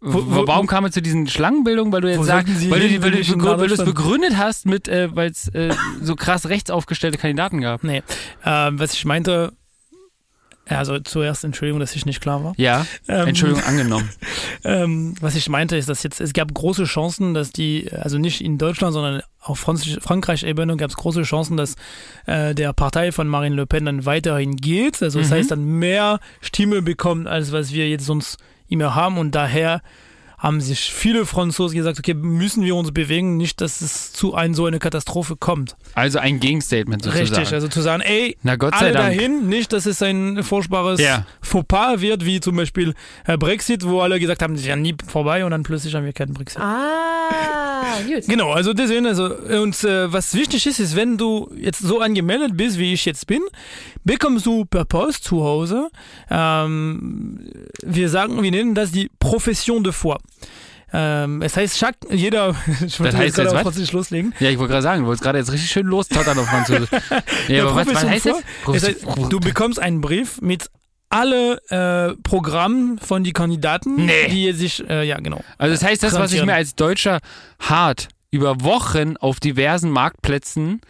Wo- 0.01 0.23
wo- 0.25 0.47
Warum 0.47 0.65
kam 0.65 0.85
es 0.85 0.93
zu 0.93 1.01
diesen 1.01 1.27
Schlangenbildungen? 1.27 1.91
Weil 1.91 1.99
du 1.99 2.09
jetzt 2.09 2.23
sagst, 2.23 2.47
weil, 2.71 2.79
du, 2.79 2.85
hin, 2.87 3.01
die- 3.01 3.03
weil, 3.03 3.11
du, 3.21 3.35
nach 3.35 3.59
weil 3.59 3.67
du 3.67 3.73
es 3.73 3.83
begründet 3.83 4.37
hast, 4.37 4.65
mit, 4.65 4.87
äh, 4.87 5.13
weil 5.13 5.29
es 5.29 5.49
äh, 5.49 5.73
so 6.01 6.15
krass 6.15 6.47
rechtsaufgestellte 6.47 7.17
Kandidaten 7.17 7.59
gab. 7.59 7.83
Nee, 7.83 8.01
ähm, 8.45 8.79
was 8.79 8.93
ich 8.93 9.03
meinte, 9.03 9.51
also 10.77 10.99
zuerst 10.99 11.43
Entschuldigung, 11.43 11.79
dass 11.79 11.95
ich 11.95 12.05
nicht 12.05 12.21
klar 12.21 12.43
war. 12.43 12.53
Ja, 12.57 12.85
Ähm, 13.07 13.29
Entschuldigung, 13.29 13.63
angenommen. 13.63 14.09
Ähm, 14.65 15.15
was 15.21 15.35
ich 15.35 15.47
meinte, 15.47 15.77
ist, 15.77 15.87
dass 15.87 16.03
jetzt, 16.03 16.19
es 16.19 16.33
gab 16.33 16.53
große 16.53 16.83
Chancen, 16.83 17.33
dass 17.33 17.51
die, 17.51 17.89
also 17.93 18.17
nicht 18.17 18.41
in 18.41 18.57
Deutschland, 18.57 18.93
sondern 18.93 19.21
auf 19.41 19.57
Frankreich-Ebene 19.59 20.75
gab 20.77 20.89
es 20.89 20.97
große 20.97 21.21
Chancen, 21.23 21.55
dass 21.57 21.75
äh, 22.25 22.53
der 22.53 22.73
Partei 22.73 23.11
von 23.11 23.27
Marine 23.27 23.55
Le 23.55 23.65
Pen 23.65 23.85
dann 23.85 24.05
weiterhin 24.05 24.55
geht. 24.57 25.01
Also 25.01 25.19
das 25.19 25.29
Mhm. 25.29 25.33
heißt, 25.33 25.51
dann 25.51 25.63
mehr 25.63 26.19
Stimme 26.41 26.81
bekommt, 26.81 27.27
als 27.27 27.51
was 27.51 27.71
wir 27.71 27.87
jetzt 27.89 28.05
sonst 28.05 28.37
immer 28.67 28.95
haben. 28.95 29.17
Und 29.17 29.31
daher 29.33 29.81
haben 30.39 30.61
sich 30.61 30.91
viele 30.93 31.25
Franzosen 31.25 31.77
gesagt, 31.77 31.99
okay, 31.99 32.13
müssen 32.13 32.63
wir 32.63 32.75
uns 32.75 32.91
bewegen, 32.91 33.37
nicht, 33.37 33.61
dass 33.61 33.81
es 33.81 34.13
zu 34.13 34.33
ein, 34.33 34.53
so 34.53 34.65
eine 34.65 34.79
Katastrophe 34.79 35.35
kommt. 35.35 35.75
Also 35.93 36.17
ein 36.19 36.39
Gegenstatement 36.39 37.03
sozusagen. 37.03 37.27
Richtig, 37.29 37.53
also 37.53 37.67
zu 37.67 37.81
sagen, 37.81 38.01
ey, 38.01 38.37
Na 38.41 38.55
Gott 38.55 38.73
sei 38.73 38.85
alle 38.85 38.91
Dank. 38.93 39.15
dahin, 39.17 39.47
nicht, 39.49 39.73
dass 39.73 39.85
es 39.85 40.01
ein 40.01 40.41
furchtbares 40.43 40.99
Ja. 41.01 41.25
Fauxpas 41.41 41.99
wird, 41.99 42.25
wie 42.25 42.39
zum 42.39 42.55
Beispiel 42.55 42.93
äh, 43.25 43.37
Brexit, 43.37 43.85
wo 43.85 43.99
alle 43.99 44.19
gesagt 44.19 44.41
haben, 44.41 44.53
das 44.53 44.61
ist 44.61 44.67
ja 44.67 44.75
nie 44.77 44.95
vorbei 45.07 45.43
und 45.43 45.51
dann 45.51 45.63
plötzlich 45.63 45.93
haben 45.93 46.05
wir 46.05 46.13
keinen 46.13 46.33
Brexit. 46.33 46.61
Ah, 46.61 47.68
gut. 48.07 48.27
Genau, 48.27 48.51
also 48.51 48.73
deswegen, 48.73 49.05
also, 49.05 49.25
und 49.25 49.83
äh, 49.83 50.11
was 50.11 50.33
wichtig 50.33 50.65
ist, 50.65 50.79
ist, 50.79 50.95
wenn 50.95 51.17
du 51.17 51.51
jetzt 51.55 51.79
so 51.79 51.99
angemeldet 51.99 52.55
bist, 52.55 52.77
wie 52.77 52.93
ich 52.93 53.05
jetzt 53.05 53.27
bin, 53.27 53.41
bekommst 54.03 54.45
du 54.45 54.65
per 54.65 54.85
Post 54.85 55.23
zu 55.23 55.43
Hause, 55.43 55.89
ähm, 56.29 57.39
wir 57.83 58.09
sagen, 58.09 58.41
wir 58.41 58.51
nennen 58.51 58.75
das 58.75 58.91
die 58.91 59.09
Profession 59.19 59.83
de 59.83 59.93
foi. 59.93 60.17
Ähm, 60.91 61.41
es 61.43 61.55
heißt, 61.55 61.77
chaque, 61.77 61.97
jeder, 62.11 62.55
ich 62.85 62.99
wollte 62.99 63.17
heißt 63.17 63.37
jetzt 63.37 63.53
auf? 63.53 63.61
Französisch 63.61 63.91
loslegen. 63.91 64.33
Ja, 64.39 64.49
ich 64.49 64.57
wollte 64.57 64.71
gerade 64.71 64.83
sagen, 64.83 65.01
du 65.01 65.07
wolltest 65.07 65.23
gerade 65.23 65.37
jetzt 65.37 65.51
richtig 65.51 65.69
schön 65.69 65.85
lostottern 65.85 66.37
auf 66.39 66.47
Französisch. 66.47 66.89
Ja, 67.47 67.63
aber 67.63 67.75
was, 67.75 67.87
was 67.87 68.03
heißt 68.03 68.25
das? 68.25 68.43
heißt, 68.67 69.05
du 69.29 69.39
bekommst 69.39 69.79
einen 69.79 70.01
Brief 70.01 70.41
mit 70.41 70.69
alle 71.09 71.57
äh, 71.69 72.15
Programmen 72.21 72.99
von 72.99 73.23
die 73.23 73.33
Kandidaten, 73.33 74.05
Nee. 74.05 74.27
die 74.29 74.51
sich, 74.53 74.87
äh, 74.89 75.03
ja 75.07 75.19
genau. 75.19 75.43
Also 75.57 75.73
das 75.73 75.83
heißt, 75.83 76.03
das, 76.03 76.13
was 76.13 76.33
ich 76.33 76.43
mir 76.45 76.53
als 76.53 76.75
Deutscher 76.75 77.19
hart 77.59 78.09
über 78.31 78.61
Wochen 78.63 79.17
auf 79.17 79.39
diversen 79.39 79.89
Marktplätzen 79.89 80.81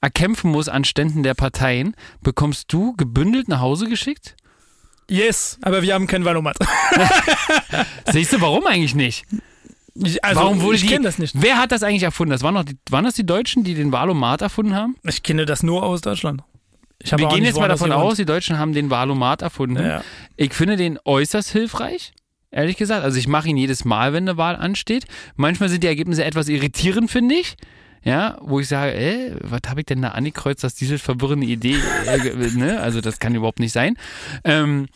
erkämpfen 0.00 0.50
muss 0.50 0.68
an 0.68 0.84
Ständen 0.84 1.22
der 1.22 1.34
Parteien, 1.34 1.94
bekommst 2.22 2.72
du 2.72 2.94
gebündelt 2.96 3.48
nach 3.48 3.60
Hause 3.60 3.86
geschickt? 3.88 4.34
Yes, 5.08 5.58
aber 5.62 5.82
wir 5.82 5.94
haben 5.94 6.06
kein 6.06 6.24
Valomat. 6.24 6.56
Siehst 8.12 8.32
du, 8.32 8.40
warum 8.40 8.66
eigentlich 8.66 8.94
nicht? 8.94 9.24
Ich, 9.94 10.24
also, 10.24 10.40
warum 10.40 10.60
wurde 10.62 10.76
ich 10.76 10.86
kenne 10.86 11.04
das 11.04 11.18
nicht. 11.18 11.34
Wer 11.40 11.58
hat 11.58 11.72
das 11.72 11.82
eigentlich 11.82 12.04
erfunden? 12.04 12.30
Das 12.30 12.42
waren, 12.42 12.54
noch 12.54 12.64
die, 12.64 12.76
waren 12.90 13.04
das 13.04 13.14
die 13.14 13.26
Deutschen, 13.26 13.64
die 13.64 13.74
den 13.74 13.92
Valomat 13.92 14.40
erfunden 14.40 14.74
haben? 14.74 14.96
Ich 15.02 15.22
kenne 15.22 15.46
das 15.46 15.62
nur 15.62 15.82
aus 15.82 16.00
Deutschland. 16.00 16.42
Ich 17.02 17.10
Wir 17.16 17.28
gehen 17.28 17.44
jetzt 17.44 17.58
mal 17.58 17.68
davon 17.68 17.92
aus, 17.92 18.16
die 18.16 18.26
Deutschen 18.26 18.58
haben 18.58 18.72
den 18.72 18.90
Valomat 18.90 19.42
erfunden. 19.42 19.82
Ja. 19.82 20.02
Ich 20.36 20.52
finde 20.54 20.76
den 20.76 20.98
äußerst 21.04 21.50
hilfreich. 21.50 22.12
Ehrlich 22.50 22.76
gesagt. 22.76 23.04
Also 23.04 23.18
ich 23.18 23.28
mache 23.28 23.48
ihn 23.48 23.56
jedes 23.56 23.84
Mal, 23.84 24.12
wenn 24.12 24.28
eine 24.28 24.36
Wahl 24.36 24.56
ansteht. 24.56 25.04
Manchmal 25.36 25.68
sind 25.68 25.82
die 25.82 25.86
Ergebnisse 25.86 26.24
etwas 26.24 26.48
irritierend, 26.48 27.10
finde 27.10 27.36
ich. 27.36 27.56
Ja, 28.02 28.38
wo 28.40 28.60
ich 28.60 28.68
sage, 28.68 28.94
äh, 28.94 29.36
was 29.42 29.60
habe 29.68 29.80
ich 29.80 29.86
denn 29.86 30.02
da 30.02 30.08
angekreuzt, 30.08 30.64
dass 30.64 30.74
diese 30.74 30.98
verwirrende 30.98 31.46
Idee, 31.46 31.76
äh, 32.06 32.50
ne? 32.56 32.80
Also 32.80 33.00
das 33.00 33.18
kann 33.18 33.34
überhaupt 33.34 33.60
nicht 33.60 33.72
sein. 33.72 33.96
Ähm, 34.44 34.86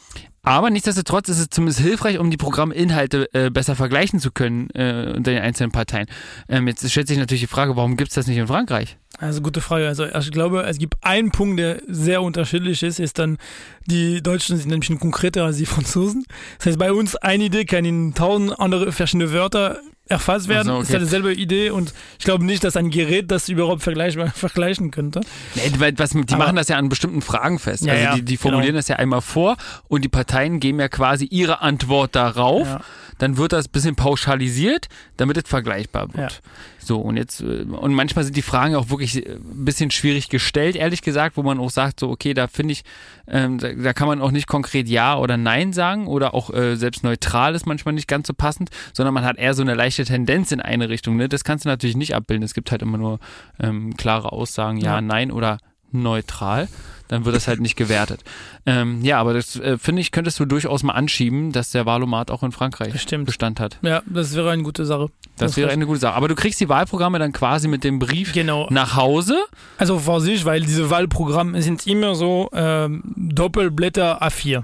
aber 0.44 0.68
nichtsdestotrotz 0.68 1.30
ist 1.30 1.38
es 1.38 1.48
zumindest 1.48 1.80
hilfreich, 1.80 2.18
um 2.18 2.30
die 2.30 2.36
Programminhalte 2.36 3.32
äh, 3.32 3.50
besser 3.50 3.76
vergleichen 3.76 4.20
zu 4.20 4.30
können 4.30 4.68
äh, 4.74 5.14
unter 5.16 5.32
den 5.32 5.40
einzelnen 5.40 5.72
Parteien. 5.72 6.06
Ähm, 6.50 6.68
jetzt 6.68 6.88
stellt 6.90 7.08
sich 7.08 7.16
natürlich 7.16 7.40
die 7.40 7.46
Frage, 7.46 7.76
warum 7.76 7.96
gibt 7.96 8.10
es 8.10 8.14
das 8.14 8.26
nicht 8.26 8.36
in 8.36 8.46
Frankreich? 8.46 8.98
Also 9.18 9.40
gute 9.40 9.62
Frage. 9.62 9.88
Also 9.88 10.04
ich 10.04 10.32
glaube, 10.32 10.64
es 10.64 10.76
gibt 10.78 10.96
einen 11.02 11.30
Punkt, 11.30 11.58
der 11.58 11.80
sehr 11.88 12.20
unterschiedlich 12.20 12.82
ist, 12.82 13.00
ist 13.00 13.18
dann, 13.18 13.38
die 13.86 14.22
Deutschen 14.22 14.58
sind 14.58 14.72
ein 14.72 14.98
konkreter 15.00 15.44
als 15.44 15.56
die 15.56 15.66
Franzosen. 15.66 16.26
Das 16.58 16.66
heißt, 16.66 16.78
bei 16.78 16.92
uns 16.92 17.16
eine 17.16 17.44
Idee 17.44 17.64
kann 17.64 17.86
in 17.86 18.14
tausend 18.14 18.58
andere 18.60 18.92
verschiedene 18.92 19.32
Wörter 19.32 19.80
erfasst 20.08 20.48
werden. 20.48 20.68
Ach 20.70 20.76
so, 20.76 20.80
Ist 20.82 20.88
okay. 20.88 20.92
ja 20.94 20.98
dieselbe 21.00 21.32
Idee 21.34 21.70
und 21.70 21.92
ich 22.18 22.24
glaube 22.24 22.44
nicht, 22.44 22.62
dass 22.64 22.76
ein 22.76 22.90
Gerät 22.90 23.30
das 23.30 23.48
überhaupt 23.48 23.82
vergleichbar 23.82 24.28
vergleichen 24.34 24.90
könnte. 24.90 25.20
Nee, 25.54 25.62
weil 25.78 25.98
was, 25.98 26.10
die 26.10 26.18
Aber- 26.28 26.38
machen 26.44 26.56
das 26.56 26.68
ja 26.68 26.76
an 26.76 26.88
bestimmten 26.88 27.22
Fragen 27.22 27.58
fest. 27.58 27.84
Ja, 27.84 27.92
also 27.94 28.04
ja, 28.04 28.14
die, 28.16 28.22
die 28.22 28.36
formulieren 28.36 28.68
genau. 28.72 28.78
das 28.78 28.88
ja 28.88 28.96
einmal 28.96 29.22
vor 29.22 29.56
und 29.88 30.04
die 30.04 30.08
Parteien 30.08 30.60
geben 30.60 30.80
ja 30.80 30.88
quasi 30.88 31.24
ihre 31.26 31.62
Antwort 31.62 32.14
darauf. 32.14 32.66
Ja. 32.66 32.80
Dann 33.18 33.36
wird 33.36 33.52
das 33.52 33.66
ein 33.68 33.70
bisschen 33.70 33.94
pauschalisiert, 33.94 34.88
damit 35.16 35.36
es 35.36 35.48
vergleichbar 35.48 36.12
wird. 36.14 36.42
So, 36.86 37.00
und 37.00 37.16
jetzt, 37.16 37.40
äh, 37.40 37.62
und 37.62 37.94
manchmal 37.94 38.24
sind 38.24 38.36
die 38.36 38.42
Fragen 38.42 38.74
auch 38.76 38.90
wirklich 38.90 39.26
äh, 39.26 39.34
ein 39.34 39.64
bisschen 39.64 39.90
schwierig 39.90 40.28
gestellt, 40.28 40.76
ehrlich 40.76 41.02
gesagt, 41.02 41.36
wo 41.36 41.42
man 41.42 41.58
auch 41.58 41.70
sagt, 41.70 42.00
so, 42.00 42.10
okay, 42.10 42.34
da 42.34 42.46
finde 42.46 42.72
ich, 42.72 42.82
ähm, 43.26 43.58
da, 43.58 43.72
da 43.72 43.92
kann 43.92 44.08
man 44.08 44.20
auch 44.20 44.30
nicht 44.30 44.46
konkret 44.46 44.88
Ja 44.88 45.16
oder 45.18 45.36
Nein 45.36 45.72
sagen 45.72 46.06
oder 46.06 46.34
auch 46.34 46.52
äh, 46.52 46.76
selbst 46.76 47.04
neutral 47.04 47.54
ist 47.54 47.66
manchmal 47.66 47.94
nicht 47.94 48.08
ganz 48.08 48.26
so 48.26 48.34
passend, 48.34 48.70
sondern 48.92 49.14
man 49.14 49.24
hat 49.24 49.38
eher 49.38 49.54
so 49.54 49.62
eine 49.62 49.74
leichte 49.74 50.04
Tendenz 50.04 50.52
in 50.52 50.60
eine 50.60 50.88
Richtung. 50.88 51.16
Ne? 51.16 51.28
Das 51.28 51.44
kannst 51.44 51.64
du 51.64 51.68
natürlich 51.68 51.96
nicht 51.96 52.14
abbilden. 52.14 52.44
Es 52.44 52.54
gibt 52.54 52.70
halt 52.70 52.82
immer 52.82 52.98
nur 52.98 53.18
ähm, 53.58 53.96
klare 53.96 54.32
Aussagen, 54.32 54.78
ja, 54.78 54.94
Ja. 54.94 55.00
Nein 55.00 55.30
oder 55.30 55.58
neutral. 55.90 56.68
Dann 57.08 57.24
wird 57.24 57.36
das 57.36 57.48
halt 57.48 57.60
nicht 57.60 57.76
gewertet. 57.76 58.22
Ähm, 58.66 59.02
ja, 59.04 59.18
aber 59.18 59.34
das 59.34 59.56
äh, 59.56 59.78
finde 59.78 60.00
ich, 60.00 60.10
könntest 60.12 60.40
du 60.40 60.44
durchaus 60.44 60.82
mal 60.82 60.94
anschieben, 60.94 61.52
dass 61.52 61.70
der 61.70 61.86
Wahlomat 61.86 62.30
auch 62.30 62.42
in 62.42 62.52
Frankreich 62.52 62.92
Bestimmt. 62.92 63.26
Bestand 63.26 63.60
hat. 63.60 63.78
Ja, 63.82 64.02
das 64.06 64.34
wäre 64.34 64.50
eine 64.50 64.62
gute 64.62 64.84
Sache. 64.86 65.08
Das 65.36 65.52
hast 65.52 65.56
wäre 65.56 65.70
eine 65.70 65.86
gute 65.86 66.00
Sache. 66.00 66.14
Aber 66.14 66.28
du 66.28 66.34
kriegst 66.34 66.60
die 66.60 66.68
Wahlprogramme 66.68 67.18
dann 67.18 67.32
quasi 67.32 67.68
mit 67.68 67.84
dem 67.84 67.98
Brief 67.98 68.32
Genau. 68.32 68.68
nach 68.70 68.96
Hause. 68.96 69.36
Also 69.78 69.98
Vorsicht, 69.98 70.44
weil 70.44 70.60
diese 70.62 70.90
Wahlprogramme 70.90 71.60
sind 71.60 71.86
immer 71.86 72.14
so 72.14 72.50
ähm, 72.54 73.02
Doppelblätter 73.16 74.22
A4. 74.22 74.62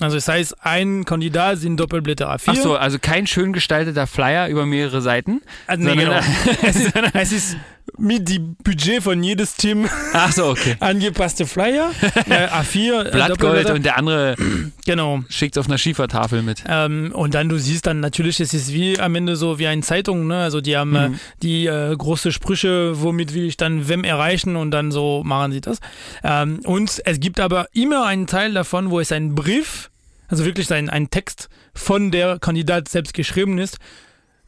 Also 0.00 0.16
das 0.16 0.26
heißt, 0.26 0.56
ein 0.64 1.04
Kandidat 1.04 1.58
sind 1.58 1.78
Doppelblätter 1.78 2.28
A4. 2.32 2.42
Ach 2.46 2.54
so, 2.56 2.76
also 2.76 2.98
kein 2.98 3.26
schön 3.28 3.52
gestalteter 3.52 4.06
Flyer 4.08 4.48
über 4.48 4.66
mehrere 4.66 5.00
Seiten. 5.00 5.40
also, 5.68 5.84
nee, 5.84 5.94
genau. 5.94 6.18
es, 6.62 6.76
ist, 6.76 6.92
es 7.14 7.32
ist 7.32 7.56
mit 7.98 8.28
dem 8.28 8.56
Budget 8.64 9.02
von 9.02 9.22
jedes 9.22 9.54
Team 9.56 9.88
Ach 10.12 10.32
so, 10.32 10.46
okay. 10.46 10.76
angepasste 10.80 11.46
Flyer. 11.46 11.90
äh, 12.28 12.48
A4. 12.48 13.04
Äh, 13.06 13.10
Blattgold 13.10 13.70
und 13.70 13.84
der 13.84 13.98
andere 13.98 14.34
Genau. 14.86 15.22
schickt 15.28 15.58
auf 15.58 15.66
einer 15.66 15.78
Schiefertafel 15.78 16.42
mit. 16.42 16.64
Ähm, 16.66 17.12
und 17.14 17.34
dann 17.34 17.48
du 17.48 17.58
siehst 17.58 17.86
dann 17.86 18.00
natürlich, 18.00 18.40
es 18.40 18.54
ist 18.54 18.72
wie 18.72 18.98
am 18.98 19.14
Ende 19.14 19.36
so 19.36 19.58
wie 19.58 19.66
eine 19.66 19.82
Zeitung, 19.82 20.26
ne? 20.26 20.38
Also 20.42 20.60
die 20.60 20.76
haben 20.76 20.90
Mhm. 20.90 20.96
äh, 20.96 21.10
die 21.42 21.66
äh, 21.66 21.94
große 21.96 22.32
Sprüche, 22.32 23.00
womit 23.02 23.34
will 23.34 23.44
ich 23.44 23.56
dann 23.56 23.88
wem 23.88 24.02
erreichen 24.04 24.56
und 24.56 24.70
dann 24.70 24.90
so 24.90 25.22
machen 25.24 25.52
sie 25.52 25.60
das. 25.60 25.78
Ähm, 26.22 26.60
und 26.64 27.00
es 27.04 27.20
gibt 27.20 27.38
aber 27.38 27.66
immer 27.72 28.06
einen 28.06 28.26
Teil 28.26 28.52
davon, 28.54 28.90
wo 28.90 28.98
es 29.00 29.12
ein 29.12 29.34
Brief, 29.34 29.90
also 30.28 30.44
wirklich 30.44 30.72
ein, 30.72 30.88
ein 30.90 31.10
Text 31.10 31.48
von 31.74 32.10
der 32.10 32.38
Kandidat 32.38 32.88
selbst 32.88 33.14
geschrieben 33.14 33.58
ist, 33.58 33.78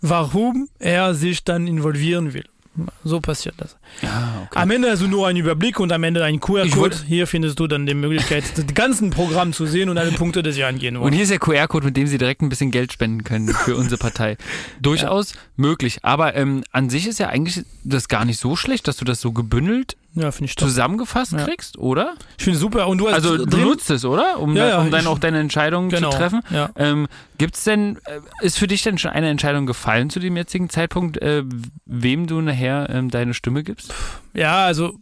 warum 0.00 0.68
er 0.78 1.14
sich 1.14 1.44
dann 1.44 1.66
involvieren 1.66 2.32
will. 2.34 2.44
So 3.04 3.20
passiert 3.20 3.54
das. 3.58 3.76
Ja, 4.02 4.46
okay. 4.46 4.58
Am 4.58 4.70
Ende 4.70 4.90
also 4.90 5.06
nur 5.06 5.26
ein 5.26 5.36
Überblick 5.36 5.80
und 5.80 5.92
am 5.92 6.02
Ende 6.04 6.24
ein 6.24 6.34
Ich 6.34 6.40
QR-Code. 6.40 6.96
Hier 7.06 7.26
findest 7.26 7.58
du 7.58 7.66
dann 7.66 7.86
die 7.86 7.94
Möglichkeit, 7.94 8.44
das 8.56 8.66
ganze 8.74 9.08
Programm 9.10 9.52
zu 9.52 9.66
sehen 9.66 9.88
und 9.88 9.98
alle 9.98 10.12
Punkte, 10.12 10.42
die 10.42 10.52
sie 10.52 10.64
angehen 10.64 10.96
wollen. 10.96 11.06
Und 11.06 11.12
hier 11.12 11.22
ist 11.22 11.30
der 11.30 11.38
QR-Code, 11.38 11.86
mit 11.86 11.96
dem 11.96 12.06
Sie 12.06 12.18
direkt 12.18 12.42
ein 12.42 12.48
bisschen 12.48 12.70
Geld 12.70 12.92
spenden 12.92 13.24
können 13.24 13.48
für 13.48 13.76
unsere 13.76 13.98
Partei. 13.98 14.36
Durchaus 14.80 15.34
möglich. 15.56 15.98
Aber 16.02 16.34
ähm, 16.34 16.64
an 16.72 16.90
sich 16.90 17.06
ist 17.06 17.18
ja 17.18 17.28
eigentlich 17.28 17.64
das 17.84 18.08
gar 18.08 18.24
nicht 18.24 18.38
so 18.38 18.56
schlecht, 18.56 18.88
dass 18.88 18.96
du 18.96 19.04
das 19.04 19.20
so 19.20 19.32
gebündelt 19.32 19.96
ja, 20.16 20.32
finde 20.32 20.46
ich 20.46 20.56
toll. 20.56 20.68
zusammengefasst 20.68 21.32
Ja. 21.32 21.44
kriegst, 21.44 21.78
oder? 21.78 22.14
Ich 22.38 22.44
finde 22.44 22.58
super. 22.58 22.88
Und 22.88 22.98
du 22.98 23.06
hast 23.06 23.14
Also 23.14 23.44
du 23.44 23.56
nutzt 23.58 23.88
es, 23.90 24.04
oder? 24.04 24.40
Um, 24.40 24.56
Ja, 24.56 24.68
da, 24.70 24.78
um 24.80 24.90
dann 24.90 25.06
auch 25.06 25.18
deine 25.20 25.38
Entscheidung 25.38 25.88
genau, 25.88 26.10
zu 26.10 26.16
treffen. 26.18 26.40
Ja. 26.50 26.70
Ähm, 26.76 27.06
gibt's 27.38 27.62
denn, 27.64 27.98
äh, 28.06 28.20
ist 28.44 28.58
für 28.58 28.66
dich 28.66 28.82
denn 28.82 28.98
schon 28.98 29.12
eine 29.12 29.28
Entscheidung 29.28 29.66
gefallen 29.66 30.10
zu 30.10 30.18
dem 30.18 30.36
jetzigen 30.36 30.68
Zeitpunkt, 30.70 31.18
äh, 31.22 31.44
wem 31.84 32.26
du 32.26 32.40
nachher 32.40 32.88
ähm, 32.90 33.10
deine 33.10 33.34
Stimme 33.34 33.62
gibst? 33.62 33.94
ja, 34.34 34.64
also 34.64 34.94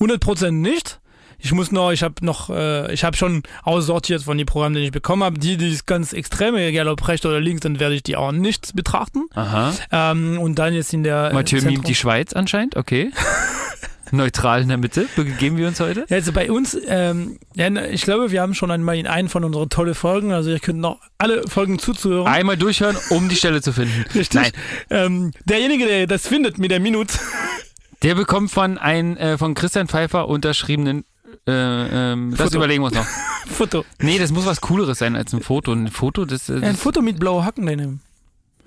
100% 0.00 0.50
nicht. 0.50 0.98
Ich 1.44 1.50
muss 1.52 1.72
noch, 1.72 1.90
ich 1.90 2.04
habe 2.04 2.14
noch, 2.24 2.50
äh, 2.50 2.92
ich 2.94 3.02
habe 3.02 3.16
schon 3.16 3.42
aussortiert 3.64 4.22
von 4.22 4.38
den 4.38 4.46
Programmen, 4.46 4.76
die 4.76 4.82
ich 4.82 4.92
bekommen 4.92 5.24
habe. 5.24 5.40
Die, 5.40 5.56
die 5.56 5.70
ist 5.70 5.86
ganz 5.86 6.12
extrem, 6.12 6.54
egal 6.54 6.86
ob 6.86 7.08
rechts 7.08 7.26
oder 7.26 7.40
links, 7.40 7.62
dann 7.62 7.80
werde 7.80 7.96
ich 7.96 8.04
die 8.04 8.14
auch 8.14 8.30
nicht 8.30 8.76
betrachten. 8.76 9.24
Aha. 9.34 9.72
Ähm, 9.90 10.38
und 10.38 10.56
dann 10.60 10.72
jetzt 10.72 10.92
in 10.92 11.02
der. 11.02 11.32
Mathieu 11.32 11.60
mimt 11.62 11.88
die 11.88 11.96
Schweiz 11.96 12.32
anscheinend, 12.32 12.76
okay. 12.76 13.10
Neutral 14.12 14.62
in 14.62 14.68
der 14.68 14.78
Mitte, 14.78 15.06
begeben 15.16 15.56
wir 15.56 15.66
uns 15.68 15.80
heute. 15.80 16.06
Ja, 16.08 16.16
also 16.16 16.32
bei 16.32 16.50
uns, 16.50 16.76
ähm, 16.86 17.38
ja, 17.54 17.68
ich 17.86 18.02
glaube, 18.02 18.30
wir 18.30 18.40
haben 18.40 18.54
schon 18.54 18.70
einmal 18.70 18.96
in 18.96 19.06
einen 19.06 19.28
von 19.28 19.44
unseren 19.44 19.68
tollen 19.68 19.94
Folgen, 19.94 20.32
also 20.32 20.50
ihr 20.50 20.60
könnt 20.60 20.80
noch 20.80 21.00
alle 21.18 21.46
Folgen 21.48 21.78
zuzuhören. 21.78 22.26
Einmal 22.26 22.56
durchhören, 22.56 22.96
um 23.10 23.28
die 23.28 23.36
Stelle 23.36 23.62
zu 23.62 23.72
finden. 23.72 24.04
Richtig. 24.14 24.34
Nein, 24.40 24.52
Ähm, 24.90 25.30
derjenige, 25.44 25.86
der 25.86 26.06
das 26.06 26.26
findet 26.26 26.58
mit 26.58 26.70
der 26.70 26.80
Minute, 26.80 27.18
der 28.02 28.14
bekommt 28.14 28.50
von 28.50 28.78
ein 28.78 29.16
äh, 29.16 29.38
von 29.38 29.54
Christian 29.54 29.88
Pfeiffer 29.88 30.28
unterschriebenen 30.28 31.04
äh, 31.46 32.12
ähm, 32.12 32.34
das 32.36 32.54
überlegen 32.54 32.82
wir 32.82 32.86
uns 32.86 32.96
noch. 32.96 33.06
Foto. 33.46 33.84
Nee, 33.98 34.18
das 34.18 34.30
muss 34.30 34.46
was 34.46 34.60
Cooleres 34.60 34.98
sein 34.98 35.16
als 35.16 35.32
ein 35.32 35.42
Foto. 35.42 35.72
Ein 35.72 35.88
Foto, 35.88 36.24
das, 36.24 36.48
äh, 36.48 36.54
Ja, 36.54 36.58
ein 36.58 36.72
das 36.72 36.80
Foto 36.80 37.02
mit 37.02 37.18
blauen 37.18 37.44
Hacken 37.44 37.64
nehmen. 37.64 38.00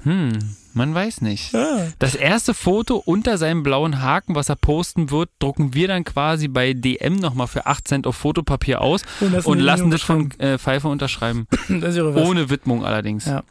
Hm, 0.06 0.38
man 0.76 0.94
weiß 0.94 1.22
nicht. 1.22 1.52
Ja. 1.52 1.88
Das 1.98 2.14
erste 2.14 2.54
Foto 2.54 2.98
unter 2.98 3.40
seinem 3.40 3.64
blauen 3.64 4.04
Haken, 4.04 4.36
was 4.36 4.50
er 4.50 4.56
posten 4.56 5.10
wird, 5.10 5.30
drucken 5.40 5.74
wir 5.74 5.88
dann 5.88 6.04
quasi 6.04 6.48
bei 6.48 6.74
DM 6.74 7.16
nochmal 7.16 7.48
für 7.48 7.66
8 7.66 7.88
Cent 7.88 8.08
auf 8.08 8.16
Fotopapier 8.16 8.82
aus 8.82 9.02
Und 9.20 9.32
lassen, 9.32 9.50
und 9.50 9.60
lassen 9.60 9.90
das 9.90 10.04
von 10.04 10.30
äh, 10.40 10.60
Pfeiffer 10.60 10.90
unterschreiben. 10.90 11.48
Das. 11.82 11.98
Ohne 11.98 12.50
Widmung 12.50 12.86
allerdings. 12.86 13.26
Ja. 13.26 13.44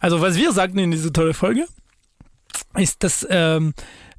Also 0.00 0.20
was 0.20 0.36
wir 0.36 0.52
sagten 0.52 0.78
in 0.78 0.90
dieser 0.90 1.12
tolle 1.12 1.32
Folge, 1.32 1.66
ist, 2.74 3.04
dass 3.04 3.26
ähm, 3.30 3.72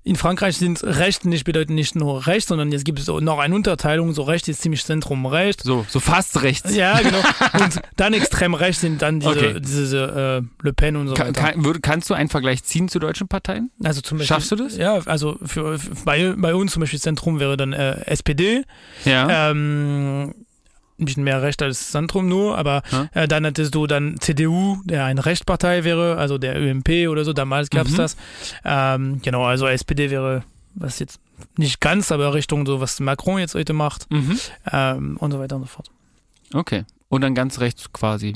in 0.04 0.16
Frankreich 0.16 0.58
sind 0.58 0.84
Recht 0.84 1.26
nicht 1.26 1.44
bedeutet 1.44 1.70
nicht 1.70 1.96
nur 1.96 2.26
Recht, 2.26 2.48
sondern 2.48 2.72
jetzt 2.72 2.86
gibt 2.86 2.98
es 3.00 3.08
noch 3.08 3.38
eine 3.38 3.54
Unterteilung. 3.54 4.14
So 4.14 4.24
Recht 4.24 4.48
ist 4.48 4.62
ziemlich 4.62 4.84
Zentrum 4.84 5.28
Recht. 5.28 5.62
So, 5.64 5.86
so 5.88 6.00
fast 6.00 6.42
rechts. 6.42 6.74
Ja, 6.76 7.00
genau. 7.00 7.20
Und 7.64 7.80
dann 7.98 8.14
extrem 8.14 8.56
rechts 8.56 8.82
sind 8.82 9.02
dann 9.04 9.20
diese, 9.20 9.32
Okay. 9.32 9.60
diese 9.60 10.42
äh, 10.44 10.66
Le 10.66 10.74
Pen 10.74 10.96
und 10.96 11.08
so 11.10 11.14
weiter. 11.14 11.32
kann, 11.34 11.62
würd- 11.64 11.82
kannst 11.82 12.10
du 12.10 12.16
einen 12.16 12.30
Vergleich 12.30 12.64
ziehen 12.64 12.90
zu 12.90 12.98
deutschen 12.98 13.28
Parteien? 13.28 13.70
also 13.84 14.02
zum 14.02 14.18
Beispiel, 14.18 14.36
Schaffst 14.36 14.52
du 14.52 14.56
das? 14.56 14.76
Ja, 14.76 15.00
also 15.06 15.38
für, 15.46 15.78
für, 15.78 15.92
bei, 16.04 16.34
bei 16.36 16.56
uns 16.56 16.72
zum 16.72 16.80
Beispiel 16.80 17.00
Zentrum 17.00 17.40
wäre 17.40 17.56
dann 17.56 17.74
äh, 17.74 18.02
SPD. 18.06 18.64
Ja. 19.06 19.52
Ähm, 19.52 20.34
ein 21.02 21.06
bisschen 21.06 21.24
mehr 21.24 21.42
Recht 21.42 21.62
als 21.62 21.92
Zentrum 21.92 22.28
nur, 22.30 22.58
aber 22.58 22.84
Ja. 22.92 23.10
äh, 23.14 23.28
dann 23.28 23.46
hattest 23.46 23.74
du 23.76 23.88
dann 23.88 24.20
CDU, 24.20 24.78
der 24.86 25.06
eine 25.06 25.26
Rechtspartei 25.26 25.84
wäre, 25.84 26.18
also 26.18 26.38
der 26.38 26.60
ÖMP 26.62 27.08
oder 27.10 27.26
so, 27.26 27.34
damals 27.34 27.70
gab 27.70 27.88
es 27.88 27.94
Mhm. 27.94 27.98
das. 27.98 28.18
Ähm, 28.64 29.22
genau, 29.22 29.44
also 29.44 29.68
SPD 29.68 30.10
wäre, 30.12 30.44
was 30.76 31.00
jetzt 31.00 31.20
nicht 31.58 31.82
ganz, 31.82 32.12
aber 32.12 32.34
Richtung 32.34 32.66
so, 32.66 32.80
was 32.80 33.00
Macron 33.00 33.40
jetzt 33.40 33.56
heute 33.56 33.74
macht 33.74 34.10
Mhm. 34.12 34.40
ähm, 34.72 35.18
und 35.18 35.32
so 35.32 35.40
weiter 35.40 35.56
und 35.56 35.64
so 35.64 35.68
fort. 35.68 35.90
Okay. 36.54 36.84
Und 37.10 37.22
dann 37.22 37.36
ganz 37.36 37.60
rechts 37.60 37.92
quasi. 37.92 38.34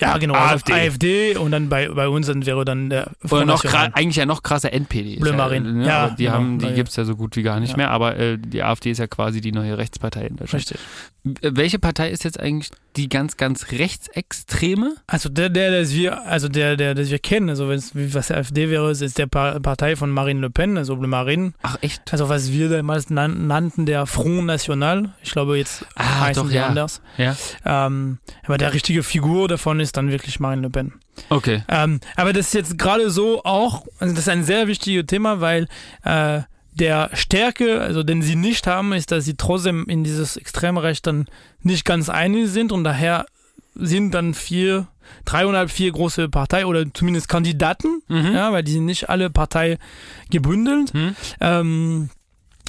Ja, 0.00 0.18
genau, 0.18 0.34
also 0.34 0.54
AfD. 0.54 0.72
AfD 0.72 1.36
und 1.36 1.50
dann 1.52 1.68
bei, 1.68 1.88
bei 1.88 2.08
uns 2.08 2.26
dann 2.26 2.46
wäre 2.46 2.64
dann 2.64 2.90
der 2.90 3.08
Oder 3.22 3.28
Front 3.28 3.46
noch 3.46 3.64
National. 3.64 3.90
eigentlich 3.94 4.16
ja 4.16 4.26
noch 4.26 4.42
krasser 4.42 4.72
NPD. 4.72 5.14
ist 5.14 5.20
Bleu 5.20 5.30
ja, 5.36 5.60
ne, 5.60 5.86
Ja, 5.86 6.10
die 6.10 6.24
genau. 6.24 6.34
haben, 6.36 6.58
die 6.58 6.66
Ja, 6.66 6.72
gibt's 6.72 6.96
ja 6.96 7.04
so 7.04 7.16
gut 7.16 7.36
wie 7.36 7.42
gar 7.42 7.60
nicht 7.60 7.70
Ja. 7.72 7.76
mehr, 7.76 7.90
aber 7.90 8.16
äh, 8.16 8.38
die 8.38 8.62
AfD 8.62 8.90
ist 8.90 8.98
ja 8.98 9.06
quasi 9.06 9.40
die 9.40 9.52
neue 9.52 9.76
Rechtspartei 9.78 10.26
in 10.26 10.36
Deutschland. 10.36 10.64
Richtig. 10.70 10.78
Äh, 11.42 11.50
Welche 11.54 11.78
Partei 11.78 12.10
ist 12.10 12.24
jetzt 12.24 12.40
eigentlich 12.40 12.70
die 12.96 13.08
ganz, 13.08 13.36
ganz 13.36 13.66
rechtsextreme? 13.70 14.94
Also 15.06 15.28
der, 15.28 15.48
der, 15.48 15.70
das 15.70 15.92
wir, 15.94 16.26
also 16.26 16.48
der, 16.48 16.76
der, 16.76 16.94
das 16.94 17.10
wir 17.10 17.18
kennen, 17.18 17.48
also 17.50 17.68
wenn's, 17.68 17.94
wie- 17.94 18.12
was 18.14 18.30
AfD 18.30 18.70
wäre, 18.70 18.90
ist 18.90 19.18
der 19.18 19.26
Pa- 19.26 19.58
Partei 19.60 19.96
von 19.96 20.10
Marine 20.10 20.40
Le 20.40 20.50
Pen, 20.50 20.76
also 20.76 20.96
Bleu 20.96 21.06
Marine. 21.08 21.52
Ach 21.62 21.76
echt? 21.82 22.02
Also 22.12 22.28
was 22.28 22.50
wir 22.52 22.68
damals 22.68 23.10
nan 23.10 23.46
nannten, 23.46 23.86
der 23.86 24.06
Front 24.06 24.46
National. 24.46 25.10
Ich 25.22 25.30
glaube, 25.32 25.58
jetzt 25.58 25.84
Ah, 25.94 26.20
heißen 26.20 26.42
doch, 26.44 26.50
die 26.50 26.56
ja. 26.56 26.66
anders. 26.66 27.00
Ja. 27.16 27.36
Ähm, 27.64 28.18
aber 28.44 28.58
der 28.58 28.72
richtige 28.74 29.02
Figur 29.02 29.48
davon 29.48 29.80
ist 29.80 29.89
dann 29.96 30.10
wirklich 30.10 30.40
Marine 30.40 30.62
Le 30.62 30.70
Pen. 30.70 30.92
Okay. 31.28 31.62
Ähm, 31.68 32.00
aber 32.16 32.32
das 32.32 32.46
ist 32.48 32.54
jetzt 32.54 32.78
gerade 32.78 33.10
so 33.10 33.42
auch, 33.44 33.86
also 33.98 34.14
das 34.14 34.24
ist 34.24 34.28
ein 34.28 34.44
sehr 34.44 34.66
wichtiges 34.66 35.06
Thema, 35.06 35.40
weil 35.40 35.68
äh, 36.04 36.40
der 36.72 37.10
Stärke, 37.14 37.80
also 37.80 38.02
den 38.02 38.22
sie 38.22 38.36
nicht 38.36 38.66
haben, 38.66 38.92
ist, 38.92 39.10
dass 39.10 39.24
sie 39.24 39.36
trotzdem 39.36 39.86
in 39.86 40.04
dieses 40.04 40.36
Extremrecht 40.36 41.06
dann 41.06 41.26
nicht 41.62 41.84
ganz 41.84 42.08
einig 42.08 42.48
sind 42.48 42.72
und 42.72 42.84
daher 42.84 43.26
sind 43.74 44.14
dann 44.14 44.34
vier, 44.34 44.88
dreieinhalb, 45.24 45.70
vier 45.70 45.92
große 45.92 46.28
Partei 46.28 46.66
oder 46.66 46.84
zumindest 46.92 47.28
Kandidaten, 47.28 48.02
Mhm. 48.08 48.32
ja, 48.34 48.52
weil 48.52 48.62
die 48.62 48.72
sind 48.72 48.84
nicht 48.84 49.08
alle 49.10 49.30
Partei 49.30 49.78
gebündelt. 50.30 50.92
Hm? 50.92 51.14
Ähm, 51.40 52.10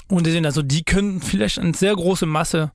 und 0.07 0.25
die 0.27 0.31
sind 0.31 0.45
also, 0.45 0.61
die 0.61 0.83
können 0.83 1.21
vielleicht 1.21 1.59
eine 1.59 1.73
sehr 1.73 1.95
große 1.95 2.25
Masse 2.25 2.71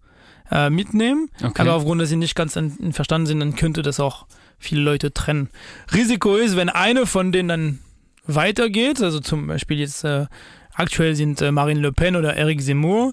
äh, 0.51 0.71
mitnehmen, 0.71 1.29
Okay. 1.43 1.63
aber 1.63 1.75
aufgrund, 1.75 2.01
dass 2.01 2.09
sie 2.09 2.17
nicht 2.17 2.35
ganz 2.35 2.59
verstanden 2.93 3.27
sind, 3.27 3.41
dann 3.41 3.57
könnte 3.57 3.83
das 3.83 4.01
auch 4.01 4.27
viele 4.59 4.81
Leute 4.81 5.13
trennen. 5.13 5.51
Risiko 5.93 6.37
ist, 6.37 6.57
wenn 6.57 6.69
eine 6.69 7.07
von 7.07 7.33
denen 7.33 7.49
dann 7.49 7.79
weitergeht, 8.27 9.03
also 9.03 9.21
zum 9.21 9.47
Beispiel 9.47 9.79
jetzt 9.79 10.05
äh, 10.05 10.27
aktuell 10.75 11.15
sind 11.15 11.41
äh, 11.43 11.53
Marine 11.53 11.81
Le 11.81 11.93
Pen 11.93 12.17
oder 12.17 12.35
Eric 12.37 12.63
Zemmour, 12.63 13.13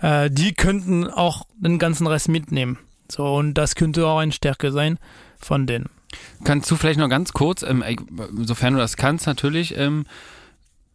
äh, 0.00 0.30
die 0.30 0.52
könnten 0.52 1.06
auch 1.06 1.46
den 1.56 1.78
ganzen 1.78 2.06
Rest 2.06 2.28
mitnehmen. 2.28 2.78
So, 3.10 3.24
und 3.34 3.54
das 3.54 3.74
könnte 3.74 4.06
auch 4.06 4.18
eine 4.18 4.32
Stärke 4.32 4.72
sein 4.72 4.98
von 5.38 5.66
denen. 5.66 5.90
Kannst 6.44 6.70
du 6.70 6.76
vielleicht 6.76 6.98
noch 6.98 7.08
ganz 7.08 7.32
kurz, 7.32 7.62
ähm, 7.62 7.84
sofern 8.42 8.74
du 8.74 8.78
das 8.80 8.96
kannst 8.96 9.26
natürlich, 9.26 9.76
ähm, 9.76 10.06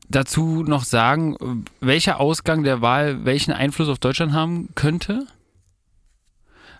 dazu 0.10 0.64
noch 0.64 0.84
sagen, 0.84 1.36
äh, 1.36 1.86
welcher 1.86 2.20
Ausgang 2.20 2.64
der 2.64 2.82
Wahl 2.82 3.26
welchen 3.26 3.52
Einfluss 3.52 3.90
auf 3.90 4.00
Deutschland 4.00 4.34
haben 4.34 4.70
könnte? 4.76 5.28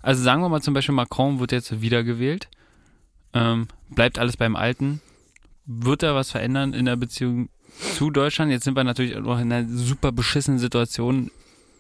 Also 0.02 0.24
sagen 0.24 0.42
wir 0.42 0.50
mal 0.50 0.62
zum 0.62 0.74
Beispiel, 0.74 0.96
Macron 0.96 1.40
wird 1.40 1.52
jetzt 1.52 1.82
wiedergewählt. 1.82 2.50
Ähm, 3.34 3.68
bleibt 3.90 4.20
alles 4.20 4.38
beim 4.38 4.56
Alten. 4.56 5.02
Wird 5.66 6.04
er 6.04 6.16
was 6.16 6.32
verändern 6.32 6.74
in 6.74 6.86
der 6.86 6.96
Beziehung 6.96 7.50
zu 7.96 8.10
Deutschland? 8.10 8.52
Jetzt 8.52 8.64
sind 8.64 8.76
wir 8.76 8.84
natürlich 8.84 9.16
auch 9.16 9.22
noch 9.22 9.40
in 9.40 9.52
einer 9.52 9.68
super 9.70 10.12
beschissenen 10.12 10.60
Situation 10.60 11.32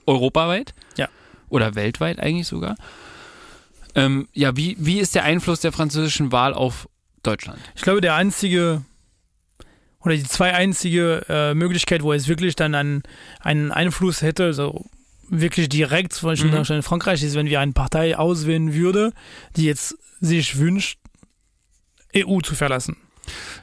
europaweit. 0.05 0.73
Ja. 0.97 1.08
Oder 1.49 1.75
weltweit 1.75 2.19
eigentlich 2.19 2.47
sogar. 2.47 2.75
Ähm, 3.95 4.27
ja, 4.34 4.55
wie, 4.55 4.75
wie 4.79 4.99
ist 4.99 5.15
der 5.15 5.23
Einfluss 5.23 5.62
der 5.62 5.71
französischen 5.71 6.32
Wahl 6.32 6.53
auf 6.53 6.88
Deutschland? 7.23 7.60
Ich 7.75 7.82
glaube, 7.82 8.01
der 8.01 8.15
einzige 8.15 8.84
oder 10.01 10.15
die 10.15 10.23
zwei 10.23 10.53
einzige 10.53 11.25
äh, 11.27 11.53
Möglichkeit, 11.53 12.03
wo 12.03 12.13
es 12.13 12.27
wirklich 12.27 12.55
dann 12.55 12.75
einen, 12.75 13.03
einen 13.41 13.71
Einfluss 13.71 14.21
hätte, 14.21 14.53
so 14.53 14.86
wirklich 15.30 15.70
direkt, 15.70 16.13
zum 16.13 16.30
Beispiel 16.30 16.52
Mhm. 16.52 16.63
in 16.70 16.84
Frankreich, 16.84 17.24
ist, 17.24 17.36
wenn 17.36 17.48
wir 17.48 17.60
eine 17.60 17.72
Partei 17.74 18.18
auswählen 18.18 18.74
würde, 18.74 19.12
die 19.56 19.65
jetzt 19.65 19.98
sich 20.20 20.58
wünscht, 20.58 21.00
EU 22.15 22.39
zu 22.42 22.56
verlassen. 22.56 22.98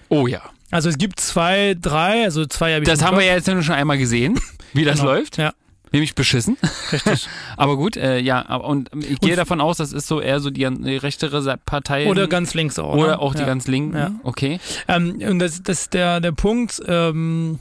Oh 0.08 0.26
ja. 0.26 0.42
Also 0.70 0.88
es 0.88 0.98
gibt 0.98 1.20
zwei, 1.20 1.76
drei, 1.80 2.24
also 2.24 2.44
zwei 2.46 2.74
habe 2.74 2.82
ich 2.82 2.88
Das 2.88 3.02
haben 3.04 3.16
wir 3.18 3.24
ja 3.24 3.34
jetzt 3.34 3.46
schon 3.46 3.74
einmal 3.74 3.98
gesehen, 3.98 4.38
wie 4.72 4.84
das 4.84 4.98
Genau. 5.00 5.12
läuft. 5.12 5.36
Ja, 5.38 5.52
Nämlich 5.92 6.14
beschissen. 6.16 6.56
richtig. 6.92 7.28
Aber 7.56 7.76
gut, 7.76 7.96
äh, 7.96 8.18
ja, 8.18 8.54
und 8.56 8.90
ich 8.94 9.20
gehe 9.20 9.30
Und- 9.30 9.36
davon 9.36 9.60
aus, 9.60 9.76
das 9.78 9.92
ist 9.92 10.08
so 10.08 10.20
eher 10.20 10.40
so 10.40 10.50
die, 10.50 10.68
die 10.68 10.96
rechtere 10.96 11.56
Partei. 11.64 12.08
Oder 12.08 12.26
ganz 12.26 12.54
links 12.54 12.78
auch. 12.78 12.94
oder 12.94 13.06
ne? 13.12 13.18
auch 13.20 13.34
die 13.34 13.40
ja. 13.40 13.46
ganz 13.46 13.66
linken. 13.68 13.96
Ja. 13.96 14.10
Okay. 14.24 14.58
Ähm, 14.88 15.20
und 15.28 15.38
das, 15.38 15.62
das 15.62 15.82
ist 15.82 15.94
der, 15.94 16.20
der 16.20 16.32
Punkt, 16.32 16.82
ähm, 16.86 17.60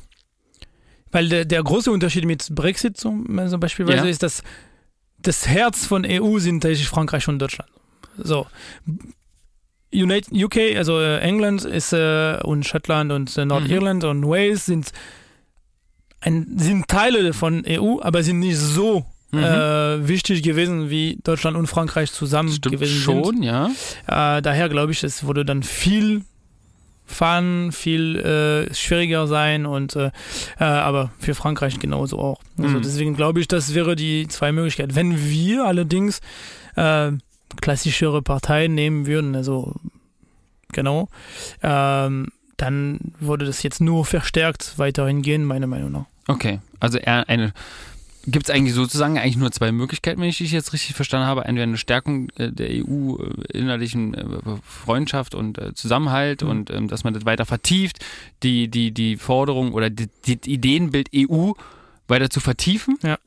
weil 1.16 1.30
der, 1.30 1.46
der 1.46 1.64
große 1.64 1.90
Unterschied 1.92 2.26
mit 2.26 2.48
Brexit 2.54 2.98
zum, 2.98 3.40
also 3.40 3.58
beispielsweise 3.58 4.04
Ja. 4.06 4.10
ist, 4.12 4.22
dass 4.22 4.44
das 5.18 5.48
Herz 5.48 5.86
von 5.86 6.06
EU 6.06 6.38
sind 6.40 6.62
tatsächlich 6.62 6.90
Frankreich 6.90 7.28
und 7.28 7.40
Deutschland. 7.40 7.72
So. 8.18 8.46
United, 9.94 10.32
UK, 10.34 10.76
also 10.78 11.00
äh, 11.00 11.20
England 11.20 11.64
ist 11.64 11.94
äh, 11.94 12.38
und 12.44 12.66
Schottland 12.66 13.12
und 13.12 13.38
äh, 13.38 13.46
Nordirland 13.46 14.04
Mhm. 14.04 14.10
und 14.10 14.28
Wales 14.28 14.66
sind, 14.66 14.92
ein, 16.22 16.48
sind 16.58 16.88
Teile 16.88 17.34
von 17.34 17.64
EU, 17.68 18.00
aber 18.02 18.22
sind 18.24 18.40
nicht 18.40 18.58
so 18.58 19.06
Mhm. 19.32 19.40
äh, 19.44 20.08
wichtig 20.08 20.44
gewesen, 20.44 20.90
wie 20.90 21.18
Deutschland 21.24 21.58
und 21.58 21.68
Frankreich 21.68 22.12
zusammen 22.12 22.52
Stimmt 22.52 22.76
gewesen 22.76 22.94
sind. 22.94 23.04
schon, 23.26 23.44
ja. 23.44 23.68
Äh, 24.08 24.42
daher 24.42 24.70
glaube 24.70 24.92
ich, 24.92 25.04
es 25.04 25.26
würde 25.26 25.44
dann 25.46 25.64
viel 25.64 26.22
fahren, 27.06 27.72
viel 27.72 28.18
äh, 28.18 28.74
schwieriger 28.74 29.28
sein 29.28 29.66
und 29.66 29.96
äh, 29.96 30.12
äh, 30.60 30.64
aber 30.64 31.12
für 31.20 31.36
Frankreich 31.36 31.80
genauso 31.80 32.20
auch. 32.20 32.42
Also 32.58 32.78
Mhm. 32.78 32.82
deswegen 32.82 33.16
glaube 33.16 33.40
ich, 33.40 33.48
das 33.48 33.74
wäre 33.74 33.96
die 33.96 34.28
zwei 34.28 34.52
Möglichkeiten. 34.52 34.96
Wenn 34.96 35.18
wir 35.30 35.66
allerdings 35.66 36.20
äh, 36.76 37.12
klassischere 37.62 38.22
Parteien 38.22 38.74
nehmen 38.74 39.06
würden, 39.06 39.36
also 39.36 39.74
genau, 40.72 41.10
ähm, 41.62 42.28
dann 42.58 43.00
würde 43.20 43.46
das 43.46 43.64
jetzt 43.64 43.82
nur 43.82 44.06
verstärkt 44.06 44.74
weiterhin 44.78 45.22
gehen, 45.22 45.46
meiner 45.46 45.68
Meinung 45.68 45.92
nach. 45.92 46.06
Okay. 46.28 46.60
Also 46.80 46.98
eher 46.98 47.28
eine. 47.30 47.54
Gibt 48.28 48.50
es 48.50 48.56
eigentlich 48.56 48.74
sozusagen 48.74 49.18
eigentlich 49.18 49.38
nur 49.38 49.52
zwei 49.52 49.72
Möglichkeiten, 49.72 50.20
wenn 50.22 50.30
ich 50.30 50.40
dich 50.40 50.52
jetzt 50.52 50.74
richtig 50.74 50.96
verstanden 50.96 51.28
habe? 51.28 51.46
Entweder 51.46 51.64
eine 51.64 51.78
Stärkung 51.78 52.30
äh, 52.38 52.52
der 52.52 52.70
EU 52.70 53.18
äh, 53.18 53.58
innerlichen 53.58 54.14
äh, 54.14 54.26
Freundschaft 54.64 55.36
und 55.36 55.60
Zusammenhalt 55.76 56.42
Mhm. 56.42 56.50
und 56.50 56.70
ähm, 56.72 56.88
dass 56.88 57.04
man 57.04 57.14
das 57.14 57.26
weiter 57.26 57.46
vertieft, 57.46 58.04
die, 58.44 58.68
die, 58.68 58.92
die 58.92 59.18
Forderung 59.18 59.74
oder 59.74 59.90
die, 59.90 60.08
die 60.26 60.40
Ideenbild 60.52 61.10
EU 61.16 61.52
weiter 62.08 62.30
zu 62.30 62.40
vertiefen. 62.40 62.98
Ja. 63.04 63.18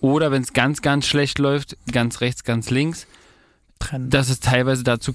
Oder 0.00 0.30
wenn 0.30 0.42
es 0.42 0.52
ganz, 0.52 0.82
ganz 0.82 1.06
schlecht 1.06 1.38
läuft, 1.38 1.76
ganz 1.90 2.20
rechts, 2.20 2.44
ganz 2.44 2.70
links, 2.70 3.06
Trennen. 3.78 4.10
dass 4.10 4.28
es 4.30 4.40
teilweise 4.40 4.84
dazu 4.84 5.14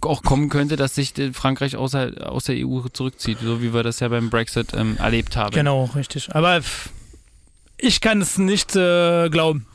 auch 0.00 0.22
kommen 0.22 0.48
könnte, 0.48 0.76
dass 0.76 0.94
sich 0.94 1.12
Frankreich 1.32 1.76
außer, 1.76 2.12
aus 2.30 2.44
der 2.44 2.56
EU 2.66 2.80
zurückzieht, 2.92 3.38
so 3.42 3.62
wie 3.62 3.74
wir 3.74 3.82
das 3.82 4.00
ja 4.00 4.08
beim 4.08 4.30
Brexit 4.30 4.72
ähm, 4.74 4.96
erlebt 4.98 5.36
haben. 5.36 5.54
Genau, 5.54 5.84
richtig. 5.94 6.34
Aber 6.34 6.60
ich 7.82 8.00
kann 8.00 8.20
es 8.20 8.38
nicht 8.38 8.76
äh, 8.76 9.28
glauben. 9.30 9.66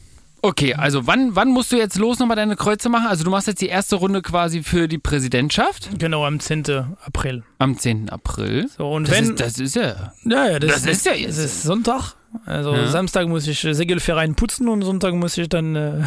Okay, 0.41 0.76
also 0.76 1.08
wann, 1.08 1.36
wann 1.36 1.49
musst 1.49 1.72
du 1.72 1.76
jetzt 1.76 1.97
los 1.97 2.20
nochmal 2.20 2.36
deine 2.36 2.56
Kreuze 2.56 2.88
machen? 2.88 3.08
Also 3.08 3.24
du 3.24 3.32
machst 3.32 3.47
jetzt 3.47 3.62
die 3.62 3.68
erste 3.68 3.95
Runde 3.95 4.22
quasi 4.22 4.62
für 4.62 4.88
die 4.88 4.99
Präsidentschaft 4.99 5.89
Genau, 5.97 6.24
am 6.24 6.39
10. 6.39 6.66
April. 7.03 7.41
am 7.58 7.76
10. 7.80 8.10
April. 8.12 8.68
So, 8.78 8.91
und 8.91 9.08
Das, 9.08 9.16
wenn. 9.16 9.24
ist, 9.32 9.39
das 9.39 9.58
ist 9.58 9.76
ja. 9.76 10.14
ja, 10.24 10.49
ja, 10.51 10.60
das, 10.60 10.84
das 10.84 10.86
ist 10.86 11.06
ja 11.08 11.14
jetzt- 11.14 11.38
Es 11.39 11.45
ist 11.45 11.64
Sonntag. 11.64 12.14
Also 12.45 12.76
Ja. 12.76 12.88
Samstag 12.88 13.28
muss 13.28 13.47
ich 13.47 13.64
äh, 13.64 13.74
Segelverein 13.74 14.36
putzen 14.36 14.68
und 14.68 14.84
Sonntag 14.84 15.16
muss 15.16 15.36
ich 15.38 15.49
dann. 15.49 15.76
Äh, 15.76 16.03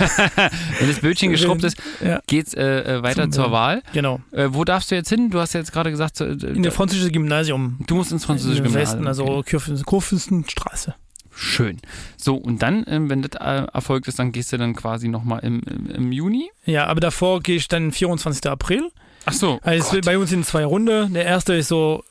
Wenn 0.80 0.88
das 0.88 1.00
Bildchen 1.00 1.30
geschrubbt 1.32 1.62
ist, 1.64 1.76
ja, 2.04 2.18
geht's 2.26 2.54
äh, 2.54 2.96
äh, 2.96 3.02
weiter 3.04 3.22
Zum, 3.24 3.32
zur 3.32 3.46
äh, 3.48 3.52
Wahl. 3.52 3.82
genau. 3.92 4.18
Äh, 4.32 4.48
wo 4.50 4.64
darfst 4.64 4.90
du 4.90 4.94
jetzt 4.96 5.10
hin? 5.10 5.30
Du 5.30 5.38
hast 5.38 5.52
ja 5.52 5.60
jetzt 5.60 5.72
gerade 5.72 5.90
gesagt, 5.90 6.20
In 6.20 6.62
der 6.62 6.72
französische 6.72 7.12
Gymnasium. 7.12 7.78
du 7.86 7.94
musst 7.94 8.10
ins 8.10 8.24
französische 8.24 8.58
Im 8.62 8.64
Gymnasium. 8.64 9.04
Westen, 9.04 9.06
also 9.06 9.24
Okay. 9.26 9.56
Kurfürsten- 9.58 9.84
Kurfürstenstraße. 9.84 10.94
Schön. 11.38 11.78
So, 12.16 12.34
und 12.36 12.62
dann, 12.62 12.84
ähm, 12.88 13.10
wenn 13.10 13.20
das 13.22 13.38
äh, 13.40 13.66
erfolgt 13.72 14.08
ist, 14.08 14.18
dann 14.18 14.32
gehst 14.32 14.52
du 14.52 14.56
dann 14.56 14.74
quasi 14.74 15.08
nochmal 15.08 15.40
im, 15.44 15.60
im, 15.68 15.86
im 15.90 16.12
Juni. 16.12 16.50
Ja, 16.64 16.86
aber 16.86 17.00
davor 17.00 17.40
gehe 17.40 17.56
ich 17.56 17.68
dann 17.68 17.92
24. 17.92 18.46
April. 18.50 18.90
Ach 19.26 19.32
so. 19.34 19.58
Also 19.62 19.90
Gott. 19.96 20.04
bei 20.06 20.16
uns 20.18 20.30
sind 20.30 20.46
zwei 20.46 20.64
Runden. 20.64 21.12
Der 21.12 21.24
erste 21.26 21.52
ist 21.54 21.68
so 21.68 22.02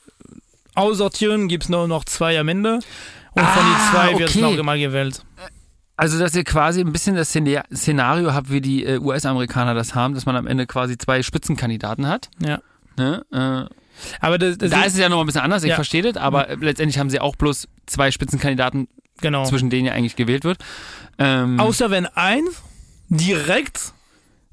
aussortieren, 0.76 1.47
gibt 1.47 1.63
es 1.63 1.69
nur 1.69 1.88
noch 1.88 2.05
zwei 2.05 2.39
am 2.39 2.47
Ende. 2.47 2.76
Und 3.34 3.43
von 3.43 3.63
Ah, 3.63 3.65
den 3.65 3.91
zwei 4.13 4.19
wird 4.19 4.30
es 4.30 4.36
noch 4.36 4.55
immer 4.55 4.78
gewählt. 4.78 5.23
Also, 5.97 6.19
dass 6.19 6.36
ihr 6.36 6.43
quasi 6.43 6.82
ein 6.82 6.91
bisschen 6.91 7.15
das 7.15 7.30
Szena- 7.34 7.63
Szenario 7.73 8.34
habt, 8.34 8.51
wie 8.51 8.59
die 8.61 8.84
äh, 8.86 8.99
US-Amerikaner 8.99 9.73
das 9.73 9.95
haben, 9.95 10.13
dass 10.13 10.26
man 10.26 10.36
am 10.36 10.45
Ende 10.45 10.67
quasi 10.67 10.97
zwei 10.97 11.23
Spitzenkandidaten 11.23 12.07
hat. 12.07 12.30
Ja. 12.45 12.59
Ne? 12.97 13.26
Äh, 13.32 13.73
Aber 14.19 14.38
das, 14.38 14.57
das 14.57 14.71
da 14.71 14.84
ist 14.84 14.93
es 14.93 14.99
ja 14.99 15.07
noch 15.07 15.21
ein 15.21 15.26
bisschen 15.26 15.41
anders, 15.41 15.63
ich 15.63 15.69
Ja. 15.69 15.76
verstehe 15.76 16.01
das, 16.01 16.17
aber 16.17 16.49
äh, 16.49 16.55
letztendlich 16.59 16.99
haben 16.99 17.09
sie 17.09 17.21
auch 17.21 17.38
bloß 17.38 17.69
zwei 17.86 18.11
Spitzenkandidaten, 18.11 18.89
genau. 19.22 19.45
zwischen 19.45 19.70
denen 19.70 19.88
ja 19.88 19.93
eigentlich 19.93 20.16
gewählt 20.16 20.43
wird. 20.43 20.57
Ähm, 21.18 21.59
Außer 21.59 21.89
wenn 21.91 22.05
eins 22.05 22.61
direkt 23.09 23.93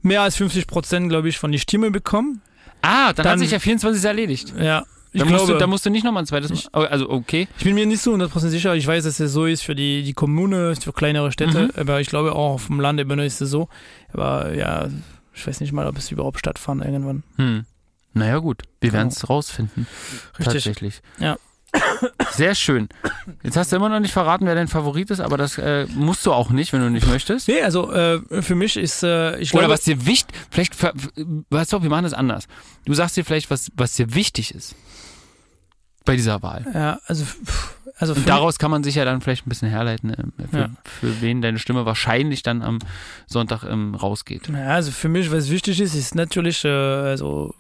mehr 0.03 0.23
als 0.23 0.37
50 0.37 0.67
Prozent, 0.67 1.09
glaube 1.09 1.29
ich, 1.29 1.39
von 1.39 1.53
die 1.53 1.59
Stimme 1.59 1.91
bekommen. 1.91 2.41
ah, 2.83 3.13
dann, 3.13 3.25
hat 3.25 3.33
dann- 3.33 3.39
sich 3.39 3.51
ja 3.53 3.59
24 3.59 4.05
erledigt. 4.05 4.53
Ja, 4.59 4.85
ich 5.13 5.21
Da 5.21 5.25
musst, 5.27 5.37
glaube. 5.45 5.53
du, 5.55 5.59
da 5.59 5.67
musst 5.67 5.87
du 5.87 5.91
nicht 5.91 6.05
nochmal 6.05 6.23
ein 6.25 6.27
zweites 6.27 6.51
Mal. 6.51 6.57
Ich- 6.57 6.69
oh, 6.73 6.81
Also, 6.81 7.11
okay. 7.11 7.47
ich 7.59 7.65
bin 7.65 7.75
mir 7.75 7.87
nicht 7.87 8.03
so 8.03 8.13
100% 8.13 8.51
sicher. 8.51 8.75
Ich 8.75 8.87
weiß, 8.87 9.05
dass 9.05 9.21
es 9.21 9.33
so 9.33 9.47
ist 9.47 9.63
für 9.63 9.75
die, 9.75 10.03
die 10.03 10.13
Kommune, 10.15 10.75
für 10.77 10.93
kleinere 10.93 11.31
Städte, 11.33 11.65
Mhm. 11.65 11.71
aber 11.77 12.01
ich 12.01 12.09
glaube 12.09 12.33
auch 12.33 12.55
auf 12.55 12.67
dem 12.67 12.81
Landebene 12.81 13.25
ist 13.25 13.41
es 13.41 13.51
so. 13.51 13.69
Aber 14.13 14.55
ja, 14.55 14.89
ich 15.35 15.47
weiß 15.47 15.61
nicht 15.61 15.73
mal, 15.73 15.87
ob 15.87 15.97
es 15.99 16.11
überhaupt 16.11 16.39
stattfand 16.39 16.85
irgendwann. 16.85 17.23
Hm. 17.37 17.65
Naja, 18.15 18.39
gut. 18.39 18.63
Wir 18.81 18.91
Genau. 18.91 18.99
werden 18.99 19.09
es 19.09 19.29
rausfinden. 19.31 19.87
Richtig. 20.39 20.45
Tatsächlich. 20.65 21.01
Ja. 21.19 21.37
Sehr 22.33 22.55
schön. 22.55 22.89
Jetzt 23.43 23.57
hast 23.57 23.73
du 23.73 23.77
immer 23.77 23.89
noch 23.89 24.01
nicht 24.01 24.13
verraten, 24.13 24.47
wer 24.47 24.55
dein 24.55 24.69
Favorit 24.69 25.11
ist, 25.11 25.21
aber 25.21 25.37
das 25.39 25.57
äh, 25.59 25.87
musst 25.95 26.25
du 26.27 26.33
auch 26.33 26.51
nicht, 26.51 26.73
wenn 26.73 26.81
du 26.81 26.91
nicht 26.91 27.07
möchtest. 27.07 27.49
Nee, 27.49 27.63
also 27.63 27.93
äh, 27.93 28.21
für 28.43 28.55
mich 28.55 28.77
ist, 28.77 29.03
äh, 29.03 29.39
ich 29.39 29.51
glaube, 29.51 29.67
Oder 29.67 29.75
was 29.75 29.83
dir 29.83 30.05
wichtig, 30.07 30.35
vielleicht, 30.51 30.75
weißt 31.51 31.73
du, 31.73 31.83
wir 31.83 31.91
machen 31.91 32.05
das 32.05 32.15
anders. 32.15 32.47
Du 32.85 32.93
sagst 32.95 33.17
dir 33.17 33.25
vielleicht, 33.25 33.51
was, 33.51 33.71
was 33.77 33.95
dir 33.95 34.15
wichtig 34.15 34.55
ist 34.55 34.75
bei 36.05 36.17
dieser 36.17 36.43
Wahl. 36.43 36.67
ja, 36.75 36.99
also, 37.07 37.25
also 37.97 38.15
daraus 38.15 38.59
kann 38.59 38.71
man 38.73 38.83
sich 38.83 38.97
ja 38.97 39.05
dann 39.05 39.21
vielleicht 39.21 39.47
ein 39.47 39.49
bisschen 39.49 39.69
herleiten, 39.69 40.11
äh, 40.11 40.49
für, 40.51 40.59
Ja. 40.59 40.71
für 40.85 41.21
wen 41.21 41.41
deine 41.43 41.59
Stimme 41.61 41.87
wahrscheinlich 41.87 42.43
dann 42.43 42.61
am 42.63 42.81
Sonntag 43.27 43.63
ähm, 43.65 43.95
rausgeht. 43.95 44.49
ja, 44.49 44.67
also 44.67 44.91
für 44.91 45.09
mich, 45.09 45.31
was 45.31 45.49
wichtig 45.49 45.81
ist, 45.81 45.95
ist 45.95 46.15
natürlich, 46.17 46.65
äh, 46.65 46.69
also 46.69 47.55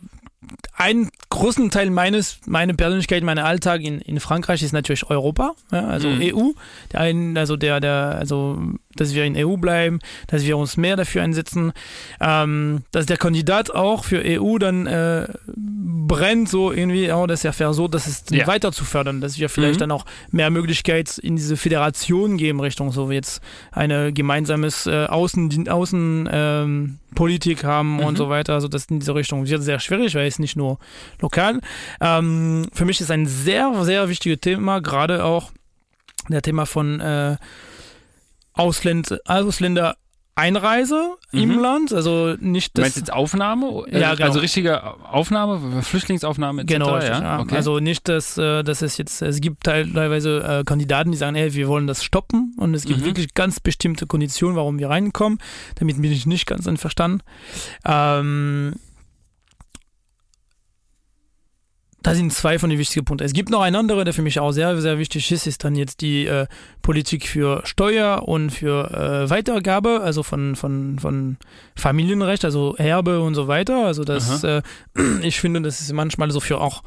ein 0.82 1.10
großen 1.30 1.70
Teil 1.70 1.90
meines, 1.90 2.38
meine 2.46 2.74
Persönlichkeit, 2.74 3.22
mein 3.22 3.38
Alltag 3.38 3.82
in, 3.82 4.00
in 4.00 4.20
Frankreich 4.20 4.62
ist 4.62 4.72
natürlich 4.72 5.08
Europa, 5.08 5.52
ja, 5.70 5.86
also 5.86 6.08
Mhm. 6.08 6.20
EU, 6.22 6.50
der 6.92 7.00
ein, 7.00 7.36
also 7.36 7.56
der, 7.56 7.80
der, 7.80 8.16
also 8.18 8.60
dass 8.96 9.14
wir 9.14 9.24
in 9.24 9.36
EU 9.36 9.56
bleiben, 9.56 9.98
dass 10.26 10.44
wir 10.44 10.56
uns 10.56 10.76
mehr 10.76 10.96
dafür 10.96 11.22
einsetzen, 11.22 11.72
ähm, 12.20 12.82
dass 12.92 13.06
der 13.06 13.16
Kandidat 13.16 13.70
auch 13.70 14.04
für 14.04 14.22
EU 14.24 14.58
dann 14.58 14.86
äh, 14.86 15.28
brennt, 15.56 16.48
so 16.48 16.72
irgendwie, 16.72 17.10
oh, 17.12 17.26
dass 17.26 17.44
er 17.44 17.52
versucht, 17.52 17.94
das 17.94 18.06
ist 18.06 18.30
Ja. 18.32 18.46
weiter 18.46 18.72
zu 18.72 18.84
fördern, 18.84 19.20
dass 19.20 19.38
wir 19.38 19.48
vielleicht 19.48 19.76
Mhm. 19.76 19.80
dann 19.80 19.90
auch 19.92 20.04
mehr 20.30 20.50
Möglichkeit 20.50 21.18
in 21.18 21.36
diese 21.36 21.56
Föderation 21.56 22.36
geben, 22.36 22.60
Richtung 22.60 22.92
so 22.92 23.08
wie 23.10 23.14
jetzt 23.14 23.40
eine 23.70 24.12
gemeinsames 24.12 24.86
äh, 24.86 25.06
Außen, 25.06 25.68
Außen 25.68 26.28
ähm, 26.30 26.98
Politik 27.14 27.64
haben 27.64 27.94
Mhm. 27.96 28.00
und 28.04 28.16
so 28.18 28.28
weiter. 28.28 28.54
Also 28.54 28.68
das 28.68 28.86
in 28.86 29.00
diese 29.00 29.14
Richtung 29.14 29.46
wird 29.46 29.62
sehr 29.62 29.80
schwierig, 29.80 30.14
weil 30.14 30.26
es 30.26 30.38
nicht 30.38 30.56
nur 30.56 30.78
lokal. 31.20 31.60
Ähm, 32.00 32.66
für 32.72 32.84
mich 32.84 33.00
ist 33.00 33.10
ein 33.10 33.26
sehr, 33.26 33.72
sehr 33.84 34.08
wichtiges 34.08 34.40
Thema, 34.40 34.80
gerade 34.80 35.24
auch 35.24 35.50
der 36.28 36.42
Thema 36.42 36.66
von 36.66 37.00
äh, 37.00 37.36
Ausländ 38.54 39.18
Ausländer 39.28 39.96
Einreise 40.34 41.16
im 41.32 41.50
Mhm. 41.56 41.58
Land, 41.60 41.92
also 41.92 42.36
nicht 42.40 42.68
Du 42.74 42.80
das 42.80 42.84
meinst 42.84 42.96
jetzt 42.96 43.12
Aufnahme? 43.12 43.84
Äh, 43.90 44.00
Ja, 44.00 44.14
genau. 44.14 44.28
Also 44.28 44.40
richtige 44.40 44.82
Aufnahme, 45.04 45.82
Flüchtlingsaufnahme 45.82 46.62
etc.? 46.62 46.72
Genau, 46.72 46.94
richtig, 46.94 47.10
ja? 47.10 47.22
ja. 47.22 47.40
Okay. 47.40 47.54
Also 47.54 47.80
nicht, 47.80 48.08
dass, 48.08 48.38
äh, 48.38 48.62
dass 48.62 48.80
es 48.80 48.96
jetzt, 48.96 49.20
es 49.20 49.42
gibt 49.42 49.64
teilweise 49.64 50.42
äh, 50.60 50.64
Kandidaten, 50.64 51.10
die 51.12 51.18
sagen, 51.18 51.36
ey, 51.36 51.52
wir 51.52 51.68
wollen 51.68 51.86
das 51.86 52.02
stoppen 52.02 52.54
und 52.56 52.72
es 52.72 52.86
gibt 52.86 53.00
Mhm. 53.00 53.04
wirklich 53.04 53.34
ganz 53.34 53.60
bestimmte 53.60 54.06
Konditionen, 54.06 54.56
warum 54.56 54.78
wir 54.78 54.88
reinkommen. 54.88 55.38
Damit 55.74 56.00
bin 56.00 56.10
ich 56.10 56.24
nicht 56.24 56.46
ganz 56.46 56.66
einverstanden. 56.66 57.20
Ähm, 57.84 58.72
da 62.02 62.14
sind 62.14 62.32
zwei 62.32 62.58
von 62.58 62.70
den 62.70 62.78
wichtigen 62.78 63.04
Punkten. 63.04 63.24
Es 63.24 63.32
gibt 63.32 63.50
noch 63.50 63.60
ein 63.60 63.74
anderer, 63.74 64.04
der 64.04 64.12
für 64.14 64.22
mich 64.22 64.38
auch 64.40 64.52
sehr, 64.52 64.80
sehr 64.80 64.98
wichtig 64.98 65.30
ist, 65.30 65.46
ist 65.46 65.64
dann 65.64 65.74
jetzt 65.76 66.00
die 66.00 66.26
äh, 66.26 66.46
Politik 66.82 67.26
für 67.26 67.62
Steuer 67.64 68.28
und 68.28 68.50
für 68.50 68.90
äh, 68.90 69.30
Weitergabe, 69.30 70.00
also 70.02 70.22
von, 70.22 70.56
von, 70.56 70.98
von 70.98 71.36
Familienrecht, 71.76 72.44
also 72.44 72.74
Erbe 72.76 73.20
und 73.20 73.34
so 73.34 73.48
weiter. 73.48 73.86
Also 73.86 74.04
das, 74.04 74.42
äh, 74.44 74.62
ich 75.22 75.40
finde, 75.40 75.62
das 75.62 75.80
ist 75.80 75.92
manchmal 75.92 76.30
so 76.30 76.40
für 76.40 76.60
auch 76.60 76.82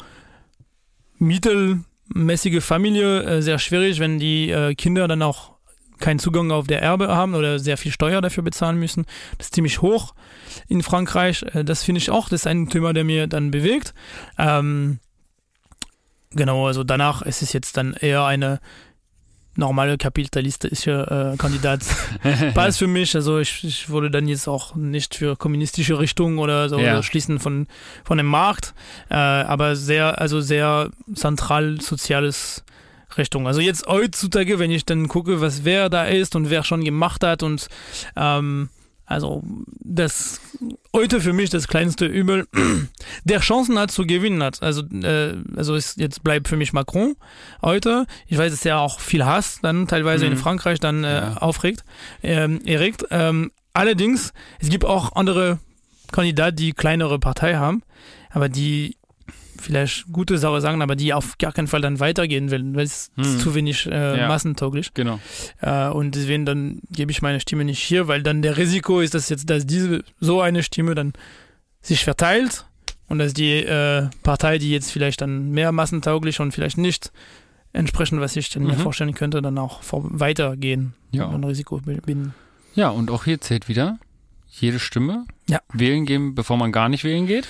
mittelmäßige 1.18 2.64
Familie 2.64 3.24
äh, 3.24 3.42
sehr 3.42 3.60
schwierig, 3.60 4.00
wenn 4.00 4.20
die 4.20 4.50
äh, 4.50 4.76
Kinder 4.76 5.08
dann 5.08 5.22
auch 5.22 5.56
keinen 6.00 6.20
Zugang 6.20 6.52
auf 6.52 6.68
der 6.68 6.82
Erbe 6.82 7.08
haben 7.08 7.36
oder 7.36 7.58
sehr 7.60 7.78
viel 7.78 7.92
Steuer 7.92 8.22
dafür 8.22 8.44
bezahlen 8.44 8.78
müssen. 8.78 9.06
Das 9.38 9.48
ist 9.48 9.56
ziemlich 9.56 9.82
hoch 9.82 10.14
in 10.68 10.84
Frankreich. 10.84 11.44
Äh, 11.54 11.64
Das 11.64 11.84
finde 11.84 12.00
ich 12.00 12.10
auch, 12.12 12.30
das 12.30 12.42
ist 12.42 12.48
ein 12.48 12.70
Thema, 12.70 12.94
der 12.94 13.04
mir 13.04 13.28
dann 13.28 13.52
bewegt. 13.52 13.94
Ähm, 14.38 15.00
genau, 16.36 16.68
also 16.68 16.84
danach 16.84 17.22
ist 17.22 17.42
es 17.42 17.54
jetzt 17.54 17.78
dann 17.78 17.94
eher 17.94 18.24
eine 18.26 18.60
normale 19.58 19.98
kapitalistische 19.98 21.34
äh, 21.34 21.38
Kandidat. 21.38 21.80
Passt 22.54 22.78
für 22.80 22.88
mich. 22.88 23.16
Also 23.16 23.40
ich, 23.40 23.64
ich 23.64 23.90
würde 23.90 24.12
dann 24.12 24.28
jetzt 24.28 24.48
auch 24.50 24.76
nicht 24.76 25.16
für 25.16 25.38
kommunistische 25.38 25.98
Richtung 25.98 26.40
oder 26.40 26.68
so 26.68 26.78
Ja. 26.80 27.02
schließen 27.02 27.40
von, 27.40 27.68
von 28.04 28.18
dem 28.18 28.28
Markt, 28.28 28.74
äh, 29.10 29.16
aber 29.16 29.78
sehr, 29.78 30.20
also 30.20 30.42
sehr 30.42 30.90
zentral 31.14 31.80
soziales 31.80 32.66
Richtung. 33.18 33.48
Also 33.48 33.62
jetzt 33.62 33.88
heutzutage, 33.88 34.60
wenn 34.60 34.72
ich 34.72 34.84
dann 34.84 35.08
gucke, 35.08 35.40
was 35.40 35.64
wer 35.64 35.90
da 35.90 36.04
ist 36.04 36.36
und 36.36 36.50
wer 36.50 36.64
schon 36.64 36.84
gemacht 36.84 37.24
hat 37.24 37.42
und 37.42 37.68
ähm, 38.18 38.70
also 39.06 39.44
das 39.80 40.40
heute 40.96 41.22
für 41.22 41.34
mich 41.34 41.50
das 41.50 41.68
kleinste 41.68 42.06
Übel, 42.06 42.48
der 43.24 43.40
Chancen 43.40 43.78
hat 43.78 43.92
zu 43.92 44.06
gewinnen 44.08 44.42
hat. 44.42 44.62
Also 44.64 44.82
äh, 45.04 45.36
also 45.56 45.76
ist 45.76 45.98
jetzt 45.98 46.24
bleibt 46.24 46.48
für 46.48 46.58
mich 46.58 46.74
Macron 46.74 47.16
heute. 47.62 48.06
Ich 48.28 48.38
weiß, 48.38 48.52
dass 48.52 48.66
er 48.66 48.80
auch 48.80 49.00
viel 49.00 49.26
Hass 49.26 49.60
dann 49.62 49.88
teilweise 49.88 50.26
in 50.26 50.34
Mhm. 50.34 50.38
Frankreich 50.38 50.80
dann 50.80 51.04
äh, 51.04 51.16
Ja. 51.18 51.38
aufregt, 51.38 51.84
ähm, 52.24 52.62
erregt. 52.66 53.06
Ähm, 53.12 53.52
allerdings 53.74 54.34
es 54.60 54.70
gibt 54.70 54.86
auch 54.86 55.16
andere 55.16 55.60
Kandidaten, 56.12 56.56
die 56.58 56.72
kleinere 56.74 57.20
Partei 57.20 57.56
haben, 57.56 57.84
aber 58.32 58.50
die 58.50 58.98
vielleicht 59.60 60.12
gute 60.12 60.38
Sache 60.38 60.62
sagen, 60.62 60.82
aber 60.82 60.96
die 60.96 61.14
auf 61.14 61.38
gar 61.38 61.52
keinen 61.52 61.68
Fall 61.68 61.82
dann 61.82 62.00
weitergehen 62.00 62.52
will, 62.52 62.64
weil 62.76 62.84
es 62.86 63.12
Hm. 63.16 63.40
zu 63.40 63.56
wenig 63.56 63.86
äh, 63.88 64.18
Ja. 64.20 64.28
massentauglich. 64.28 64.94
Genau. 64.94 65.20
Äh, 65.62 65.88
und 65.90 66.16
deswegen 66.16 66.46
dann 66.46 66.80
gebe 66.92 67.12
ich 67.12 67.22
meine 67.22 67.40
Stimme 67.40 67.66
nicht 67.66 67.80
hier, 67.82 68.08
weil 68.08 68.22
dann 68.24 68.42
der 68.42 68.58
Risiko 68.58 69.00
ist, 69.00 69.14
dass 69.14 69.30
jetzt, 69.30 69.50
dass 69.50 69.66
diese 69.66 70.04
so 70.20 70.42
eine 70.42 70.64
Stimme 70.64 70.96
dann 70.96 71.14
sich 71.82 72.04
verteilt 72.04 72.66
und 73.08 73.20
dass 73.20 73.34
die 73.34 73.54
äh, 73.64 74.08
Partei, 74.24 74.58
die 74.58 74.72
jetzt 74.72 74.92
vielleicht 74.92 75.22
dann 75.22 75.52
mehr 75.52 75.72
massentauglich 75.72 76.40
und 76.40 76.52
vielleicht 76.52 76.78
nicht 76.78 77.12
entsprechend, 77.74 78.22
was 78.22 78.36
ich 78.36 78.50
dann 78.50 78.64
mir 78.64 78.74
Mhm. 78.74 78.80
vorstellen 78.80 79.14
könnte, 79.14 79.42
dann 79.42 79.58
auch 79.58 79.84
vor 79.84 80.02
weitergehen 80.06 80.94
Ja. 81.12 81.26
und 81.26 81.36
ein 81.36 81.44
Risiko 81.44 81.80
bin. 81.80 82.34
Ja, 82.74 82.90
und 82.90 83.12
auch 83.12 83.26
hier 83.26 83.40
zählt 83.42 83.68
wieder 83.68 84.00
jede 84.50 84.80
Stimme. 84.80 85.26
Ja. 85.50 85.60
Wählen 85.74 86.06
gehen, 86.06 86.34
bevor 86.36 86.56
man 86.58 86.72
gar 86.72 86.88
nicht 86.90 87.04
wählen 87.04 87.28
geht. 87.28 87.48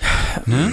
Ne? 0.46 0.70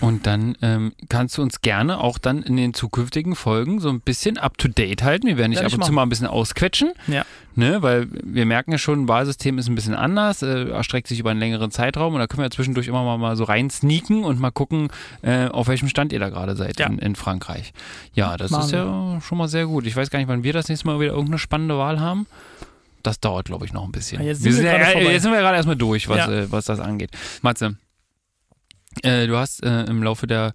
Und 0.00 0.26
dann 0.26 0.56
ähm, 0.62 0.92
kannst 1.10 1.36
du 1.36 1.42
uns 1.42 1.60
gerne 1.60 2.00
auch 2.00 2.16
dann 2.18 2.42
in 2.42 2.56
den 2.56 2.72
zukünftigen 2.72 3.34
Folgen 3.36 3.80
so 3.80 3.90
ein 3.90 4.00
bisschen 4.00 4.38
up 4.38 4.56
to 4.56 4.68
date 4.68 5.02
halten. 5.02 5.26
Wir 5.26 5.36
werden 5.36 5.50
dich 5.52 5.60
Werde 5.60 5.74
ab 5.74 5.78
und 5.78 5.84
zu 5.84 5.92
mal 5.92 6.02
ein 6.04 6.08
bisschen 6.08 6.26
ausquetschen. 6.26 6.92
Ja. 7.06 7.24
Ne? 7.54 7.82
Weil 7.82 8.08
wir 8.10 8.46
merken 8.46 8.72
ja 8.72 8.78
schon, 8.78 9.02
ein 9.02 9.08
Wahlsystem 9.08 9.58
ist 9.58 9.68
ein 9.68 9.74
bisschen 9.74 9.94
anders, 9.94 10.40
äh, 10.42 10.70
erstreckt 10.70 11.06
sich 11.08 11.18
über 11.18 11.30
einen 11.30 11.40
längeren 11.40 11.70
Zeitraum 11.70 12.14
und 12.14 12.20
da 12.20 12.26
können 12.26 12.42
wir 12.42 12.50
zwischendurch 12.50 12.88
immer 12.88 13.04
mal, 13.04 13.18
mal 13.18 13.36
so 13.36 13.44
rein 13.44 13.68
sneaken 13.68 14.24
und 14.24 14.40
mal 14.40 14.50
gucken, 14.50 14.88
äh, 15.22 15.48
auf 15.48 15.68
welchem 15.68 15.88
Stand 15.88 16.12
ihr 16.14 16.18
da 16.20 16.30
gerade 16.30 16.56
seid 16.56 16.80
Ja. 16.80 16.86
in, 16.86 16.98
in 16.98 17.14
Frankreich. 17.16 17.72
Ja, 18.14 18.36
das 18.38 18.50
Machen 18.50 18.64
ist 18.66 18.72
ja 18.72 19.20
schon 19.20 19.36
mal 19.36 19.48
sehr 19.48 19.66
gut. 19.66 19.86
Ich 19.86 19.96
weiß 19.96 20.08
gar 20.10 20.18
nicht, 20.18 20.28
wann 20.28 20.44
wir 20.44 20.52
das 20.54 20.68
nächste 20.68 20.86
Mal 20.86 20.98
wieder 21.00 21.10
irgendeine 21.12 21.38
spannende 21.38 21.76
Wahl 21.76 22.00
haben. 22.00 22.26
Das 23.02 23.20
dauert, 23.20 23.46
glaube 23.46 23.66
ich, 23.66 23.72
noch 23.72 23.84
ein 23.84 23.92
bisschen. 23.92 24.20
Ja, 24.20 24.28
jetzt 24.28 24.44
wir 24.44 24.52
sind 24.52 24.64
wir 24.64 24.70
sind 24.72 25.02
ja, 25.04 25.10
jetzt 25.10 25.22
sind 25.22 25.32
wir 25.32 25.40
gerade 25.40 25.56
erstmal 25.56 25.76
durch, 25.76 26.08
was, 26.08 26.18
Ja. 26.18 26.30
äh, 26.30 26.52
was 26.52 26.64
das 26.66 26.80
angeht. 26.80 27.10
Matze, 27.42 27.76
äh, 29.04 29.26
du 29.26 29.36
hast 29.36 29.62
äh, 29.64 29.84
im 29.84 30.02
Laufe 30.02 30.26
der 30.26 30.52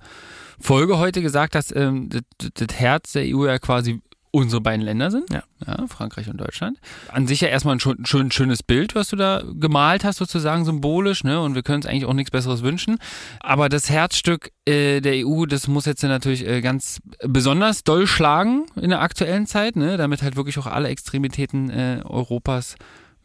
Folge 0.59 0.97
heute 0.97 1.21
gesagt, 1.21 1.55
dass 1.55 1.75
ähm, 1.75 2.09
das, 2.09 2.21
das 2.53 2.77
Herz 2.77 3.11
der 3.13 3.23
EU 3.25 3.45
ja 3.45 3.59
quasi 3.59 4.01
unsere 4.35 4.59
beiden 4.59 4.83
Länder 4.83 5.11
sind. 5.11 5.31
Ja. 5.31 5.43
Frankreich 5.87 6.29
und 6.29 6.35
Deutschland. 6.35 6.77
An 7.07 7.25
sich 7.25 7.39
ja 7.39 7.47
erstmal 7.47 7.77
ein 7.77 7.79
schon, 7.79 8.05
schon 8.05 8.31
schönes 8.31 8.63
Bild, 8.63 8.93
was 8.93 9.07
du 9.07 9.15
da 9.15 9.41
gemalt 9.53 10.03
hast, 10.03 10.17
sozusagen 10.17 10.65
symbolisch, 10.65 11.23
ne? 11.23 11.39
Und 11.39 11.55
wir 11.55 11.63
können 11.63 11.77
uns 11.77 11.85
eigentlich 11.85 12.03
auch 12.03 12.13
nichts 12.13 12.31
Besseres 12.31 12.61
wünschen. 12.61 12.97
Aber 13.39 13.69
das 13.69 13.89
Herzstück 13.89 14.51
äh, 14.65 14.99
der 14.99 15.25
EU, 15.25 15.45
das 15.45 15.69
muss 15.69 15.85
jetzt 15.85 16.03
natürlich 16.03 16.45
äh, 16.45 16.59
ganz 16.59 16.99
besonders 17.19 17.85
doll 17.85 18.07
schlagen 18.07 18.65
in 18.75 18.89
der 18.89 18.99
aktuellen 18.99 19.47
Zeit, 19.47 19.77
ne? 19.77 19.95
Damit 19.95 20.21
halt 20.21 20.35
wirklich 20.35 20.59
auch 20.59 20.67
alle 20.67 20.89
Extremitäten 20.89 21.69
äh, 21.69 22.01
Europas 22.03 22.75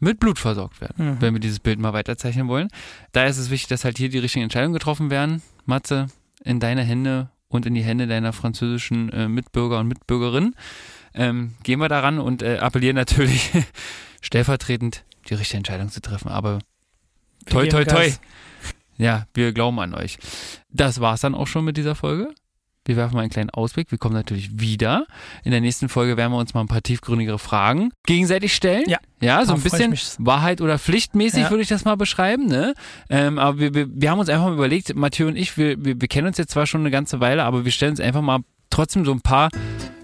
mit 0.01 0.19
Blut 0.19 0.37
versorgt 0.39 0.81
werden, 0.81 1.11
Mhm. 1.11 1.21
wenn 1.21 1.33
wir 1.35 1.39
dieses 1.39 1.59
Bild 1.59 1.79
mal 1.79 1.93
weiterzeichnen 1.93 2.47
wollen. 2.49 2.67
Daher 3.13 3.29
ist 3.29 3.37
es 3.37 3.49
wichtig, 3.49 3.69
dass 3.69 3.85
halt 3.85 3.97
hier 3.97 4.09
die 4.09 4.17
richtigen 4.19 4.43
Entscheidungen 4.43 4.73
getroffen 4.73 5.09
werden. 5.09 5.41
Matze, 5.65 6.07
in 6.43 6.59
deine 6.59 6.81
Hände 6.83 7.29
und 7.47 7.65
in 7.65 7.73
die 7.75 7.83
Hände 7.83 8.07
deiner 8.07 8.33
französischen 8.33 9.09
äh, 9.13 9.27
Mitbürger 9.29 9.79
und 9.79 9.87
Mitbürgerinnen. 9.87 10.55
Ähm, 11.13 11.53
gehen 11.63 11.79
wir 11.79 11.87
daran 11.89 12.19
und 12.19 12.41
äh, 12.41 12.57
appellieren 12.57 12.95
natürlich 12.95 13.51
stellvertretend 14.21 15.03
die 15.29 15.35
richtige 15.35 15.57
Entscheidung 15.57 15.89
zu 15.89 16.01
treffen. 16.01 16.29
Aber 16.29 16.59
toi, 17.45 17.67
toi, 17.67 17.85
toi. 17.85 18.05
Gas. 18.05 18.19
Ja, 18.97 19.25
wir 19.33 19.51
glauben 19.51 19.79
an 19.79 19.93
euch. 19.93 20.17
Das 20.69 20.99
war's 21.01 21.21
dann 21.21 21.35
auch 21.35 21.47
schon 21.47 21.65
mit 21.65 21.77
dieser 21.77 21.95
Folge. 21.95 22.29
Wir 22.85 22.95
werfen 22.95 23.13
mal 23.15 23.21
einen 23.21 23.29
kleinen 23.29 23.51
Ausblick. 23.51 23.91
Wir 23.91 23.99
kommen 23.99 24.15
natürlich 24.15 24.59
wieder. 24.59 25.05
In 25.43 25.51
der 25.51 25.61
nächsten 25.61 25.87
Folge 25.87 26.17
werden 26.17 26.31
wir 26.31 26.39
uns 26.39 26.55
mal 26.55 26.61
ein 26.61 26.67
paar 26.67 26.81
tiefgründigere 26.81 27.37
Fragen 27.37 27.91
gegenseitig 28.07 28.55
stellen. 28.55 28.85
Ja. 28.87 28.97
Ja, 29.21 29.45
so 29.45 29.53
ein 29.53 29.61
bisschen. 29.61 29.95
Wahrheit 30.17 30.61
oder 30.61 30.79
Pflichtmäßig 30.79 31.43
Ja. 31.43 31.49
würde 31.51 31.61
ich 31.61 31.69
das 31.69 31.85
mal 31.85 31.95
beschreiben. 31.95 32.47
Ne? 32.47 32.73
Ähm, 33.09 33.37
aber 33.37 33.59
wir, 33.59 33.73
wir, 33.75 33.87
wir 33.91 34.09
haben 34.09 34.17
uns 34.19 34.29
einfach 34.29 34.45
mal 34.45 34.53
überlegt, 34.53 34.95
Mathieu 34.95 35.27
und 35.27 35.35
ich, 35.35 35.57
wir, 35.57 35.83
wir, 35.85 36.01
wir 36.01 36.07
kennen 36.07 36.25
uns 36.27 36.39
jetzt 36.39 36.51
zwar 36.53 36.65
schon 36.65 36.81
eine 36.81 36.89
ganze 36.89 37.19
Weile, 37.19 37.43
aber 37.43 37.65
wir 37.65 37.71
stellen 37.71 37.91
uns 37.91 37.99
einfach 37.99 38.21
mal 38.21 38.39
trotzdem 38.71 39.05
so 39.05 39.11
ein 39.11 39.21
paar 39.21 39.49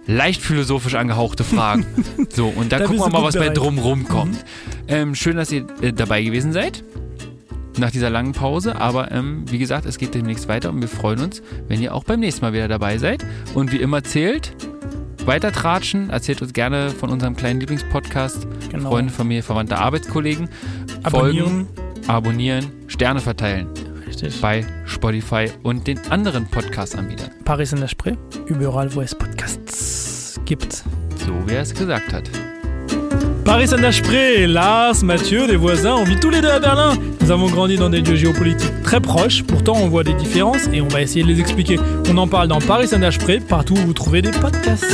leicht 0.05 0.41
philosophisch 0.43 0.93
angehauchte 0.93 1.43
Fragen. 1.43 1.83
so, 2.29 2.47
und 2.47 2.71
da, 2.71 2.77
Da 2.77 2.85
gucken 2.85 3.01
wir 3.01 3.09
mal, 3.09 3.23
was 3.23 3.33
bei 3.33 3.41
bereit. 3.41 3.57
drumrum 3.57 4.07
kommt. 4.07 4.45
Ähm, 4.87 5.15
schön, 5.15 5.35
dass 5.35 5.51
ihr 5.51 5.65
äh, 5.81 5.93
dabei 5.93 6.21
gewesen 6.21 6.53
seid. 6.53 6.83
Nach 7.77 7.91
dieser 7.91 8.09
langen 8.09 8.33
Pause. 8.33 8.75
Aber 8.75 9.11
ähm, 9.11 9.43
wie 9.49 9.59
gesagt, 9.59 9.85
es 9.85 9.97
geht 9.97 10.15
demnächst 10.15 10.47
weiter 10.47 10.69
und 10.69 10.81
wir 10.81 10.87
freuen 10.87 11.21
uns, 11.21 11.41
wenn 11.67 11.81
ihr 11.81 11.93
auch 11.93 12.03
beim 12.03 12.19
nächsten 12.19 12.41
Mal 12.43 12.53
wieder 12.53 12.67
dabei 12.67 12.97
seid. 12.97 13.25
Und 13.53 13.71
wie 13.71 13.77
immer 13.77 14.03
zählt, 14.03 14.55
weiter 15.25 15.51
tratschen. 15.51 16.09
Erzählt 16.09 16.41
uns 16.41 16.53
gerne 16.53 16.89
von 16.89 17.09
unserem 17.09 17.35
kleinen 17.35 17.59
Lieblingspodcast. 17.59 18.47
Genau. 18.71 18.89
Freunde, 18.89 19.13
Familie, 19.13 19.43
Verwandte, 19.43 19.77
Arbeitskollegen. 19.77 20.49
Abonnieren. 21.03 21.67
Folgen, 21.67 21.87
abonnieren, 22.07 22.71
Sterne 22.87 23.19
verteilen 23.19 23.67
Richtig. 24.07 24.41
bei 24.41 24.65
Spotify 24.85 25.51
und 25.63 25.87
den 25.87 25.99
anderen 26.09 26.47
Podcast-Anbietern. 26.47 27.31
Paris 27.45 27.73
in 27.73 27.81
der 27.81 27.87
Spree. 27.87 28.15
Überall, 28.47 28.93
wo 28.95 29.01
es 29.01 29.13
Podcasts 29.13 30.39
gibt. 30.45 30.73
So 30.73 31.47
wie 31.47 31.53
er 31.53 31.61
es 31.61 31.73
gesagt 31.73 32.13
hat. 32.13 32.29
Paris 33.47 33.69
Saint-Desprez, 33.69 34.45
Lars, 34.45 35.05
Mathieu, 35.05 35.47
des 35.47 35.55
voisins, 35.55 35.95
on 35.95 36.03
vit 36.03 36.19
tous 36.19 36.29
les 36.29 36.41
deux 36.41 36.49
à 36.49 36.59
Berlin. 36.59 36.95
Nous 37.21 37.31
avons 37.31 37.47
grandi 37.47 37.77
dans 37.77 37.89
des 37.89 38.01
lieux 38.01 38.17
géopolitiques 38.17 38.83
très 38.83 38.99
proches, 38.99 39.41
pourtant 39.43 39.77
on 39.77 39.87
voit 39.87 40.03
des 40.03 40.13
différences 40.15 40.67
et 40.73 40.81
on 40.81 40.89
va 40.89 41.01
essayer 41.01 41.23
de 41.23 41.29
les 41.29 41.39
expliquer. 41.39 41.79
On 42.09 42.17
en 42.17 42.27
parle 42.27 42.49
dans 42.49 42.59
Paris 42.59 42.89
Saint-Desprez, 42.89 43.39
partout 43.39 43.75
où 43.75 43.77
vous 43.77 43.93
trouvez 43.93 44.21
des 44.21 44.31
podcasts. 44.31 44.85